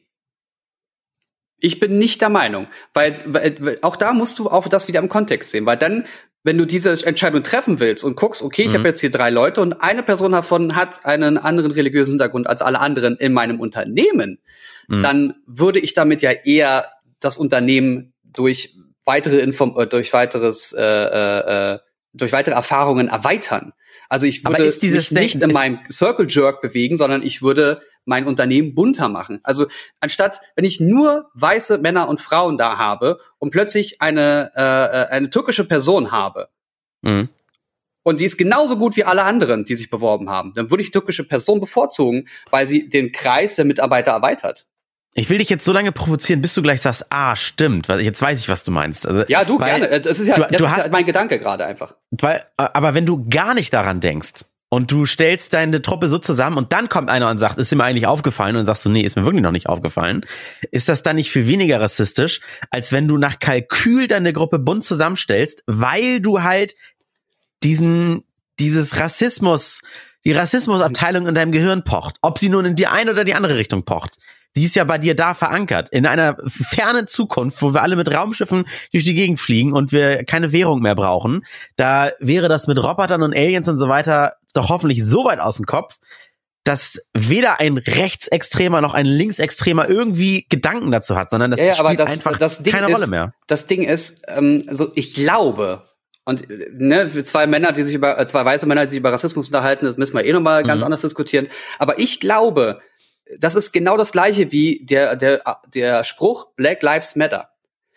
Ich 1.60 1.80
bin 1.80 1.98
nicht 1.98 2.20
der 2.20 2.28
Meinung, 2.28 2.68
weil, 2.94 3.18
weil, 3.26 3.56
weil 3.60 3.78
auch 3.82 3.96
da 3.96 4.12
musst 4.12 4.38
du 4.38 4.48
auch 4.48 4.68
das 4.68 4.86
wieder 4.86 5.00
im 5.00 5.08
Kontext 5.08 5.50
sehen, 5.50 5.66
weil 5.66 5.76
dann, 5.76 6.06
wenn 6.44 6.56
du 6.56 6.64
diese 6.66 7.04
Entscheidung 7.04 7.42
treffen 7.42 7.80
willst 7.80 8.04
und 8.04 8.14
guckst, 8.16 8.42
okay, 8.42 8.62
ich 8.62 8.68
Mhm. 8.68 8.74
habe 8.74 8.88
jetzt 8.88 9.00
hier 9.00 9.10
drei 9.10 9.30
Leute 9.30 9.60
und 9.60 9.82
eine 9.82 10.04
Person 10.04 10.32
davon 10.32 10.76
hat 10.76 11.04
einen 11.04 11.36
anderen 11.36 11.72
religiösen 11.72 12.12
Hintergrund 12.12 12.46
als 12.46 12.62
alle 12.62 12.78
anderen 12.80 13.16
in 13.16 13.32
meinem 13.32 13.58
Unternehmen, 13.58 14.38
Mhm. 14.86 15.02
dann 15.02 15.34
würde 15.46 15.80
ich 15.80 15.94
damit 15.94 16.22
ja 16.22 16.30
eher 16.30 16.86
das 17.18 17.36
Unternehmen 17.38 18.14
durch 18.22 18.76
weitere 19.04 19.38
Inform 19.38 19.74
äh, 19.76 19.86
durch 19.86 20.12
weiteres 20.12 20.72
äh, 20.72 20.82
äh, 20.82 21.74
äh, 21.74 21.78
durch 22.12 22.32
weitere 22.32 22.54
Erfahrungen 22.54 23.08
erweitern. 23.08 23.72
Also 24.08 24.26
ich 24.26 24.44
würde 24.44 24.64
mich 24.64 25.10
nicht 25.10 25.42
in 25.42 25.52
meinem 25.52 25.80
Circle 25.90 26.26
Jerk 26.28 26.62
bewegen, 26.62 26.96
sondern 26.96 27.22
ich 27.22 27.42
würde 27.42 27.82
mein 28.06 28.26
Unternehmen 28.26 28.74
bunter 28.74 29.08
machen. 29.08 29.40
Also 29.42 29.66
anstatt, 30.00 30.40
wenn 30.56 30.64
ich 30.64 30.80
nur 30.80 31.30
weiße 31.34 31.78
Männer 31.78 32.08
und 32.08 32.20
Frauen 32.20 32.56
da 32.56 32.78
habe 32.78 33.20
und 33.38 33.50
plötzlich 33.50 34.00
eine, 34.00 34.50
äh, 34.56 34.62
äh, 34.62 35.08
eine 35.10 35.30
türkische 35.30 35.68
Person 35.68 36.10
habe, 36.10 36.48
mhm. 37.02 37.28
und 38.02 38.20
die 38.20 38.24
ist 38.24 38.38
genauso 38.38 38.78
gut 38.78 38.96
wie 38.96 39.04
alle 39.04 39.24
anderen, 39.24 39.66
die 39.66 39.74
sich 39.74 39.90
beworben 39.90 40.30
haben, 40.30 40.54
dann 40.54 40.70
würde 40.70 40.82
ich 40.82 40.90
türkische 40.90 41.28
Person 41.28 41.60
bevorzugen, 41.60 42.28
weil 42.50 42.66
sie 42.66 42.88
den 42.88 43.12
Kreis 43.12 43.56
der 43.56 43.66
Mitarbeiter 43.66 44.12
erweitert. 44.12 44.66
Ich 45.14 45.28
will 45.30 45.38
dich 45.38 45.48
jetzt 45.48 45.64
so 45.64 45.72
lange 45.72 45.90
provozieren, 45.90 46.40
bis 46.40 46.54
du 46.54 46.62
gleich 46.62 46.80
sagst, 46.80 47.06
ah, 47.10 47.34
stimmt, 47.34 47.88
jetzt 47.88 48.22
weiß 48.22 48.38
ich, 48.38 48.48
was 48.48 48.62
du 48.62 48.70
meinst. 48.70 49.06
Also, 49.06 49.24
ja, 49.28 49.44
du 49.44 49.58
weil, 49.58 49.80
gerne. 49.80 50.00
Das 50.00 50.18
ist 50.20 50.28
ja, 50.28 50.36
du, 50.36 50.42
das 50.42 50.50
du 50.56 50.64
ist 50.64 50.70
hast, 50.70 50.84
ja 50.86 50.92
mein 50.92 51.06
Gedanke 51.06 51.38
gerade 51.38 51.66
einfach. 51.66 51.96
Weil, 52.10 52.44
aber 52.56 52.94
wenn 52.94 53.06
du 53.06 53.28
gar 53.28 53.54
nicht 53.54 53.72
daran 53.72 54.00
denkst 54.00 54.44
und 54.68 54.92
du 54.92 55.06
stellst 55.06 55.54
deine 55.54 55.82
Truppe 55.82 56.08
so 56.08 56.18
zusammen 56.18 56.56
und 56.56 56.72
dann 56.72 56.88
kommt 56.88 57.08
einer 57.08 57.30
und 57.30 57.38
sagt, 57.38 57.58
ist 57.58 57.74
mir 57.74 57.84
eigentlich 57.84 58.06
aufgefallen 58.06 58.56
und 58.56 58.66
sagst 58.66 58.84
du, 58.84 58.90
nee, 58.90 59.00
ist 59.00 59.16
mir 59.16 59.24
wirklich 59.24 59.42
noch 59.42 59.50
nicht 59.50 59.68
aufgefallen, 59.68 60.24
ist 60.70 60.88
das 60.88 61.02
dann 61.02 61.16
nicht 61.16 61.32
viel 61.32 61.46
weniger 61.46 61.80
rassistisch, 61.80 62.40
als 62.70 62.92
wenn 62.92 63.08
du 63.08 63.16
nach 63.16 63.40
Kalkül 63.40 64.06
deine 64.06 64.32
Gruppe 64.32 64.58
bunt 64.58 64.84
zusammenstellst, 64.84 65.64
weil 65.66 66.20
du 66.20 66.42
halt 66.42 66.76
diesen, 67.64 68.22
dieses 68.60 68.98
Rassismus, 68.98 69.80
die 70.24 70.32
Rassismusabteilung 70.32 71.26
in 71.26 71.34
deinem 71.34 71.52
Gehirn 71.52 71.82
pocht, 71.82 72.16
ob 72.22 72.38
sie 72.38 72.50
nun 72.50 72.66
in 72.66 72.76
die 72.76 72.86
eine 72.86 73.10
oder 73.10 73.24
die 73.24 73.34
andere 73.34 73.56
Richtung 73.56 73.84
pocht 73.84 74.18
die 74.58 74.64
ist 74.64 74.74
ja 74.74 74.82
bei 74.82 74.98
dir 74.98 75.14
da 75.14 75.34
verankert. 75.34 75.88
In 75.90 76.04
einer 76.04 76.36
fernen 76.48 77.06
Zukunft, 77.06 77.62
wo 77.62 77.72
wir 77.72 77.82
alle 77.82 77.94
mit 77.94 78.12
Raumschiffen 78.12 78.66
durch 78.92 79.04
die 79.04 79.14
Gegend 79.14 79.38
fliegen 79.38 79.72
und 79.72 79.92
wir 79.92 80.24
keine 80.24 80.50
Währung 80.50 80.82
mehr 80.82 80.96
brauchen, 80.96 81.44
da 81.76 82.10
wäre 82.18 82.48
das 82.48 82.66
mit 82.66 82.82
Robotern 82.82 83.22
und 83.22 83.36
Aliens 83.36 83.68
und 83.68 83.78
so 83.78 83.88
weiter 83.88 84.34
doch 84.54 84.68
hoffentlich 84.68 85.04
so 85.04 85.24
weit 85.24 85.38
aus 85.38 85.56
dem 85.56 85.66
Kopf, 85.66 85.98
dass 86.64 87.00
weder 87.14 87.60
ein 87.60 87.78
Rechtsextremer 87.78 88.80
noch 88.80 88.94
ein 88.94 89.06
Linksextremer 89.06 89.88
irgendwie 89.88 90.44
Gedanken 90.48 90.90
dazu 90.90 91.14
hat, 91.14 91.30
sondern 91.30 91.52
das 91.52 91.60
ja, 91.60 91.66
ja, 91.66 91.74
spielt 91.74 92.00
das, 92.00 92.12
einfach 92.12 92.36
das 92.36 92.64
keine 92.64 92.88
ist, 92.88 92.94
Rolle 92.98 93.06
mehr. 93.06 93.34
Das 93.46 93.68
Ding 93.68 93.82
ist, 93.82 94.24
ähm, 94.26 94.64
so 94.68 94.90
ich 94.96 95.14
glaube, 95.14 95.84
und 96.24 96.46
ne, 96.74 97.08
für 97.10 97.22
zwei 97.22 97.46
Männer, 97.46 97.70
die 97.70 97.84
sich 97.84 97.94
über 97.94 98.18
äh, 98.18 98.26
zwei 98.26 98.44
weiße 98.44 98.66
Männer, 98.66 98.86
die 98.86 98.90
sich 98.90 99.00
über 99.00 99.12
Rassismus 99.12 99.46
unterhalten, 99.46 99.86
das 99.86 99.96
müssen 99.96 100.16
wir 100.16 100.24
eh 100.24 100.32
nochmal 100.32 100.64
ganz 100.64 100.80
mhm. 100.80 100.86
anders 100.86 101.02
diskutieren. 101.02 101.46
Aber 101.78 102.00
ich 102.00 102.18
glaube, 102.18 102.80
das 103.38 103.54
ist 103.54 103.72
genau 103.72 103.96
das 103.96 104.12
gleiche 104.12 104.52
wie 104.52 104.84
der, 104.84 105.16
der, 105.16 105.42
der 105.74 106.04
Spruch 106.04 106.52
Black 106.56 106.82
Lives 106.82 107.16
Matter. 107.16 107.50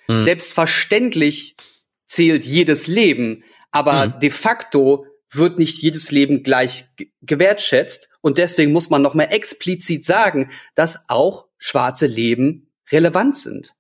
Mhm. 0.08 0.26
Selbstverständlich 0.26 1.56
zählt 2.06 2.44
jedes 2.44 2.88
Leben, 2.88 3.44
aber 3.72 4.08
mhm. 4.08 4.20
de 4.20 4.30
facto 4.30 5.06
wird 5.32 5.60
nicht 5.60 5.82
jedes 5.82 6.12
Leben 6.12 6.44
gleich 6.44 6.86
gewertschätzt 7.22 8.10
und 8.22 8.38
deswegen 8.38 8.74
muss 8.74 8.90
man 8.90 9.02
noch 9.02 9.14
mal 9.14 9.26
explizit 9.26 10.06
sagen, 10.06 10.52
dass 10.76 11.10
auch 11.10 11.48
schwarze 11.58 12.08
Leben 12.08 12.70
relevant 12.92 13.36
sind. 13.36 13.74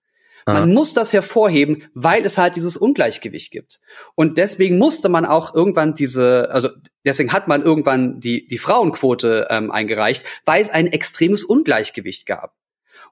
Man 0.45 0.69
ja. 0.69 0.73
muss 0.73 0.93
das 0.93 1.13
hervorheben, 1.13 1.83
weil 1.93 2.25
es 2.25 2.37
halt 2.37 2.55
dieses 2.55 2.77
Ungleichgewicht 2.77 3.51
gibt. 3.51 3.81
Und 4.15 4.37
deswegen 4.37 4.77
musste 4.77 5.09
man 5.09 5.25
auch 5.25 5.53
irgendwann 5.53 5.93
diese, 5.93 6.49
also 6.51 6.69
deswegen 7.05 7.33
hat 7.33 7.47
man 7.47 7.61
irgendwann 7.61 8.19
die, 8.19 8.47
die 8.47 8.57
Frauenquote 8.57 9.47
ähm, 9.49 9.71
eingereicht, 9.71 10.25
weil 10.45 10.61
es 10.61 10.69
ein 10.69 10.87
extremes 10.87 11.43
Ungleichgewicht 11.43 12.25
gab. 12.25 12.55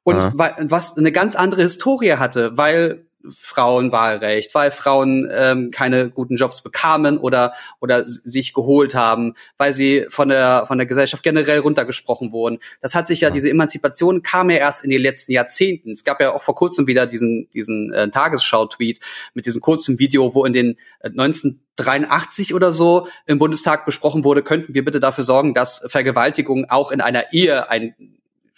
Und 0.04 0.24
ja. 0.24 0.32
was 0.36 0.98
eine 0.98 1.12
ganz 1.12 1.36
andere 1.36 1.64
Historie 1.64 2.14
hatte, 2.14 2.58
weil 2.58 3.09
Frauenwahlrecht, 3.28 4.56
weil 4.56 4.72
Frauen 4.72 5.30
ähm, 5.32 5.72
keine 5.72 6.10
guten 6.10 6.38
Jobs 6.38 6.62
bekamen 6.62 7.18
oder 7.18 7.54
oder 7.80 8.08
sich 8.08 8.54
geholt 8.54 8.96
haben, 8.96 9.36
weil 9.58 9.74
sie 9.74 10.06
von 10.10 10.30
der 10.30 10.66
von 10.68 10.78
der 10.78 10.88
Gesellschaft 10.88 11.24
generell 11.24 11.60
runtergesprochen 11.60 12.32
wurden. 12.32 12.60
Das 12.82 12.96
hat 12.96 13.08
sich 13.08 13.22
ja, 13.22 13.28
ja. 13.28 13.34
diese 13.34 13.50
Emanzipation 13.50 14.24
kam 14.24 14.50
ja 14.50 14.58
erst 14.58 14.84
in 14.84 14.90
den 14.90 15.02
letzten 15.02 15.34
Jahrzehnten. 15.34 15.92
Es 15.92 16.04
gab 16.04 16.22
ja 16.22 16.34
auch 16.34 16.42
vor 16.42 16.56
kurzem 16.56 16.88
wieder 16.88 17.06
diesen 17.08 17.50
diesen 17.50 17.92
äh, 17.92 18.10
Tagesschau-Tweet 18.10 19.00
mit 19.34 19.46
diesem 19.46 19.60
kurzen 19.60 20.00
Video, 20.00 20.34
wo 20.34 20.46
in 20.46 20.54
den 20.54 20.78
äh, 21.02 21.10
1983 21.10 22.54
oder 22.54 22.72
so 22.72 23.08
im 23.26 23.38
Bundestag 23.38 23.86
besprochen 23.86 24.24
wurde, 24.24 24.44
könnten 24.44 24.74
wir 24.74 24.86
bitte 24.86 25.00
dafür 25.00 25.24
sorgen, 25.26 25.54
dass 25.54 25.86
Vergewaltigung 25.88 26.70
auch 26.70 26.92
in 26.92 27.02
einer 27.02 27.34
Ehe 27.34 27.70
ein 27.70 27.96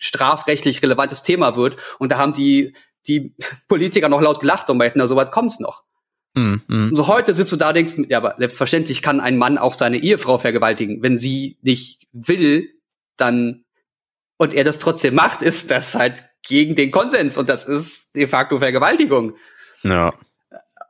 strafrechtlich 0.01 0.81
relevantes 0.81 1.23
Thema 1.23 1.55
wird. 1.55 1.77
Und 1.99 2.11
da 2.11 2.17
haben 2.17 2.33
die 2.33 2.73
die 3.07 3.35
Politiker 3.67 4.09
noch 4.09 4.21
laut 4.21 4.39
gelacht 4.39 4.69
und 4.69 4.77
meinten, 4.77 4.99
na, 4.99 5.07
so 5.07 5.15
weit 5.15 5.31
kommt's 5.31 5.59
noch. 5.59 5.83
Mm, 6.33 6.55
mm. 6.67 6.93
So 6.93 7.07
heute 7.07 7.33
sitzt 7.33 7.51
du 7.51 7.57
da 7.57 7.73
denkst, 7.73 7.95
ja, 8.07 8.17
aber 8.17 8.35
selbstverständlich 8.37 9.01
kann 9.01 9.19
ein 9.19 9.37
Mann 9.37 9.57
auch 9.57 9.73
seine 9.73 9.97
Ehefrau 9.97 10.37
vergewaltigen. 10.37 11.03
Wenn 11.03 11.17
sie 11.17 11.57
nicht 11.61 12.07
will, 12.13 12.69
dann 13.17 13.65
und 14.37 14.55
er 14.55 14.63
das 14.63 14.79
trotzdem 14.79 15.13
macht, 15.13 15.43
ist 15.43 15.69
das 15.69 15.93
halt 15.93 16.23
gegen 16.41 16.75
den 16.75 16.89
Konsens 16.89 17.37
und 17.37 17.47
das 17.47 17.65
ist 17.65 18.15
de 18.15 18.25
facto 18.25 18.57
Vergewaltigung. 18.57 19.35
Ja. 19.83 20.13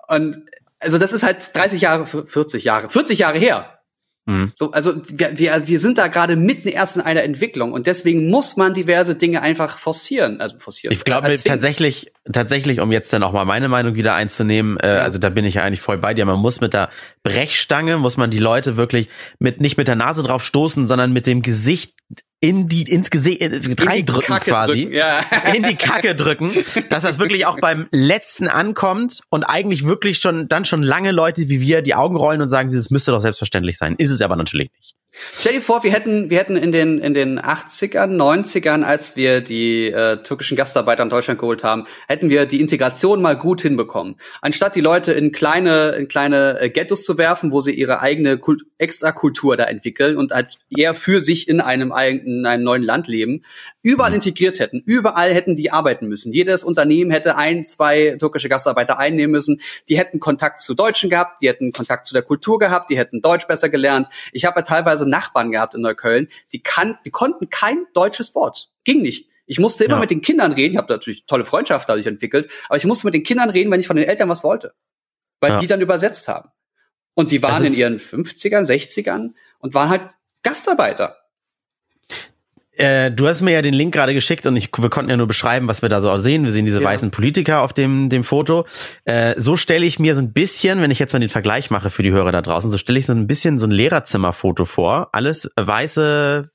Und 0.07 0.37
also 0.79 0.97
das 0.97 1.11
ist 1.11 1.23
halt 1.23 1.55
30 1.55 1.81
Jahre, 1.81 2.05
40 2.05 2.63
Jahre, 2.63 2.89
40 2.89 3.19
Jahre 3.19 3.37
her. 3.37 3.80
Mhm. 4.25 4.51
So, 4.53 4.71
also 4.71 4.93
wir, 5.07 5.37
wir, 5.37 5.67
wir 5.67 5.79
sind 5.79 5.97
da 5.97 6.07
gerade 6.07 6.35
mitten 6.35 6.67
erst 6.67 6.97
in 6.97 7.01
einer 7.01 7.23
Entwicklung 7.23 7.71
und 7.71 7.87
deswegen 7.87 8.29
muss 8.29 8.55
man 8.55 8.73
diverse 8.73 9.15
Dinge 9.15 9.41
einfach 9.41 9.77
forcieren. 9.77 10.39
Also 10.39 10.59
forcieren. 10.59 10.93
Ich 10.93 11.03
glaube 11.03 11.33
tatsächlich, 11.43 12.11
tatsächlich, 12.31 12.79
um 12.81 12.91
jetzt 12.91 13.11
dann 13.13 13.23
auch 13.23 13.31
mal 13.31 13.45
meine 13.45 13.67
Meinung 13.67 13.95
wieder 13.95 14.13
einzunehmen, 14.13 14.77
äh, 14.77 14.87
ja. 14.87 14.97
also 14.99 15.17
da 15.17 15.29
bin 15.29 15.45
ich 15.45 15.55
ja 15.55 15.63
eigentlich 15.63 15.81
voll 15.81 15.97
bei 15.97 16.13
dir. 16.13 16.25
Man 16.25 16.39
muss 16.39 16.61
mit 16.61 16.73
der 16.73 16.89
Brechstange, 17.23 17.97
muss 17.97 18.17
man 18.17 18.29
die 18.29 18.39
Leute 18.39 18.77
wirklich 18.77 19.09
mit 19.39 19.59
nicht 19.59 19.77
mit 19.77 19.87
der 19.87 19.95
Nase 19.95 20.21
drauf 20.21 20.43
stoßen, 20.43 20.85
sondern 20.85 21.13
mit 21.13 21.25
dem 21.25 21.41
Gesicht 21.41 21.95
in 22.41 22.67
die 22.67 22.81
ins 22.91 23.11
Gesicht 23.11 23.41
äh, 23.41 23.61
reindrücken 23.79 24.39
quasi 24.39 24.81
drücken, 24.81 24.93
ja. 24.93 25.21
in 25.53 25.63
die 25.63 25.75
Kacke 25.75 26.15
drücken, 26.15 26.53
dass 26.89 27.03
das 27.03 27.19
wirklich 27.19 27.45
auch 27.45 27.59
beim 27.59 27.87
letzten 27.91 28.47
ankommt 28.47 29.21
und 29.29 29.43
eigentlich 29.43 29.85
wirklich 29.85 30.17
schon 30.17 30.47
dann 30.47 30.65
schon 30.65 30.81
lange 30.81 31.11
Leute 31.11 31.47
wie 31.49 31.61
wir 31.61 31.83
die 31.83 31.93
Augen 31.93 32.17
rollen 32.17 32.41
und 32.41 32.49
sagen, 32.49 32.71
das 32.71 32.89
müsste 32.89 33.11
doch 33.11 33.21
selbstverständlich 33.21 33.77
sein. 33.77 33.95
Ist 33.95 34.09
es 34.09 34.21
aber 34.21 34.35
natürlich 34.35 34.71
nicht. 34.75 34.95
Stell 35.13 35.53
dir 35.53 35.61
vor, 35.61 35.83
wir 35.83 35.91
hätten, 35.91 36.29
wir 36.29 36.37
hätten 36.37 36.55
in 36.55 36.71
den, 36.71 36.97
in 36.99 37.13
den 37.13 37.37
80ern, 37.37 38.15
90ern, 38.15 38.83
als 38.83 39.17
wir 39.17 39.41
die 39.41 39.87
äh, 39.87 40.23
türkischen 40.23 40.55
Gastarbeiter 40.55 41.03
in 41.03 41.09
Deutschland 41.09 41.37
geholt 41.37 41.65
haben, 41.65 41.85
hätten 42.07 42.29
wir 42.29 42.45
die 42.45 42.61
Integration 42.61 43.21
mal 43.21 43.37
gut 43.37 43.61
hinbekommen. 43.61 44.15
Anstatt 44.41 44.73
die 44.73 44.81
Leute 44.81 45.11
in 45.11 45.33
kleine, 45.33 45.89
in 45.91 46.07
kleine 46.07 46.61
äh, 46.61 46.69
Ghettos 46.69 47.03
zu 47.03 47.17
werfen, 47.17 47.51
wo 47.51 47.59
sie 47.59 47.73
ihre 47.73 47.99
eigene 47.99 48.37
Kult 48.37 48.61
Extrakultur 48.77 49.57
da 49.57 49.65
entwickeln 49.65 50.17
und 50.17 50.31
halt 50.31 50.57
eher 50.69 50.95
für 50.95 51.19
sich 51.19 51.47
in 51.47 51.61
einem, 51.61 51.91
in 51.91 52.45
einem 52.45 52.63
neuen 52.63 52.81
Land 52.81 53.07
leben, 53.07 53.43
überall 53.83 54.13
integriert 54.13 54.59
hätten. 54.59 54.81
Überall 54.85 55.33
hätten 55.33 55.55
die 55.55 55.71
arbeiten 55.71 56.07
müssen. 56.07 56.33
Jedes 56.33 56.63
Unternehmen 56.63 57.11
hätte 57.11 57.35
ein, 57.35 57.63
zwei 57.63 58.15
türkische 58.17 58.49
Gastarbeiter 58.49 58.97
einnehmen 58.97 59.31
müssen. 59.31 59.61
Die 59.87 59.97
hätten 59.97 60.19
Kontakt 60.19 60.61
zu 60.61 60.73
Deutschen 60.73 61.09
gehabt, 61.09 61.41
die 61.41 61.49
hätten 61.49 61.73
Kontakt 61.73 62.05
zu 62.05 62.13
der 62.13 62.23
Kultur 62.23 62.57
gehabt, 62.57 62.89
die 62.89 62.97
hätten 62.97 63.21
Deutsch 63.21 63.45
besser 63.47 63.69
gelernt. 63.69 64.07
Ich 64.31 64.45
habe 64.45 64.59
ja 64.59 64.63
teilweise 64.63 65.00
teilweise 65.01 65.09
Nachbarn 65.09 65.51
gehabt 65.51 65.75
in 65.75 65.81
Neukölln, 65.81 66.27
die, 66.51 66.61
kann, 66.61 66.97
die 67.05 67.11
konnten 67.11 67.49
kein 67.49 67.85
deutsches 67.93 68.35
Wort. 68.35 68.69
Ging 68.83 69.01
nicht. 69.01 69.29
Ich 69.45 69.59
musste 69.59 69.83
immer 69.83 69.95
ja. 69.95 69.99
mit 69.99 70.11
den 70.11 70.21
Kindern 70.21 70.53
reden. 70.53 70.73
Ich 70.73 70.77
habe 70.77 70.91
natürlich 70.91 71.25
tolle 71.25 71.45
Freundschaft 71.45 71.89
dadurch 71.89 72.07
entwickelt, 72.07 72.49
aber 72.67 72.77
ich 72.77 72.85
musste 72.85 73.05
mit 73.05 73.13
den 73.13 73.23
Kindern 73.23 73.49
reden, 73.49 73.71
wenn 73.71 73.79
ich 73.79 73.87
von 73.87 73.97
den 73.97 74.07
Eltern 74.07 74.29
was 74.29 74.43
wollte. 74.43 74.73
Weil 75.41 75.53
ja. 75.53 75.59
die 75.59 75.67
dann 75.67 75.81
übersetzt 75.81 76.27
haben. 76.27 76.49
Und 77.15 77.31
die 77.31 77.43
waren 77.43 77.65
in 77.65 77.73
ihren 77.73 77.99
50ern, 77.99 78.65
60ern 78.65 79.33
und 79.59 79.73
waren 79.73 79.89
halt 79.89 80.03
Gastarbeiter. 80.43 81.17
Äh, 82.81 83.11
du 83.11 83.27
hast 83.27 83.43
mir 83.43 83.51
ja 83.51 83.61
den 83.61 83.75
Link 83.75 83.93
gerade 83.93 84.15
geschickt 84.15 84.47
und 84.47 84.55
ich, 84.55 84.69
wir 84.75 84.89
konnten 84.89 85.11
ja 85.11 85.15
nur 85.15 85.27
beschreiben, 85.27 85.67
was 85.67 85.83
wir 85.83 85.89
da 85.89 86.01
so 86.01 86.17
sehen. 86.17 86.45
Wir 86.45 86.51
sehen 86.51 86.65
diese 86.65 86.81
ja. 86.81 86.87
weißen 86.87 87.11
Politiker 87.11 87.61
auf 87.61 87.73
dem, 87.73 88.09
dem 88.09 88.23
Foto. 88.23 88.65
Äh, 89.05 89.35
so 89.37 89.55
stelle 89.55 89.85
ich 89.85 89.99
mir 89.99 90.15
so 90.15 90.21
ein 90.21 90.33
bisschen, 90.33 90.81
wenn 90.81 90.89
ich 90.89 90.97
jetzt 90.97 91.13
mal 91.13 91.19
den 91.19 91.29
Vergleich 91.29 91.69
mache 91.69 91.91
für 91.91 92.01
die 92.01 92.11
Hörer 92.11 92.31
da 92.31 92.41
draußen, 92.41 92.71
so 92.71 92.79
stelle 92.79 92.97
ich 92.97 93.05
so 93.05 93.13
ein 93.13 93.27
bisschen 93.27 93.59
so 93.59 93.67
ein 93.67 93.71
Lehrerzimmerfoto 93.71 94.65
vor. 94.65 95.09
Alles 95.11 95.47
weiße, 95.57 96.49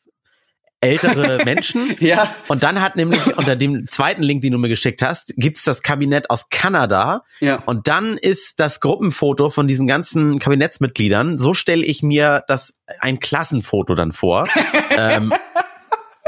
ältere 0.80 1.38
Menschen. 1.44 1.94
ja. 2.00 2.34
Und 2.48 2.64
dann 2.64 2.82
hat 2.82 2.96
nämlich 2.96 3.24
unter 3.36 3.54
dem 3.54 3.87
zweiten 3.88 4.24
Link, 4.24 4.42
den 4.42 4.50
du 4.50 4.58
mir 4.58 4.68
geschickt 4.68 5.02
hast, 5.02 5.33
gibt's 5.37 5.62
das 5.62 5.83
Kabinett 5.83 6.29
aus 6.29 6.48
Kanada. 6.48 7.22
Ja. 7.38 7.62
Und 7.66 7.87
dann 7.87 8.16
ist 8.16 8.58
das 8.58 8.81
Gruppenfoto 8.81 9.48
von 9.48 9.68
diesen 9.68 9.87
ganzen 9.87 10.40
Kabinettsmitgliedern. 10.40 11.38
So 11.38 11.54
stelle 11.54 11.85
ich 11.85 12.02
mir 12.02 12.42
das 12.48 12.74
ein 12.98 13.20
Klassenfoto 13.20 13.94
dann 13.94 14.10
vor. 14.10 14.48
ähm, 14.98 15.33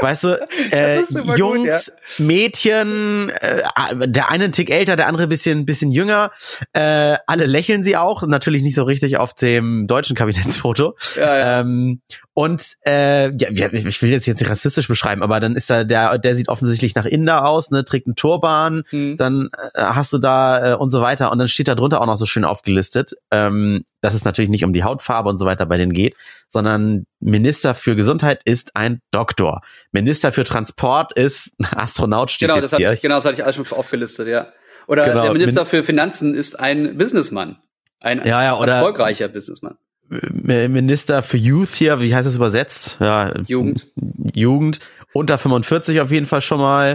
Weißt 0.01 0.23
du, 0.23 0.47
äh, 0.71 1.01
Jungs, 1.35 1.91
gut, 1.91 2.19
ja. 2.19 2.25
Mädchen, 2.25 3.29
äh, 3.29 3.63
der 4.07 4.29
eine 4.29 4.45
ein 4.45 4.51
Tick 4.51 4.69
älter, 4.69 4.95
der 4.95 5.07
andere 5.07 5.27
bisschen, 5.27 5.65
bisschen 5.65 5.91
jünger. 5.91 6.31
Äh, 6.73 7.17
alle 7.27 7.45
lächeln 7.45 7.83
sie 7.83 7.97
auch, 7.97 8.23
natürlich 8.23 8.63
nicht 8.63 8.75
so 8.75 8.83
richtig 8.83 9.17
auf 9.17 9.33
dem 9.33 9.87
deutschen 9.87 10.15
Kabinettsfoto. 10.15 10.95
Ja, 11.15 11.37
ja. 11.37 11.59
Ähm, 11.61 12.01
Und 12.41 12.77
äh, 12.87 13.35
ja, 13.35 13.49
ich 13.73 14.01
will 14.01 14.11
jetzt 14.11 14.25
jetzt 14.25 14.39
nicht 14.39 14.49
rassistisch 14.49 14.87
beschreiben, 14.87 15.21
aber 15.23 15.41
dann 15.41 15.57
ist 15.57 15.69
da 15.69 15.83
der, 15.83 16.17
der 16.17 16.35
sieht 16.37 16.47
offensichtlich 16.47 16.95
nach 16.95 17.03
Inder 17.03 17.45
aus, 17.45 17.69
ne, 17.69 17.83
trägt 17.83 18.07
einen 18.07 18.15
Turban, 18.15 18.83
Hm. 18.91 19.17
dann 19.17 19.49
äh, 19.73 19.81
hast 19.81 20.13
du 20.13 20.19
da 20.19 20.71
äh, 20.71 20.75
und 20.77 20.89
so 20.89 21.01
weiter 21.01 21.33
und 21.33 21.37
dann 21.39 21.49
steht 21.49 21.67
da 21.67 21.75
drunter 21.75 21.99
auch 21.99 22.05
noch 22.05 22.15
so 22.15 22.25
schön 22.25 22.45
aufgelistet, 22.45 23.11
ähm, 23.29 23.83
dass 23.99 24.13
es 24.13 24.23
natürlich 24.23 24.49
nicht 24.49 24.63
um 24.63 24.71
die 24.71 24.85
Hautfarbe 24.85 25.27
und 25.27 25.35
so 25.35 25.45
weiter 25.45 25.65
bei 25.65 25.75
denen 25.77 25.91
geht, 25.91 26.15
sondern 26.47 27.03
Minister 27.19 27.75
für 27.75 27.97
Gesundheit 27.97 28.39
ist 28.45 28.73
ein 28.77 29.01
Doktor. 29.11 29.61
Minister 29.91 30.31
für 30.31 30.45
Transport 30.45 31.11
ist 31.11 31.51
ein 31.59 31.65
Astronaut 31.77 32.31
steht 32.31 32.47
Genau, 32.47 32.61
das 32.61 32.73
hier. 32.73 32.87
hatte 32.87 32.95
ich, 32.95 33.01
genau, 33.01 33.15
das 33.15 33.25
hatte 33.25 33.35
ich 33.35 33.43
alles 33.43 33.57
schon 33.57 33.67
aufgelistet, 33.71 34.29
ja. 34.29 34.47
Oder 34.87 35.03
Genau, 35.03 35.23
der 35.23 35.33
Minister 35.33 35.61
Min- 35.63 35.69
für 35.69 35.83
Finanzen 35.83 36.33
ist 36.33 36.57
ein 36.57 36.97
Businessmann. 36.97 37.57
Ein 37.99 38.19
Ja, 38.25 38.41
ja, 38.43 38.55
oder- 38.57 38.75
erfolgreicher 38.75 39.27
Businessmann. 39.27 39.75
M- 40.09 40.71
Minister 40.73 41.21
für 41.23 41.37
Youth 41.37 41.69
hier, 41.75 41.99
wie 42.01 42.13
heißt 42.15 42.27
das 42.27 42.35
übersetzt? 42.35 42.97
Ja, 42.99 43.31
Jugend. 43.47 43.87
Jugend. 44.33 44.79
Unter 45.13 45.37
45 45.37 46.01
auf 46.01 46.11
jeden 46.11 46.25
Fall 46.25 46.41
schon 46.41 46.59
mal. 46.59 46.93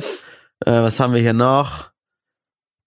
Äh, 0.64 0.70
was 0.70 1.00
haben 1.00 1.14
wir 1.14 1.20
hier 1.20 1.32
noch? 1.32 1.90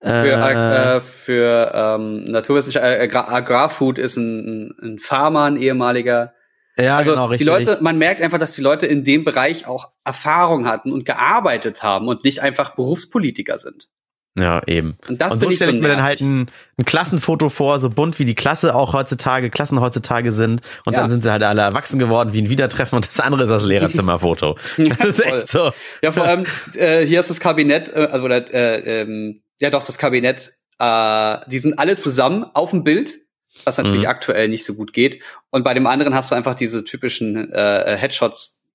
Für, 0.01 0.09
Äh, 0.09 0.97
äh, 0.97 1.01
für 1.01 1.71
ähm, 1.73 2.25
Naturwissenschaft, 2.25 2.86
äh, 2.86 2.99
Agrar 3.03 3.30
Agrarfood 3.32 3.97
ist 3.97 4.15
ein, 4.17 4.75
ein, 4.82 4.99
Farmer, 4.99 5.45
ein 5.45 5.57
ehemaliger. 5.57 6.34
ja, 6.78 6.97
Also 6.97 7.11
genau, 7.11 7.28
die 7.28 7.32
richtig. 7.43 7.47
Leute, 7.47 7.78
man 7.82 7.97
merkt 7.97 8.21
einfach, 8.21 8.38
dass 8.38 8.53
die 8.53 8.61
Leute 8.61 8.86
in 8.86 9.03
dem 9.03 9.25
Bereich 9.25 9.67
auch 9.67 9.91
Erfahrung 10.05 10.67
hatten 10.67 10.91
und 10.93 11.03
gearbeitet 11.05 11.82
haben 11.84 12.07
und 12.07 12.23
nicht 12.23 12.41
einfach 12.41 12.75
Berufspolitiker 12.75 13.57
sind. 13.57 13.89
Ja, 14.38 14.62
eben. 14.68 14.98
Und 15.10 15.20
das 15.20 15.34
und 15.34 15.40
so 15.40 15.46
finde 15.46 15.54
ich 15.54 15.58
stelle 15.58 15.72
so 15.72 15.78
ich 15.78 15.82
mir 15.82 15.88
dann 15.90 16.04
halt 16.04 16.22
ein, 16.22 16.50
ein 16.78 16.86
Klassenfoto 16.86 17.50
vor, 17.50 17.80
so 17.80 17.90
bunt 17.90 18.20
wie 18.20 18.26
die 18.26 18.36
Klasse 18.36 18.76
auch 18.76 18.94
heutzutage, 18.94 19.50
Klassen 19.50 19.82
heutzutage 19.82 20.32
sind. 20.32 20.62
Und 20.86 20.94
Ja. 20.94 21.02
dann 21.02 21.10
sind 21.10 21.24
sie 21.24 21.32
halt 21.32 21.44
alle 21.44 21.62
erwachsen 21.62 22.00
geworden, 22.00 22.34
wie 22.34 22.42
ein 22.42 22.50
Wiedertreffen. 22.50 22.96
Und 22.96 23.08
das 23.08 23.20
andere 23.20 23.44
ist 23.44 23.50
das 23.50 23.64
Lehrerzimmerfoto. 23.64 24.58
das 24.78 25.08
ist 25.08 25.26
echt 25.26 25.48
so. 25.48 25.72
Ja, 26.02 26.12
vor 26.12 26.24
allem, 26.26 26.46
äh, 26.76 27.06
hier 27.06 27.20
ist 27.20 27.30
das 27.30 27.40
Kabinett, 27.40 27.90
äh, 27.90 28.08
also 28.12 28.26
oder, 28.26 28.54
äh, 28.54 29.02
ähm, 29.02 29.42
ja 29.60 29.70
doch, 29.70 29.84
das 29.84 29.98
Kabinett, 29.98 30.52
äh, 30.80 31.38
die 31.48 31.60
sind 31.60 31.80
alle 31.80 31.98
zusammen 31.98 32.46
auf 32.54 32.70
dem 32.72 32.84
Bild, 32.84 33.16
was 33.64 33.78
natürlich 33.80 34.04
Mhm. 34.04 34.08
aktuell 34.10 34.48
nicht 34.50 34.64
so 34.66 34.76
gut 34.76 34.94
geht. 34.94 35.24
Und 35.50 35.64
bei 35.64 35.74
dem 35.74 35.88
anderen 35.88 36.14
hast 36.14 36.30
du 36.32 36.36
einfach 36.36 36.54
diese 36.54 36.84
typischen 36.86 37.52
äh, 37.52 37.98
Headshots 37.98 38.66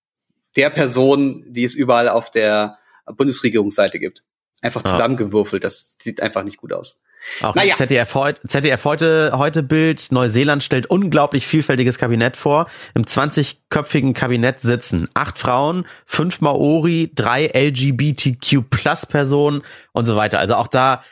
der 0.57 0.71
Person, 0.71 1.45
die 1.49 1.63
es 1.65 1.75
überall 1.77 2.09
auf 2.09 2.31
der 2.31 2.79
Bundesregierungsseite 3.17 3.99
gibt. 3.99 4.25
Einfach 4.63 4.83
zusammengewürfelt. 4.83 5.65
Das 5.65 5.97
sieht 6.01 6.23
einfach 6.23 6.45
nicht 6.45 6.57
gut 6.57 6.73
aus. 6.73 7.03
Auch 7.41 7.55
Naja. 7.55 7.75
ZDF, 7.75 8.15
heut, 8.15 8.41
ZDF 8.47 8.85
heute, 8.85 9.33
heute 9.35 9.63
Bild, 9.63 10.09
Neuseeland 10.11 10.63
stellt 10.63 10.87
unglaublich 10.87 11.47
vielfältiges 11.47 11.99
Kabinett 11.99 12.37
vor. 12.37 12.67
Im 12.95 13.05
20-köpfigen 13.05 14.13
Kabinett 14.13 14.61
sitzen 14.61 15.09
acht 15.15 15.39
Frauen, 15.39 15.87
fünf 16.05 16.41
Maori, 16.41 17.13
drei 17.15 17.47
LGBTQ-Plus-Personen 17.47 19.63
und 19.93 20.05
so 20.05 20.17
weiter. 20.17 20.41
Also 20.41 20.57
auch 20.57 20.67
da, 20.67 21.05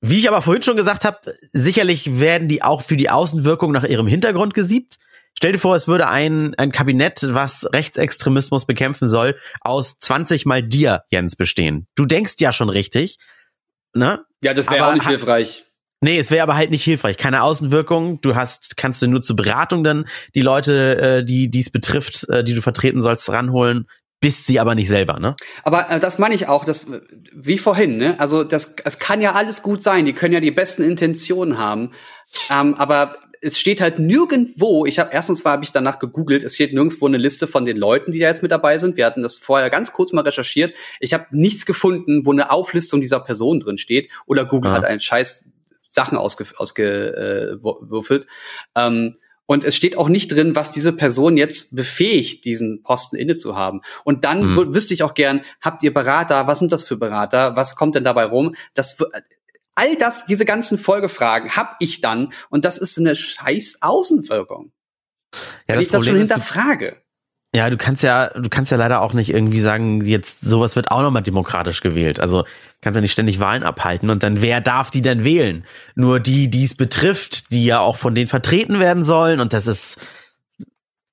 wie 0.00 0.20
ich 0.20 0.28
aber 0.28 0.42
vorhin 0.42 0.62
schon 0.62 0.76
gesagt 0.76 1.04
habe, 1.04 1.18
sicherlich 1.52 2.20
werden 2.20 2.48
die 2.48 2.62
auch 2.62 2.82
für 2.82 2.96
die 2.96 3.10
Außenwirkung 3.10 3.72
nach 3.72 3.84
ihrem 3.84 4.06
Hintergrund 4.06 4.54
gesiebt. 4.54 4.98
Stell 5.38 5.52
dir 5.52 5.60
vor, 5.60 5.76
es 5.76 5.86
würde 5.86 6.08
ein, 6.08 6.56
ein 6.56 6.72
Kabinett, 6.72 7.20
was 7.28 7.64
Rechtsextremismus 7.72 8.66
bekämpfen 8.66 9.08
soll, 9.08 9.38
aus 9.60 9.96
20 10.00 10.46
mal 10.46 10.64
dir, 10.64 11.04
Jens, 11.10 11.36
bestehen. 11.36 11.86
Du 11.94 12.06
denkst 12.06 12.34
ja 12.40 12.52
schon 12.52 12.68
richtig, 12.68 13.18
ne? 13.94 14.24
Ja, 14.42 14.52
das 14.52 14.68
wäre 14.68 14.88
auch 14.88 14.94
nicht 14.94 15.06
hilfreich. 15.06 15.62
Nee, 16.00 16.18
es 16.18 16.32
wäre 16.32 16.42
aber 16.42 16.56
halt 16.56 16.72
nicht 16.72 16.82
hilfreich. 16.82 17.18
Keine 17.18 17.44
Außenwirkung. 17.44 18.20
Du 18.20 18.34
hast, 18.34 18.76
kannst 18.76 19.00
du 19.00 19.06
nur 19.06 19.22
zur 19.22 19.36
Beratung 19.36 19.84
dann 19.84 20.08
die 20.34 20.42
Leute, 20.42 20.98
äh, 20.98 21.24
die 21.24 21.48
dies 21.48 21.70
betrifft, 21.70 22.28
äh, 22.28 22.42
die 22.42 22.54
du 22.54 22.60
vertreten 22.60 23.00
sollst, 23.00 23.28
ranholen, 23.28 23.86
bist 24.20 24.46
sie 24.46 24.58
aber 24.58 24.74
nicht 24.74 24.88
selber, 24.88 25.20
ne? 25.20 25.36
Aber 25.62 25.88
äh, 25.88 26.00
das 26.00 26.18
meine 26.18 26.34
ich 26.34 26.48
auch, 26.48 26.64
das, 26.64 26.88
wie 27.32 27.58
vorhin, 27.58 27.96
ne? 27.96 28.18
Also 28.18 28.42
das, 28.42 28.74
es 28.84 28.98
kann 28.98 29.20
ja 29.20 29.34
alles 29.34 29.62
gut 29.62 29.84
sein, 29.84 30.04
die 30.04 30.14
können 30.14 30.34
ja 30.34 30.40
die 30.40 30.50
besten 30.50 30.82
Intentionen 30.82 31.58
haben, 31.58 31.92
ähm, 32.50 32.74
aber 32.74 33.14
es 33.40 33.58
steht 33.58 33.80
halt 33.80 33.98
nirgendwo, 33.98 34.86
ich 34.86 34.98
habe 34.98 35.10
erstens 35.12 35.44
mal 35.44 35.52
habe 35.52 35.64
ich 35.64 35.72
danach 35.72 35.98
gegoogelt, 35.98 36.44
es 36.44 36.54
steht 36.54 36.72
nirgendwo 36.72 37.06
eine 37.06 37.16
Liste 37.18 37.46
von 37.46 37.64
den 37.64 37.76
Leuten, 37.76 38.12
die 38.12 38.18
da 38.18 38.26
jetzt 38.28 38.42
mit 38.42 38.50
dabei 38.50 38.78
sind. 38.78 38.96
Wir 38.96 39.06
hatten 39.06 39.22
das 39.22 39.36
vorher 39.36 39.70
ganz 39.70 39.92
kurz 39.92 40.12
mal 40.12 40.22
recherchiert. 40.22 40.74
Ich 41.00 41.14
habe 41.14 41.26
nichts 41.30 41.66
gefunden, 41.66 42.24
wo 42.26 42.32
eine 42.32 42.50
Auflistung 42.50 43.00
dieser 43.00 43.20
Person 43.20 43.60
drin 43.60 43.78
steht. 43.78 44.10
Oder 44.26 44.44
Google 44.44 44.70
Ah. 44.72 44.74
hat 44.76 44.84
einen 44.84 45.00
Scheiß 45.00 45.46
Sachen 45.80 46.18
ausgewürfelt. 46.18 46.58
Ausge, 46.60 47.56
äh, 48.74 48.80
ähm, 48.80 49.16
und 49.46 49.64
es 49.64 49.74
steht 49.74 49.96
auch 49.96 50.10
nicht 50.10 50.28
drin, 50.30 50.54
was 50.54 50.72
diese 50.72 50.92
Person 50.92 51.38
jetzt 51.38 51.74
befähigt, 51.74 52.44
diesen 52.44 52.82
Posten 52.82 53.16
inne 53.16 53.34
zu 53.34 53.56
haben. 53.56 53.80
Und 54.04 54.24
dann 54.24 54.42
Hm. 54.42 54.58
wü- 54.58 54.74
wüsste 54.74 54.92
ich 54.92 55.02
auch 55.02 55.14
gern, 55.14 55.40
habt 55.62 55.82
ihr 55.82 55.94
Berater? 55.94 56.46
Was 56.46 56.58
sind 56.58 56.70
das 56.70 56.84
für 56.84 56.96
Berater? 56.98 57.56
Was 57.56 57.74
kommt 57.74 57.94
denn 57.94 58.04
dabei 58.04 58.24
rum? 58.24 58.54
Das, 58.74 58.98
all 59.78 59.96
das, 59.96 60.26
diese 60.26 60.44
ganzen 60.44 60.76
Folgefragen 60.78 61.56
hab 61.56 61.76
ich 61.80 62.00
dann. 62.00 62.32
Und 62.50 62.64
das 62.64 62.76
ist 62.78 62.98
eine 62.98 63.16
scheiß 63.16 63.78
Außenwirkung. 63.80 64.72
Ja, 65.68 65.74
Wenn 65.74 65.80
ich 65.80 65.88
das 65.88 66.04
schon 66.04 66.14
Problem 66.14 66.28
du- 66.28 66.34
hinterfrage. 66.34 66.96
Ja, 67.54 67.70
du 67.70 67.78
kannst 67.78 68.02
ja, 68.02 68.28
du 68.28 68.50
kannst 68.50 68.70
ja 68.70 68.76
leider 68.76 69.00
auch 69.00 69.14
nicht 69.14 69.30
irgendwie 69.30 69.60
sagen, 69.60 70.04
jetzt 70.04 70.42
sowas 70.42 70.76
wird 70.76 70.90
auch 70.90 71.00
nochmal 71.00 71.22
demokratisch 71.22 71.80
gewählt. 71.80 72.20
Also 72.20 72.44
kannst 72.82 72.96
ja 72.96 73.00
nicht 73.00 73.12
ständig 73.12 73.40
Wahlen 73.40 73.62
abhalten 73.62 74.10
und 74.10 74.22
dann 74.22 74.42
wer 74.42 74.60
darf 74.60 74.90
die 74.90 75.00
denn 75.00 75.24
wählen? 75.24 75.64
Nur 75.94 76.20
die, 76.20 76.48
die 76.50 76.64
es 76.64 76.74
betrifft, 76.74 77.50
die 77.50 77.64
ja 77.64 77.80
auch 77.80 77.96
von 77.96 78.14
denen 78.14 78.26
vertreten 78.26 78.80
werden 78.80 79.02
sollen 79.02 79.40
und 79.40 79.54
das 79.54 79.66
ist, 79.66 79.96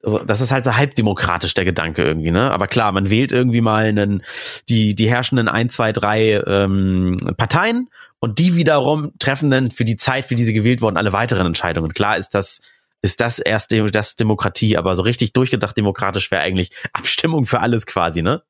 also 0.03 0.19
das 0.19 0.41
ist 0.41 0.51
halt 0.51 0.65
so 0.65 0.75
halbdemokratisch 0.75 1.53
der 1.53 1.63
Gedanke 1.65 2.03
irgendwie, 2.03 2.31
ne? 2.31 2.51
Aber 2.51 2.67
klar, 2.67 2.91
man 2.91 3.09
wählt 3.09 3.31
irgendwie 3.31 3.61
mal 3.61 3.85
einen, 3.85 4.21
die, 4.67 4.93
die 4.93 5.09
herrschenden 5.09 5.47
ein, 5.47 5.69
zwei, 5.69 5.93
drei 5.93 6.33
ähm, 6.45 7.15
Parteien 7.37 7.87
und 8.25 8.39
die 8.39 8.55
wiederum 8.55 9.11
treffen 9.19 9.51
dann 9.51 9.69
für 9.69 9.85
die 9.85 9.97
Zeit, 9.97 10.25
für 10.25 10.33
die 10.33 10.45
sie 10.45 10.53
gewählt 10.53 10.81
wurden, 10.81 10.97
alle 10.97 11.13
weiteren 11.13 11.45
Entscheidungen. 11.45 11.93
Klar 11.93 12.17
ist 12.17 12.29
das 12.29 12.59
ist 13.03 13.21
das 13.21 13.37
erst 13.37 13.71
das 13.91 14.15
Demokratie, 14.15 14.77
aber 14.77 14.95
so 14.95 15.03
richtig 15.03 15.33
durchgedacht 15.33 15.77
demokratisch 15.77 16.31
wäre 16.31 16.41
eigentlich 16.41 16.71
Abstimmung 16.91 17.45
für 17.45 17.59
alles 17.59 17.85
quasi, 17.85 18.23
ne? 18.23 18.41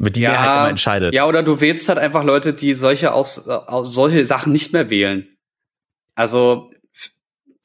Mit 0.00 0.16
die 0.16 0.22
Mehrheit 0.22 0.46
immer 0.62 0.68
entscheidet. 0.70 1.14
ja, 1.14 1.26
oder 1.26 1.44
du 1.44 1.60
wählst 1.60 1.88
halt 1.88 2.00
einfach 2.00 2.24
Leute, 2.24 2.52
die 2.52 2.72
solche 2.72 3.12
aus, 3.12 3.46
aus 3.48 3.94
solche 3.94 4.26
Sachen 4.26 4.50
nicht 4.52 4.72
mehr 4.72 4.90
wählen. 4.90 5.28
Also 6.16 6.72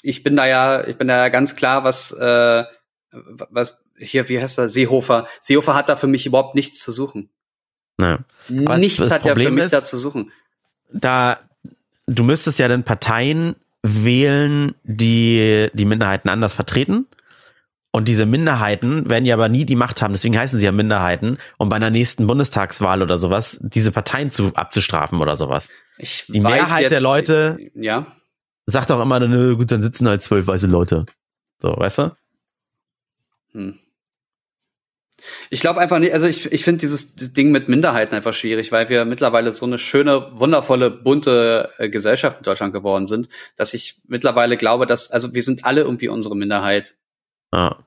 ich 0.04 0.22
bin 0.22 0.36
da 0.36 0.46
ja, 0.46 0.86
ich 0.88 0.98
bin 0.98 1.08
da 1.08 1.18
ja 1.18 1.30
ganz 1.30 1.56
klar, 1.56 1.84
was, 1.84 2.12
äh, 2.12 2.64
was 3.12 3.80
hier, 3.98 4.30
wie 4.30 4.40
heißt 4.40 4.60
er, 4.60 4.68
Seehofer. 4.68 5.28
Seehofer 5.40 5.74
hat 5.74 5.90
da 5.90 5.96
für 5.96 6.06
mich 6.08 6.28
überhaupt 6.28 6.54
nichts 6.54 6.78
zu 6.80 6.92
suchen. 6.92 7.32
Aber 7.98 8.78
nichts 8.78 9.00
hat 9.00 9.10
er 9.12 9.20
für 9.20 9.28
Problem 9.30 9.56
mich 9.56 9.66
ist- 9.66 9.74
da 9.74 9.82
zu 9.82 9.98
suchen. 9.98 10.32
Da 10.92 11.40
du 12.08 12.24
müsstest 12.24 12.60
ja 12.60 12.68
dann 12.68 12.84
Parteien 12.84 13.56
wählen, 13.84 14.74
die 14.84 15.70
die 15.74 15.86
Minderheiten 15.86 16.30
anders 16.30 16.54
vertreten. 16.54 17.08
Und 17.92 18.10
diese 18.10 18.26
Minderheiten 18.26 19.10
werden 19.10 19.26
ja 19.26 19.36
aber 19.36 19.48
nie 19.48 19.66
die 19.66 19.76
Macht 19.78 20.02
haben, 20.02 20.14
deswegen 20.14 20.38
heißen 20.38 20.60
sie 20.60 20.66
ja 20.66 20.74
Minderheiten, 20.74 21.38
um 21.58 21.70
bei 21.70 21.78
einer 21.78 21.90
nächsten 21.90 22.28
Bundestagswahl 22.28 23.02
oder 23.02 23.18
sowas 23.18 23.58
diese 23.62 23.94
Parteien 23.94 24.32
zu 24.32 24.54
abzustrafen 24.54 25.22
oder 25.22 25.38
sowas. 25.38 25.70
Ich 25.98 26.26
Die 26.28 26.42
Mehrheit 26.42 26.82
jetzt, 26.82 26.92
der 26.92 27.00
Leute- 27.00 27.58
ja. 27.74 28.06
Sagt 28.66 28.92
auch 28.92 29.00
immer, 29.00 29.20
nö, 29.22 29.56
gut, 29.56 29.72
dann 29.72 29.82
sitzen 29.82 30.10
halt 30.10 30.22
zwölf 30.24 30.48
weiße 30.48 30.68
Leute. 30.68 31.06
So, 31.62 31.70
weißt 31.78 32.00
du? 32.00 32.16
Hm. 33.54 33.80
Ich 35.50 35.62
glaube 35.62 35.80
einfach 35.80 36.00
nicht, 36.00 36.14
also 36.14 36.26
ich, 36.26 36.52
ich 36.52 36.64
finde 36.64 36.82
dieses 36.82 37.16
Ding 37.16 37.52
mit 37.52 37.68
Minderheiten 37.70 38.16
einfach 38.16 38.34
schwierig, 38.34 38.72
weil 38.72 38.90
wir 38.90 39.06
mittlerweile 39.06 39.52
so 39.52 39.66
eine 39.66 39.78
schöne, 39.78 40.32
wundervolle, 40.40 40.90
bunte 40.92 41.72
äh, 41.78 41.90
Gesellschaft 41.90 42.38
in 42.38 42.44
Deutschland 42.44 42.74
geworden 42.74 43.06
sind, 43.06 43.30
dass 43.56 43.74
ich 43.74 44.02
mittlerweile 44.08 44.58
glaube, 44.58 44.86
dass, 44.86 45.12
also 45.12 45.34
wir 45.34 45.42
sind 45.42 45.66
alle 45.66 45.82
irgendwie 45.82 46.10
unsere 46.10 46.36
Minderheit. 46.36 46.96
Ja. 47.54 47.86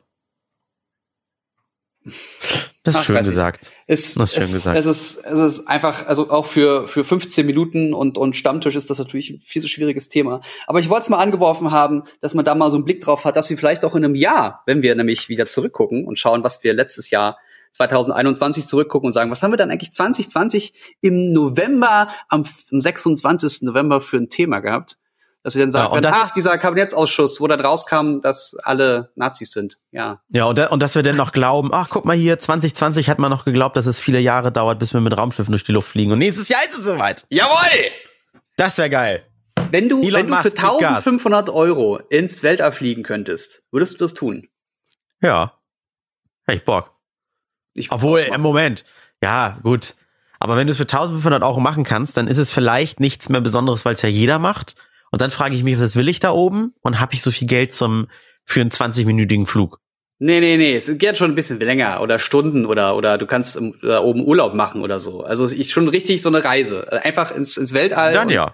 Das 2.84 2.94
ist 2.94 3.00
Ach, 3.00 3.04
schön 3.04 3.16
gesagt. 3.16 3.72
Es, 3.86 4.14
Das 4.14 4.30
ist 4.30 4.34
schön 4.34 4.44
es, 4.44 4.52
gesagt. 4.52 4.78
Es 4.78 4.86
ist, 4.86 5.24
es 5.24 5.38
ist 5.38 5.68
einfach, 5.68 6.06
also 6.06 6.30
auch 6.30 6.46
für, 6.46 6.88
für 6.88 7.04
15 7.04 7.44
Minuten 7.44 7.92
und, 7.92 8.18
und 8.18 8.36
Stammtisch 8.36 8.76
ist 8.76 8.88
das 8.88 8.98
natürlich 8.98 9.30
ein 9.30 9.40
viel 9.40 9.60
so 9.62 9.68
schwieriges 9.68 10.08
Thema. 10.08 10.40
Aber 10.66 10.78
ich 10.78 10.88
wollte 10.88 11.02
es 11.02 11.08
mal 11.08 11.18
angeworfen 11.18 11.70
haben, 11.70 12.04
dass 12.20 12.34
man 12.34 12.44
da 12.44 12.54
mal 12.54 12.70
so 12.70 12.76
einen 12.76 12.84
Blick 12.84 13.00
drauf 13.00 13.24
hat, 13.24 13.36
dass 13.36 13.50
wir 13.50 13.58
vielleicht 13.58 13.84
auch 13.84 13.94
in 13.94 14.04
einem 14.04 14.14
Jahr, 14.14 14.62
wenn 14.66 14.82
wir 14.82 14.94
nämlich 14.94 15.28
wieder 15.28 15.46
zurückgucken 15.46 16.06
und 16.06 16.18
schauen, 16.18 16.44
was 16.44 16.62
wir 16.62 16.72
letztes 16.72 17.10
Jahr 17.10 17.38
2021 17.72 18.66
zurückgucken 18.66 19.08
und 19.08 19.12
sagen, 19.12 19.30
was 19.30 19.42
haben 19.42 19.52
wir 19.52 19.56
dann 19.56 19.70
eigentlich 19.70 19.92
2020 19.92 20.72
im 21.00 21.32
November, 21.32 22.08
am, 22.28 22.44
am 22.70 22.80
26. 22.80 23.62
November 23.62 24.00
für 24.00 24.16
ein 24.16 24.28
Thema 24.28 24.60
gehabt? 24.60 24.98
Dass 25.44 25.54
wir 25.54 25.62
dann 25.62 25.70
sagen, 25.70 25.84
Ja, 25.84 25.88
und 25.96 26.02
können, 26.02 26.12
das- 26.14 26.28
ach, 26.30 26.30
dieser 26.32 26.58
Kabinettsausschuss, 26.58 27.40
wo 27.40 27.46
dann 27.46 27.60
rauskam, 27.60 28.20
dass 28.22 28.56
alle 28.64 29.12
Nazis 29.14 29.52
sind. 29.52 29.78
Ja. 29.92 30.20
Ja, 30.28 30.44
und, 30.44 30.58
da, 30.58 30.66
und 30.68 30.82
dass 30.82 30.94
wir 30.94 31.02
dann 31.02 31.16
noch 31.16 31.32
glauben, 31.32 31.70
ach, 31.72 31.88
guck 31.90 32.04
mal 32.04 32.16
hier, 32.16 32.38
2020 32.38 33.08
hat 33.08 33.18
man 33.18 33.30
noch 33.30 33.44
geglaubt, 33.44 33.76
dass 33.76 33.86
es 33.86 33.98
viele 34.00 34.18
Jahre 34.20 34.50
dauert, 34.52 34.78
bis 34.78 34.92
wir 34.92 35.00
mit 35.00 35.16
Raumschiffen 35.16 35.52
durch 35.52 35.64
die 35.64 35.72
Luft 35.72 35.88
fliegen. 35.88 36.12
Und 36.12 36.18
nächstes 36.18 36.48
Jahr 36.48 36.60
ist 36.66 36.76
es 36.76 36.84
soweit. 36.84 37.24
Jawohl! 37.30 37.54
Das 38.56 38.76
wäre 38.78 38.90
geil. 38.90 39.24
Wenn 39.70 39.88
du, 39.88 40.02
Elon 40.02 40.12
wenn 40.22 40.26
du 40.28 40.36
für 40.36 40.48
Musk 40.48 40.56
gibt 40.56 40.56
Gas. 40.80 41.06
1500 41.06 41.50
Euro 41.50 41.98
ins 42.08 42.42
Weltall 42.42 42.72
fliegen 42.72 43.02
könntest, 43.02 43.62
würdest 43.70 43.92
du 43.94 43.98
das 43.98 44.14
tun? 44.14 44.48
Ja. 45.20 45.52
Ich 46.50 46.64
Bock. 46.64 46.92
Ich 47.74 47.92
Obwohl, 47.92 48.20
im 48.20 48.40
Moment, 48.40 48.84
ja, 49.22 49.58
gut. 49.62 49.94
Aber 50.40 50.56
wenn 50.56 50.66
du 50.66 50.70
es 50.70 50.76
für 50.78 50.84
1500 50.84 51.42
Euro 51.42 51.60
machen 51.60 51.84
kannst, 51.84 52.16
dann 52.16 52.28
ist 52.28 52.38
es 52.38 52.50
vielleicht 52.50 52.98
nichts 53.00 53.28
mehr 53.28 53.40
Besonderes, 53.40 53.84
weil 53.84 53.94
es 53.94 54.02
ja 54.02 54.08
jeder 54.08 54.38
macht. 54.38 54.74
Und 55.10 55.20
dann 55.22 55.30
frage 55.30 55.54
ich 55.56 55.64
mich, 55.64 55.80
was 55.80 55.96
will 55.96 56.08
ich 56.08 56.20
da 56.20 56.30
oben? 56.30 56.74
Und 56.82 57.00
habe 57.00 57.14
ich 57.14 57.22
so 57.22 57.30
viel 57.30 57.48
Geld 57.48 57.74
zum 57.74 58.08
für 58.44 58.60
einen 58.60 58.70
20-minütigen 58.70 59.46
Flug? 59.46 59.80
Nee, 60.20 60.40
nee, 60.40 60.56
nee, 60.56 60.74
es 60.74 60.90
geht 60.98 61.16
schon 61.16 61.30
ein 61.30 61.34
bisschen 61.36 61.60
länger 61.60 62.00
oder 62.00 62.18
Stunden 62.18 62.66
oder 62.66 62.96
oder 62.96 63.18
du 63.18 63.26
kannst 63.26 63.60
da 63.82 64.00
oben 64.00 64.24
Urlaub 64.26 64.52
machen 64.52 64.82
oder 64.82 64.98
so. 64.98 65.22
Also 65.22 65.46
ich 65.46 65.70
schon 65.70 65.88
richtig 65.88 66.22
so 66.22 66.28
eine 66.28 66.42
Reise, 66.44 66.90
einfach 67.04 67.30
ins, 67.30 67.56
ins 67.56 67.72
Weltall. 67.72 68.12
Dann 68.12 68.28
ja. 68.28 68.50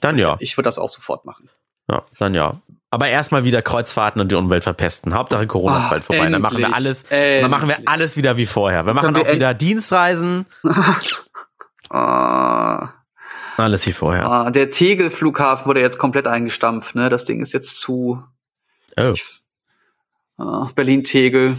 Dann 0.00 0.18
ja. 0.18 0.36
Ich 0.38 0.56
würde 0.56 0.68
das 0.68 0.78
auch 0.78 0.88
sofort 0.88 1.24
machen. 1.24 1.50
Ja, 1.90 2.04
dann 2.18 2.34
ja. 2.34 2.60
Aber 2.90 3.08
erstmal 3.08 3.42
wieder 3.42 3.60
Kreuzfahrten 3.60 4.20
und 4.20 4.30
die 4.30 4.36
Umwelt 4.36 4.62
verpesten. 4.62 5.14
Hauptsache 5.14 5.48
Corona 5.48 5.78
ist 5.78 5.84
Ah, 5.86 5.90
bald 5.90 6.04
vorbei. 6.04 6.28
Dann 6.30 6.40
machen 6.40 6.58
wir 6.58 6.66
endlich, 6.66 6.76
alles, 6.76 7.02
dann 7.02 7.50
machen 7.50 7.68
wir 7.68 7.74
endlich. 7.74 7.88
alles 7.88 8.16
wieder 8.16 8.36
wie 8.36 8.46
vorher. 8.46 8.86
Wir 8.86 8.94
machen 8.94 9.16
auch 9.16 9.32
wieder 9.32 9.52
Dienstreisen. 9.54 10.46
Ah, 11.90 12.88
Alles 13.56 13.86
wie 13.86 13.92
vorher. 13.92 14.26
ah, 14.26 14.50
der 14.50 14.70
Tegel-Flughafen 14.70 15.66
wurde 15.66 15.80
jetzt 15.80 15.98
komplett 15.98 16.26
eingestampft. 16.26 16.94
Ne, 16.94 17.08
das 17.08 17.24
Ding 17.24 17.40
ist 17.40 17.52
jetzt 17.52 17.78
zu. 17.78 18.22
Oh, 18.96 19.14
Ah, 20.36 20.68
Berlin-Tegel. 20.74 21.56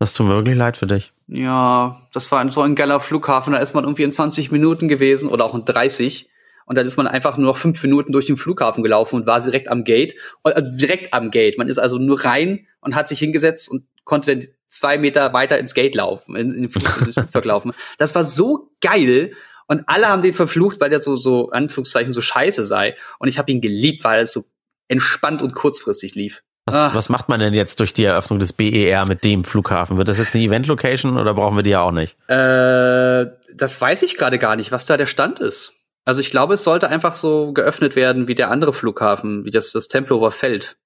das 0.00 0.12
tut 0.12 0.26
mir 0.26 0.34
wirklich 0.34 0.56
leid 0.56 0.76
für 0.76 0.86
dich. 0.86 1.12
Ja, 1.28 2.00
das 2.12 2.30
war 2.32 2.40
ein, 2.40 2.50
so 2.50 2.62
ein 2.62 2.74
geiler 2.74 3.00
Flughafen. 3.00 3.52
Da 3.52 3.60
ist 3.60 3.74
man 3.74 3.84
irgendwie 3.84 4.02
in 4.02 4.12
20 4.12 4.50
Minuten 4.50 4.88
gewesen 4.88 5.28
oder 5.28 5.44
auch 5.44 5.54
in 5.54 5.64
30. 5.64 6.28
Und 6.66 6.76
dann 6.76 6.86
ist 6.86 6.96
man 6.96 7.06
einfach 7.06 7.36
nur 7.36 7.46
noch 7.46 7.56
fünf 7.56 7.82
Minuten 7.82 8.12
durch 8.12 8.26
den 8.26 8.36
Flughafen 8.36 8.82
gelaufen 8.82 9.16
und 9.16 9.26
war 9.26 9.40
direkt 9.40 9.68
am 9.70 9.84
Gate. 9.84 10.16
Also 10.42 10.76
direkt 10.76 11.14
am 11.14 11.30
Gate. 11.30 11.56
Man 11.56 11.68
ist 11.68 11.78
also 11.78 11.98
nur 11.98 12.24
rein 12.24 12.66
und 12.80 12.94
hat 12.94 13.08
sich 13.08 13.18
hingesetzt 13.20 13.70
und 13.70 13.84
konnte 14.04 14.34
dann 14.36 14.46
zwei 14.68 14.98
Meter 14.98 15.32
weiter 15.32 15.58
ins 15.58 15.72
Gate 15.74 15.94
laufen, 15.94 16.34
in, 16.36 16.50
in 16.52 16.62
den 16.62 16.68
Flugzeug 16.68 17.44
laufen. 17.44 17.72
Das 17.96 18.14
war 18.14 18.24
so 18.24 18.70
geil. 18.80 19.32
Und 19.68 19.84
alle 19.86 20.08
haben 20.08 20.22
den 20.22 20.34
verflucht, 20.34 20.80
weil 20.80 20.90
der 20.90 20.98
so, 20.98 21.16
so, 21.16 21.50
Anführungszeichen, 21.50 22.12
so 22.12 22.20
scheiße 22.20 22.64
sei. 22.64 22.96
Und 23.18 23.28
ich 23.28 23.38
habe 23.38 23.52
ihn 23.52 23.60
geliebt, 23.60 24.02
weil 24.02 24.22
es 24.22 24.32
so 24.32 24.44
entspannt 24.88 25.42
und 25.42 25.54
kurzfristig 25.54 26.14
lief. 26.14 26.42
Was, 26.66 26.74
Ah. 26.74 26.90
was 26.94 27.08
macht 27.08 27.28
man 27.28 27.38
denn 27.40 27.54
jetzt 27.54 27.78
durch 27.80 27.92
die 27.94 28.04
Eröffnung 28.04 28.38
des 28.38 28.52
BER 28.52 29.06
mit 29.06 29.24
dem 29.24 29.44
Flughafen? 29.44 29.98
Wird 29.98 30.08
das 30.08 30.18
jetzt 30.18 30.34
eine 30.34 30.44
Event-Location 30.44 31.18
oder 31.18 31.34
brauchen 31.34 31.56
wir 31.56 31.62
die 31.62 31.70
ja 31.70 31.82
auch 31.82 31.92
nicht? 31.92 32.16
Äh, 32.28 33.26
das 33.54 33.80
weiß 33.80 34.02
ich 34.02 34.16
gerade 34.16 34.38
gar 34.38 34.56
nicht, 34.56 34.72
was 34.72 34.86
da 34.86 34.96
der 34.96 35.06
Stand 35.06 35.38
ist. 35.38 35.86
Also 36.04 36.20
ich 36.22 36.30
glaube, 36.30 36.54
es 36.54 36.64
sollte 36.64 36.88
einfach 36.88 37.12
so 37.12 37.52
geöffnet 37.52 37.94
werden 37.94 38.28
wie 38.28 38.34
der 38.34 38.50
andere 38.50 38.72
Flughafen, 38.72 39.44
wie 39.44 39.50
das, 39.50 39.72
das 39.72 39.88
Tempelhofer 39.88 40.30
Feld. 40.30 40.76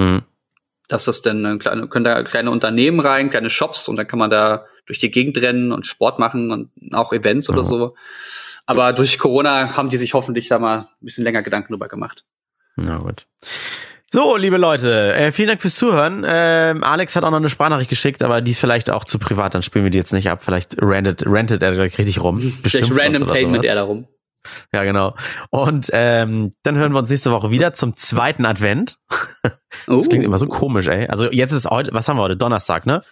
Hm. 0.00 0.22
Dass 0.88 1.04
das 1.04 1.20
denn 1.20 1.44
äh, 1.44 1.58
können 1.58 2.04
da 2.04 2.22
kleine 2.22 2.50
Unternehmen 2.50 3.00
rein, 3.00 3.28
kleine 3.28 3.50
Shops 3.50 3.88
und 3.88 3.96
dann 3.96 4.06
kann 4.06 4.18
man 4.18 4.30
da 4.30 4.64
durch 4.86 4.98
die 4.98 5.10
Gegend 5.10 5.38
rennen 5.38 5.72
und 5.72 5.86
Sport 5.86 6.18
machen 6.18 6.50
und 6.50 6.70
auch 6.94 7.12
Events 7.12 7.48
oder 7.48 7.58
Ja. 7.62 7.64
so. 7.64 7.94
Aber 8.66 8.92
durch 8.92 9.18
Corona 9.18 9.76
haben 9.76 9.88
die 9.90 9.96
sich 9.96 10.14
hoffentlich 10.14 10.48
da 10.48 10.58
mal 10.58 10.78
ein 10.78 10.86
bisschen 11.00 11.24
länger 11.24 11.42
Gedanken 11.42 11.72
drüber 11.72 11.88
gemacht. 11.88 12.24
Na 12.76 12.98
gut. 12.98 13.26
So, 14.10 14.36
liebe 14.36 14.58
Leute, 14.58 15.14
äh, 15.14 15.32
vielen 15.32 15.48
Dank 15.48 15.62
fürs 15.62 15.74
Zuhören. 15.74 16.24
Ähm, 16.28 16.84
Alex 16.84 17.16
hat 17.16 17.24
auch 17.24 17.30
noch 17.30 17.38
eine 17.38 17.48
Sprachnachricht 17.48 17.88
geschickt, 17.88 18.22
aber 18.22 18.42
die 18.42 18.50
ist 18.50 18.58
vielleicht 18.60 18.90
auch 18.90 19.04
zu 19.04 19.18
privat, 19.18 19.54
dann 19.54 19.62
spielen 19.62 19.84
wir 19.84 19.90
die 19.90 19.96
jetzt 19.98 20.12
nicht 20.12 20.28
ab. 20.28 20.44
Vielleicht 20.44 20.76
rentet, 20.82 21.24
rentet 21.26 21.62
er 21.62 21.72
gleich 21.72 21.96
richtig 21.96 22.22
rum. 22.22 22.38
Vielleicht 22.40 22.90
random 22.94 23.22
oder 23.22 23.32
Tainment 23.32 23.56
sowas. 23.62 23.66
er 23.66 23.74
darum. 23.74 24.06
Ja, 24.72 24.84
genau. 24.84 25.14
Und 25.50 25.88
ähm, 25.92 26.50
dann 26.62 26.76
hören 26.76 26.92
wir 26.92 26.98
uns 26.98 27.08
nächste 27.10 27.30
Woche 27.30 27.50
wieder 27.50 27.72
zum 27.74 27.96
zweiten 27.96 28.44
Advent. 28.44 28.98
Oh, 29.88 29.96
Das 29.96 30.08
klingt 30.08 30.24
immer 30.24 30.36
so 30.38 30.46
komisch, 30.46 30.88
ey. 30.88 31.06
Also 31.08 31.30
jetzt 31.30 31.52
ist 31.52 31.70
heute, 31.70 31.94
was 31.94 32.06
haben 32.08 32.16
wir 32.18 32.22
heute? 32.22 32.36
Donnerstag, 32.36 32.84
ne? 32.84 33.02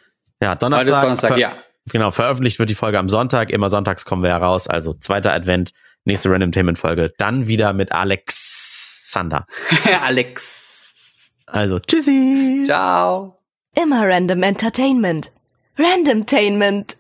Ja, 0.43 0.55
Donnerstag. 0.55 0.87
Heute 0.87 0.97
ist 0.97 1.03
Donnerstag, 1.03 1.39
ja. 1.39 1.57
Genau, 1.91 2.11
veröffentlicht 2.11 2.59
wird 2.59 2.71
die 2.71 2.75
Folge 2.75 2.99
am 2.99 3.09
Sonntag. 3.09 3.51
Immer 3.51 3.71
sonntags 3.71 4.05
kommen 4.05 4.23
wir 4.23 4.31
heraus. 4.31 4.69
Also 4.69 4.95
zweiter 4.95 5.33
Advent, 5.33 5.73
nächste 6.05 6.31
Random 6.31 6.53
Tainment 6.53 6.79
Folge. 6.79 7.13
Dann 7.19 7.47
wieder 7.47 7.73
mit 7.73 7.93
Alexander. 7.93 9.47
Alex. 10.03 11.33
Also 11.47 11.79
tschüssi. 11.79 12.63
Ciao. 12.67 13.37
Immer 13.75 14.07
Random 14.09 14.43
Entertainment. 14.43 15.33
Randomtainment. 15.79 16.97